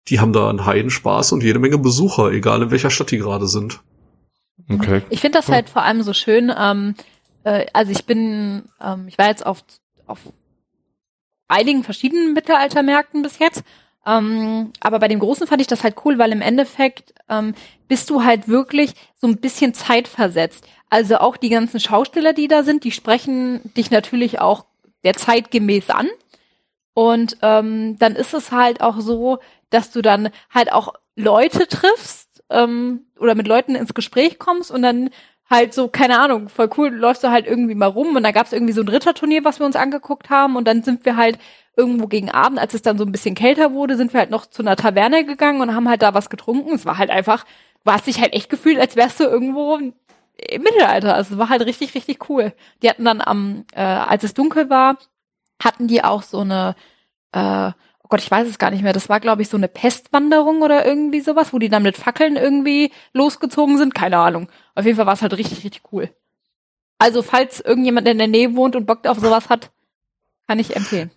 [0.07, 3.47] die haben da einen Heidenspaß und jede Menge Besucher, egal in welcher Stadt die gerade
[3.47, 3.79] sind.
[4.69, 5.01] Okay.
[5.09, 6.51] Ich finde das halt vor allem so schön.
[6.57, 6.95] Ähm,
[7.43, 9.63] äh, also ich bin, ähm, ich war jetzt auf,
[10.05, 10.19] auf
[11.47, 13.63] einigen verschiedenen Mittelaltermärkten bis jetzt.
[14.05, 17.53] Ähm, aber bei dem Großen fand ich das halt cool, weil im Endeffekt ähm,
[17.87, 20.65] bist du halt wirklich so ein bisschen zeitversetzt.
[20.89, 24.65] Also auch die ganzen Schausteller, die da sind, die sprechen dich natürlich auch
[25.03, 26.09] der Zeit gemäß an.
[26.93, 29.39] Und ähm, dann ist es halt auch so,
[29.73, 34.81] dass du dann halt auch Leute triffst ähm, oder mit Leuten ins Gespräch kommst und
[34.81, 35.09] dann
[35.49, 38.45] halt so, keine Ahnung, voll cool, läufst du halt irgendwie mal rum und da gab
[38.45, 41.37] es irgendwie so ein Ritterturnier, was wir uns angeguckt haben und dann sind wir halt
[41.75, 44.45] irgendwo gegen Abend, als es dann so ein bisschen kälter wurde, sind wir halt noch
[44.45, 46.73] zu einer Taverne gegangen und haben halt da was getrunken.
[46.73, 47.45] Es war halt einfach,
[47.83, 49.93] du hast dich halt echt gefühlt, als wärst du irgendwo im
[50.61, 51.15] Mittelalter.
[51.15, 52.53] Also es war halt richtig, richtig cool.
[52.81, 54.97] Die hatten dann am, äh, als es dunkel war,
[55.63, 56.75] hatten die auch so eine,
[57.31, 57.71] äh,
[58.13, 60.85] Gott, ich weiß es gar nicht mehr, das war, glaube ich, so eine Pestwanderung oder
[60.85, 63.95] irgendwie sowas, wo die dann mit Fackeln irgendwie losgezogen sind.
[63.95, 64.51] Keine Ahnung.
[64.75, 66.11] Auf jeden Fall war es halt richtig, richtig cool.
[66.99, 69.71] Also, falls irgendjemand in der Nähe wohnt und Bock auf sowas hat,
[70.47, 71.09] kann ich empfehlen.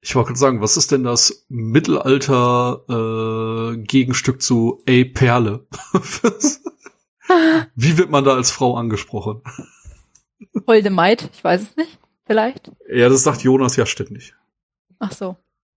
[0.00, 5.68] Ich wollte gerade sagen, was ist denn das Mittelalter-Gegenstück zu A Perle?
[7.76, 9.42] Wie wird man da als Frau angesprochen?
[10.66, 12.00] Holde Maid, ich weiß es nicht.
[12.26, 12.72] Vielleicht.
[12.92, 14.34] Ja, das sagt Jonas ja ständig.
[14.98, 15.36] Ach so.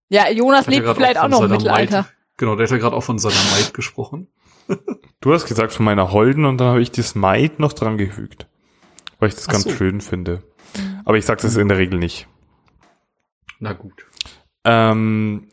[0.09, 2.03] Ja, Jonas lebt vielleicht auch von noch im Mittelalter.
[2.03, 4.27] Maid, genau, der hat ja gerade auch von seiner Maid gesprochen.
[5.21, 8.45] Du hast gesagt von meiner Holden und dann habe ich das Maid noch dran gefügt.
[9.17, 9.71] Weil ich das Ach ganz so.
[9.71, 10.43] schön finde.
[11.03, 12.27] Aber ich sage das in der Regel nicht.
[13.59, 14.05] Na gut.
[14.63, 15.47] Ähm,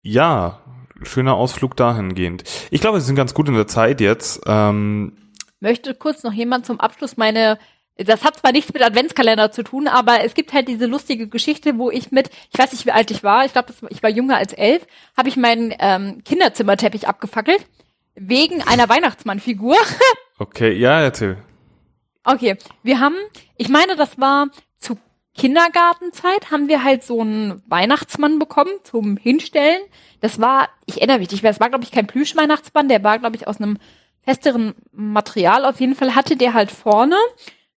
[0.00, 0.60] ja,
[1.02, 2.44] schöner Ausflug dahingehend.
[2.70, 4.40] Ich glaube, wir sind ganz gut in der Zeit jetzt.
[4.46, 5.12] Ähm,
[5.60, 7.58] Möchte kurz noch jemand zum Abschluss meine,
[7.96, 11.78] das hat zwar nichts mit Adventskalender zu tun, aber es gibt halt diese lustige Geschichte,
[11.78, 14.36] wo ich mit, ich weiß nicht, wie alt ich war, ich glaube, ich war jünger
[14.36, 14.86] als elf,
[15.16, 17.66] habe ich meinen ähm, Kinderzimmerteppich abgefackelt,
[18.14, 19.76] wegen einer Weihnachtsmannfigur.
[20.38, 21.38] okay, ja, erzähl.
[22.24, 23.16] Okay, wir haben,
[23.56, 24.48] ich meine, das war
[24.78, 24.96] zu
[25.34, 29.80] Kindergartenzeit, haben wir halt so einen Weihnachtsmann bekommen zum Hinstellen.
[30.20, 33.18] Das war, ich erinnere mich nicht mehr, es war, glaube ich, kein Plüschweihnachtsmann, der war,
[33.18, 33.78] glaube ich, aus einem
[34.22, 35.64] festeren Material.
[35.64, 37.16] Auf jeden Fall hatte der halt vorne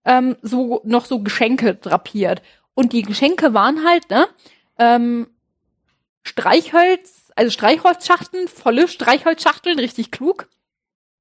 [0.05, 2.41] ähm, so noch so Geschenke drapiert.
[2.73, 4.27] Und die Geschenke waren halt, ne,
[4.77, 5.27] ähm,
[6.23, 10.47] Streichholz, also Streichholzschachteln, volle Streichholzschachteln, richtig klug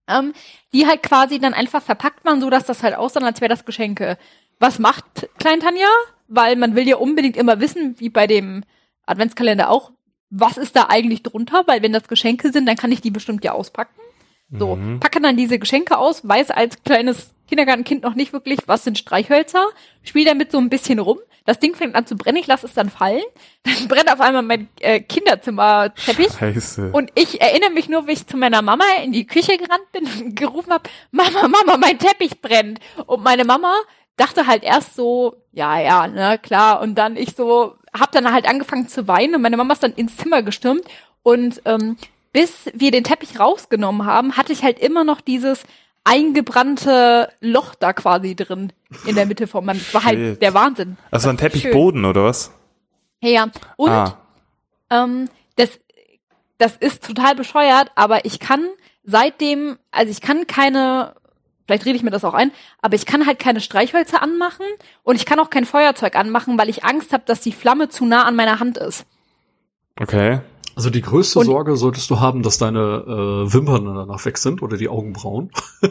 [0.09, 0.33] ähm,
[0.73, 3.65] die halt quasi dann einfach verpackt waren, so dass das halt aussah, als wäre das
[3.65, 4.19] Geschenke.
[4.59, 5.89] Was macht Klein Tanja?
[6.29, 8.65] Weil man will ja unbedingt immer wissen, wie bei dem
[9.07, 9.93] Adventskalender auch,
[10.31, 11.65] was ist da eigentlich drunter?
[11.67, 14.01] Weil wenn das Geschenke sind, dann kann ich die bestimmt ja auspacken.
[14.51, 15.01] So, Mhm.
[15.01, 19.67] packe dann diese Geschenke aus, weiß als kleines Kindergartenkind noch nicht wirklich, was sind Streichhölzer,
[20.03, 21.19] spiel damit so ein bisschen rum.
[21.47, 23.23] Das Ding fängt an zu brennen, ich lasse es dann fallen.
[23.65, 26.33] Dann brennt auf einmal mein äh, Kinderzimmerteppich.
[26.33, 26.91] Scheiße.
[26.93, 30.07] Und ich erinnere mich nur, wie ich zu meiner Mama in die Küche gerannt bin
[30.07, 32.81] und gerufen habe, Mama, Mama, mein Teppich brennt.
[33.07, 33.75] Und meine Mama
[34.17, 36.81] dachte halt erst so, ja, ja, ne, klar.
[36.81, 39.93] Und dann ich so, hab dann halt angefangen zu weinen und meine Mama ist dann
[39.95, 40.85] ins Zimmer gestürmt.
[41.23, 41.97] Und ähm,
[42.35, 45.63] bis wir den Teppich rausgenommen haben, hatte ich halt immer noch dieses
[46.03, 48.73] eingebrannte Loch da quasi drin
[49.07, 49.79] in der Mitte von meinem.
[49.79, 50.99] Das war halt der Wahnsinn.
[51.13, 51.51] also ein Schön.
[51.51, 52.53] Teppichboden oder was?
[53.23, 53.47] Ja, ja.
[53.77, 54.19] Und ah,
[54.91, 55.81] ähm, das,
[56.59, 58.67] das ist total bescheuert, aber ich kann
[59.05, 61.15] seitdem, also ich kann keine,
[61.67, 62.51] vielleicht rede ich mir das auch ein,
[62.83, 64.67] aber ich kann halt keine Streichhölzer anmachen
[65.05, 68.05] und ich kann auch kein Feuerzeug anmachen, weil ich Angst habe, dass die Flamme zu
[68.05, 69.07] nah an meiner Hand ist.
[70.01, 70.41] okay.
[70.77, 74.63] Also die größte Und- Sorge solltest du haben, dass deine äh, Wimpern danach weg sind
[74.63, 75.51] oder die Augenbrauen.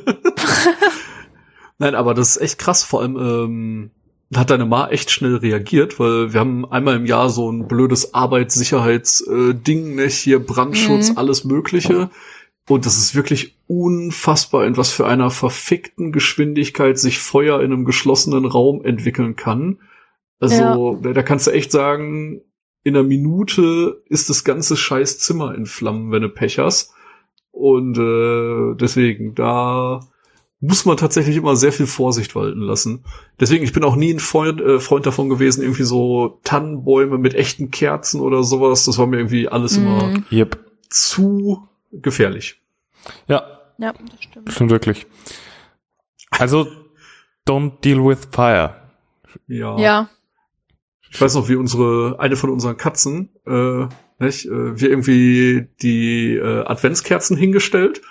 [1.77, 2.83] Nein, aber das ist echt krass.
[2.83, 3.91] Vor allem ähm,
[4.35, 8.13] hat deine Ma echt schnell reagiert, weil wir haben einmal im Jahr so ein blödes
[8.13, 11.17] Arbeitssicherheitsding, nicht hier Brandschutz, Mhm.
[11.17, 12.09] alles Mögliche.
[12.69, 17.83] Und das ist wirklich unfassbar, in was für einer verfickten Geschwindigkeit sich Feuer in einem
[17.85, 19.79] geschlossenen Raum entwickeln kann.
[20.39, 22.41] Also, da, da kannst du echt sagen,
[22.83, 26.93] in einer Minute ist das ganze scheiß Zimmer in Flammen, wenn du Pech hast.
[27.51, 30.01] Und äh, deswegen, da
[30.59, 33.03] muss man tatsächlich immer sehr viel Vorsicht walten lassen.
[33.39, 37.33] Deswegen, ich bin auch nie ein Freund, äh, Freund davon gewesen, irgendwie so Tannenbäume mit
[37.35, 38.85] echten Kerzen oder sowas.
[38.85, 40.25] Das war mir irgendwie alles immer Mhm.
[40.31, 40.59] Yep.
[40.89, 42.61] zu gefährlich.
[43.27, 43.43] Ja,
[43.77, 44.51] Ja, das stimmt.
[44.51, 45.05] stimmt wirklich.
[46.31, 46.65] Also,
[47.47, 48.75] don't deal with fire.
[49.47, 49.77] Ja.
[49.77, 50.09] Ja.
[51.13, 53.85] Ich weiß noch, wie unsere, eine von unseren Katzen, äh,
[54.17, 58.01] nicht, äh, wir irgendwie die äh, Adventskerzen hingestellt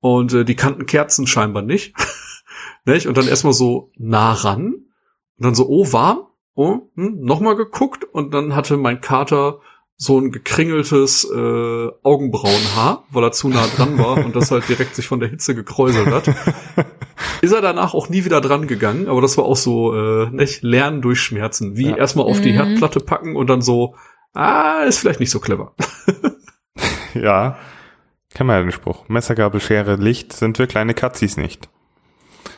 [0.00, 1.94] und äh, die kannten Kerzen scheinbar nicht.
[2.84, 3.06] nicht?
[3.06, 8.02] Und dann erstmal so nah ran und dann so, oh, warm, oh, hm, nochmal geguckt
[8.02, 9.60] und dann hatte mein Kater
[10.00, 14.94] so ein gekringeltes äh, Augenbrauenhaar, weil er zu nah dran war und das halt direkt
[14.94, 16.28] sich von der Hitze gekräuselt hat.
[17.42, 20.62] Ist er danach auch nie wieder dran gegangen, aber das war auch so, äh, nicht,
[20.62, 21.76] Lernen durch Schmerzen.
[21.76, 21.96] Wie Ja.
[21.96, 22.56] erstmal auf die Mhm.
[22.56, 23.96] Herdplatte packen und dann so,
[24.34, 25.74] ah, ist vielleicht nicht so clever.
[27.14, 27.58] Ja.
[28.34, 29.08] Kennen wir ja den Spruch.
[29.08, 31.68] Messer, Gabel, Schere, Licht sind wir kleine Katzis nicht.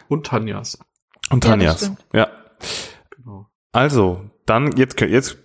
[0.08, 0.78] Und Tanjas.
[1.30, 1.78] Und Ja, Tanjas.
[1.78, 2.04] stimmt.
[2.12, 2.28] Ja.
[3.16, 3.46] Genau.
[3.72, 5.38] Also, dann, jetzt, jetzt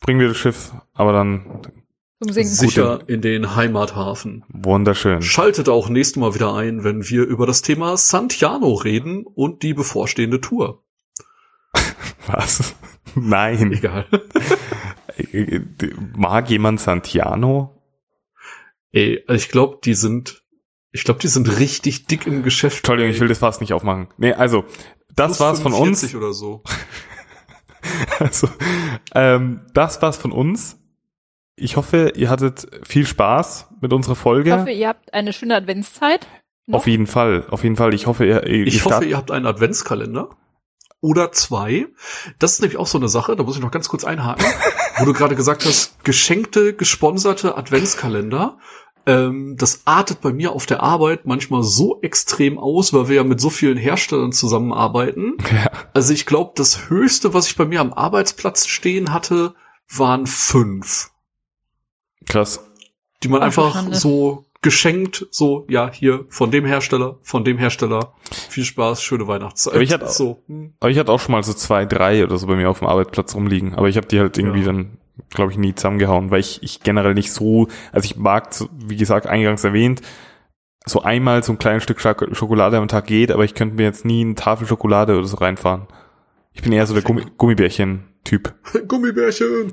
[0.00, 1.62] bringen wir das Schiff, aber dann.
[2.22, 4.44] Sicher in den Heimathafen.
[4.48, 5.22] wunderschön.
[5.22, 9.72] Schaltet auch nächstes Mal wieder ein, wenn wir über das Thema Santiano reden und die
[9.72, 10.84] bevorstehende Tour.
[12.26, 12.74] Was?
[13.14, 13.72] Nein.
[13.72, 14.06] Egal.
[16.16, 17.82] Mag jemand Santiano?
[18.92, 20.42] Ey, also ich glaube, die sind,
[20.92, 22.78] ich glaube, die sind richtig dick im Geschäft.
[22.78, 24.08] Entschuldigung, ich will das fast nicht aufmachen.
[24.18, 24.64] Nee, also,
[25.14, 26.00] das Plus war's von uns.
[26.00, 26.62] 45 oder so.
[28.18, 28.48] Also,
[29.14, 30.78] ähm, das war's von uns.
[31.56, 34.50] Ich hoffe, ihr hattet viel Spaß mit unserer Folge.
[34.50, 36.26] Ich hoffe, ihr habt eine schöne Adventszeit.
[36.66, 36.78] noch.
[36.78, 37.94] auf jeden Fall, auf jeden Fall.
[37.94, 40.30] Ich hoffe, ihr, ihr Ich hoffe, ihr habt einen Adventskalender.
[41.02, 41.86] Oder zwei.
[42.38, 44.44] Das ist nämlich auch so eine Sache, da muss ich noch ganz kurz einhaken,
[44.98, 48.58] wo du gerade gesagt hast, geschenkte, gesponserte Adventskalender.
[49.06, 53.24] Ähm, das artet bei mir auf der Arbeit manchmal so extrem aus, weil wir ja
[53.24, 55.36] mit so vielen Herstellern zusammenarbeiten.
[55.52, 55.70] Ja.
[55.94, 59.54] Also ich glaube, das Höchste, was ich bei mir am Arbeitsplatz stehen hatte,
[59.88, 61.10] waren fünf.
[62.26, 62.64] krass.
[63.22, 68.12] Die man Ach, einfach so geschenkt, so, ja, hier, von dem Hersteller, von dem Hersteller.
[68.48, 69.74] Viel Spaß, schöne Weihnachtszeit.
[69.74, 70.42] Aber ich hatte- so.
[70.46, 70.74] hm.
[70.80, 72.88] Aber ich hatte auch schon mal so zwei, drei oder so bei mir auf dem
[72.88, 73.74] Arbeitsplatz rumliegen.
[73.74, 74.66] Aber ich habe die halt irgendwie Ja.
[74.66, 74.98] dann,
[75.28, 79.26] glaube ich, nie zusammengehauen, weil ich, ich generell nicht so, also ich mag, wie gesagt,
[79.26, 80.00] eingangs erwähnt,
[80.86, 83.82] so einmal so ein kleines Stück Schok- Schokolade am Tag geht, aber ich könnte mir
[83.84, 85.86] jetzt nie eine Tafel Schokolade oder so reinfahren.
[86.52, 88.54] Ich bin eher so der Gummi Gummibärchen-Typ.
[88.88, 89.72] Gummibärchen.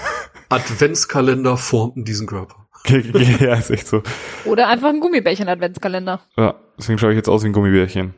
[0.50, 2.66] Adventskalender formten diesen Körper.
[2.88, 4.02] ja, ist echt so.
[4.44, 6.20] Oder einfach ein Gummibärchen-Adventskalender.
[6.36, 8.14] Ja, deswegen schaue ich jetzt aus wie ein Gummibärchen.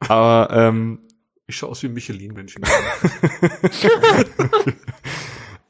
[0.00, 1.00] Aber ähm,
[1.46, 2.62] Ich schaue aus wie ein Michelin-Männchen.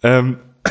[0.02, 0.38] Ähm,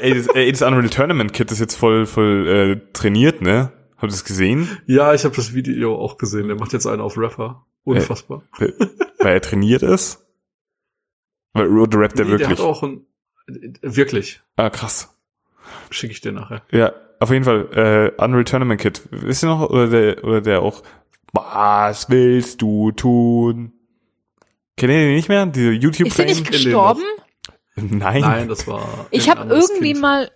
[0.00, 3.72] ey, das, ey, das Unreal Tournament Kit ist jetzt voll, voll äh, trainiert, ne?
[3.96, 4.68] Habt ihr das gesehen?
[4.86, 6.46] ja, ich habe das Video auch gesehen.
[6.48, 7.64] Der macht jetzt einen auf Rapper.
[7.84, 8.42] Unfassbar.
[8.58, 10.24] Weil er trainiert ist?
[11.52, 12.58] Weil, oder rappt er Nee, der wirklich?
[12.60, 13.06] hat auch ein,
[13.82, 14.40] wirklich.
[14.56, 15.14] ah, krass.
[15.90, 16.62] Schicke ich dir nachher.
[16.70, 19.02] Ja, auf jeden Fall, äh, Unreal Tournament Kit.
[19.10, 20.82] Wisst ihr noch, oder der, oder der auch,
[21.32, 23.72] was willst du tun?
[24.78, 25.44] Kennt ihr den nicht mehr?
[25.46, 27.02] Diese youtube Ist sie nicht gestorben?
[27.76, 28.20] Nein.
[28.22, 29.06] Nein, das war.
[29.10, 30.00] Ich habe irgendwie Kind.
[30.00, 30.30] mal,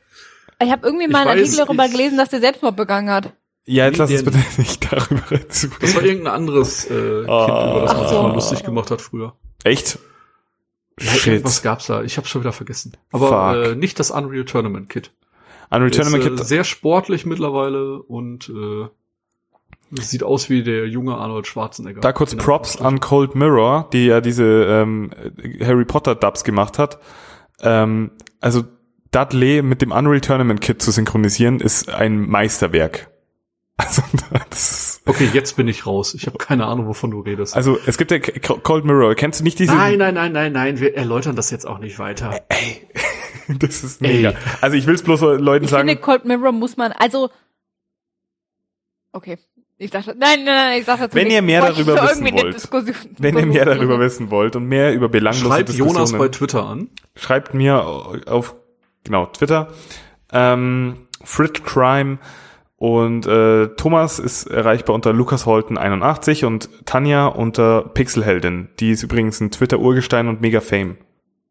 [0.62, 3.32] ich habe irgendwie mal einen Artikel darüber ich- gelesen, dass der Selbstmord begangen hat.
[3.64, 5.68] Ja, jetzt lass uns der- bitte nicht darüber zu.
[5.80, 6.88] Das war irgendein anderes äh.
[6.88, 8.22] Kind, über das man sich so.
[8.22, 9.34] mal lustig gemacht hat früher.
[9.64, 9.98] Echt?
[11.00, 12.02] Ja, irgendwas gab's da.
[12.02, 12.96] Ich habe schon wieder vergessen.
[13.12, 13.72] Aber Fuck.
[13.72, 15.10] äh, nicht das Unreal Tournament Kit.
[15.70, 16.46] Unreal Der ist, Tournament äh, Kit.
[16.46, 18.88] sehr sportlich mittlerweile und äh,
[20.00, 22.00] sieht aus wie der junge Arnold Schwarzenegger.
[22.00, 25.10] Da kurz Props an Cold Mirror, die ja diese ähm,
[25.60, 26.98] Harry Potter Dubs gemacht hat.
[27.60, 28.64] Ähm, also
[29.10, 33.08] Dudley mit dem Unreal Tournament Kit zu synchronisieren, ist ein Meisterwerk.
[33.78, 34.02] Also,
[34.50, 36.14] das ist, Okay, jetzt bin ich raus.
[36.14, 37.56] Ich habe keine Ahnung, wovon du redest.
[37.56, 39.14] also es gibt ja Cold Mirror.
[39.16, 39.74] Kennst du nicht diese?
[39.74, 40.78] nein, nein, nein, nein, nein.
[40.78, 42.40] Wir erläutern das jetzt auch nicht weiter.
[43.58, 44.14] Das ist Ey.
[44.18, 44.34] mega.
[44.60, 45.88] Also ich will es bloß Leuten Ich sagen.
[45.88, 47.28] finde, Cold Mirror muss man, also,
[49.12, 49.36] okay.
[49.82, 53.36] Ich dachte, nein, nein, nein, ich sag dazu Wenn ihr mehr darüber wissen wollt, Wenn
[53.36, 56.88] ihr mehr darüber wissen wollt und mehr über belanglose Schreibt Diskussionen, Jonas bei Twitter an.
[57.16, 57.84] schreibt mir
[58.26, 58.54] auf
[59.02, 59.72] genau Twitter
[60.32, 62.18] ähm, Frit Crime
[62.76, 68.68] und äh, Thomas ist erreichbar unter Lukas Holten 81 und Tanja unter Pixelheldin.
[68.78, 70.96] Die ist übrigens ein Twitter Urgestein und mega Fame.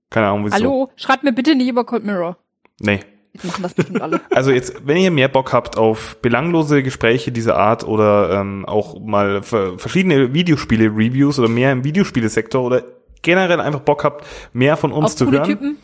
[0.09, 0.55] Keine Ahnung wieso.
[0.55, 2.37] Hallo, schreibt mir bitte nicht über Cold Mirror.
[2.79, 3.01] Nee.
[3.33, 4.21] Jetzt machen das bestimmt alle.
[4.29, 8.99] Also jetzt, wenn ihr mehr Bock habt auf belanglose Gespräche dieser Art oder ähm, auch
[8.99, 12.83] mal ver- verschiedene Videospiele-Reviews oder mehr im Videospielesektor oder
[13.21, 15.77] generell einfach Bock habt, mehr von uns Auf zu coole hören, Typen.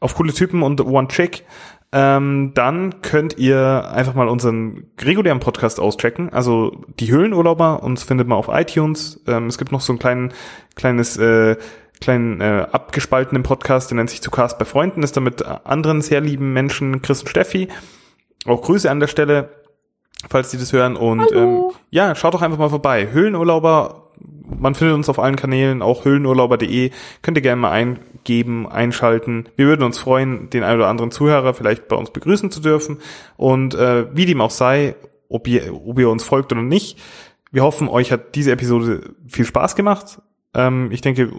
[0.00, 1.44] auf coole Typen und One Chick,
[1.92, 6.32] ähm, dann könnt ihr einfach mal unseren regulären Podcast auschecken.
[6.32, 9.22] Also die Höhlenurlauber, uns findet man auf iTunes.
[9.26, 10.32] Ähm, es gibt noch so ein kleinen,
[10.74, 11.56] kleines, äh,
[12.00, 16.02] kleinen äh, abgespaltenen Podcast, der nennt sich zu Cast bei Freunden, ist da mit anderen
[16.02, 17.68] sehr lieben Menschen, Chris und Steffi.
[18.46, 19.50] Auch Grüße an der Stelle,
[20.28, 20.96] falls die das hören.
[20.96, 21.70] Und Hallo.
[21.70, 23.10] ähm, ja, schaut doch einfach mal vorbei.
[23.10, 24.10] Höhlenurlauber,
[24.44, 26.90] man findet uns auf allen Kanälen, auch höhlenurlauber.de.
[27.22, 29.48] Könnt ihr gerne mal eingeben, einschalten.
[29.56, 32.98] Wir würden uns freuen, den einen oder anderen Zuhörer vielleicht bei uns begrüßen zu dürfen.
[33.36, 34.96] Und äh, wie dem auch sei,
[35.28, 36.98] ob ihr, ob ihr uns folgt oder nicht,
[37.50, 40.20] wir hoffen, euch hat diese Episode viel Spaß gemacht.
[40.54, 41.30] Ähm, ich denke,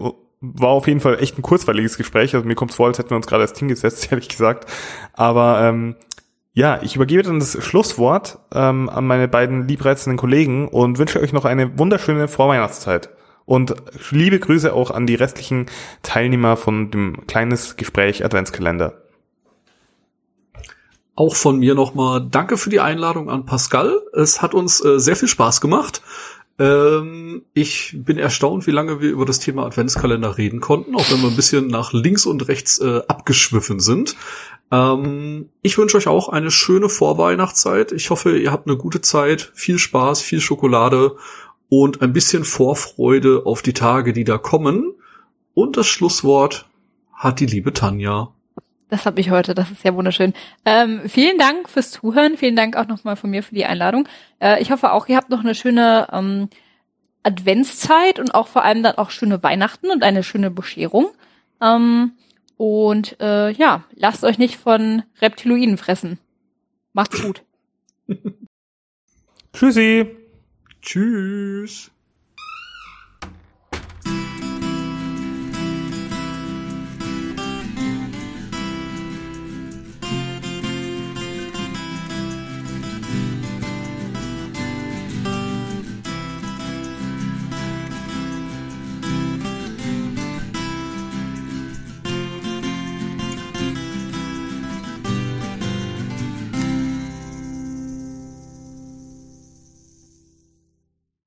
[0.54, 2.34] war auf jeden Fall echt ein kurzweiliges Gespräch.
[2.34, 4.70] Also mir kommt es vor, als hätten wir uns gerade erst hingesetzt, ehrlich gesagt.
[5.12, 5.96] Aber ähm,
[6.52, 11.32] ja, ich übergebe dann das Schlusswort ähm, an meine beiden liebreizenden Kollegen und wünsche euch
[11.32, 13.10] noch eine wunderschöne Vorweihnachtszeit.
[13.44, 13.74] Und
[14.10, 15.66] liebe Grüße auch an die restlichen
[16.02, 18.94] Teilnehmer von dem kleines Gespräch Adventskalender.
[21.14, 24.02] Auch von mir nochmal danke für die Einladung an Pascal.
[24.12, 26.02] Es hat uns äh, sehr viel Spaß gemacht.
[26.58, 31.20] Ähm, ich bin erstaunt, wie lange wir über das Thema Adventskalender reden konnten, auch wenn
[31.20, 34.16] wir ein bisschen nach links und rechts äh, abgeschwiffen sind.
[34.70, 37.92] Ähm, ich wünsche euch auch eine schöne Vorweihnachtszeit.
[37.92, 41.16] Ich hoffe, ihr habt eine gute Zeit, viel Spaß, viel Schokolade
[41.68, 44.94] und ein bisschen Vorfreude auf die Tage, die da kommen.
[45.54, 46.68] Und das Schlusswort
[47.12, 48.35] hat die liebe Tanja.
[48.88, 50.32] Das habe ich heute, das ist ja wunderschön.
[50.64, 54.08] Ähm, vielen Dank fürs Zuhören, vielen Dank auch nochmal von mir für die Einladung.
[54.40, 56.48] Äh, ich hoffe auch, ihr habt noch eine schöne ähm,
[57.24, 61.08] Adventszeit und auch vor allem dann auch schöne Weihnachten und eine schöne Bescherung.
[61.60, 62.12] Ähm,
[62.56, 66.18] und äh, ja, lasst euch nicht von Reptiloiden fressen.
[66.92, 67.42] Macht's gut.
[69.52, 70.16] Tschüssi.
[70.80, 71.90] Tschüss.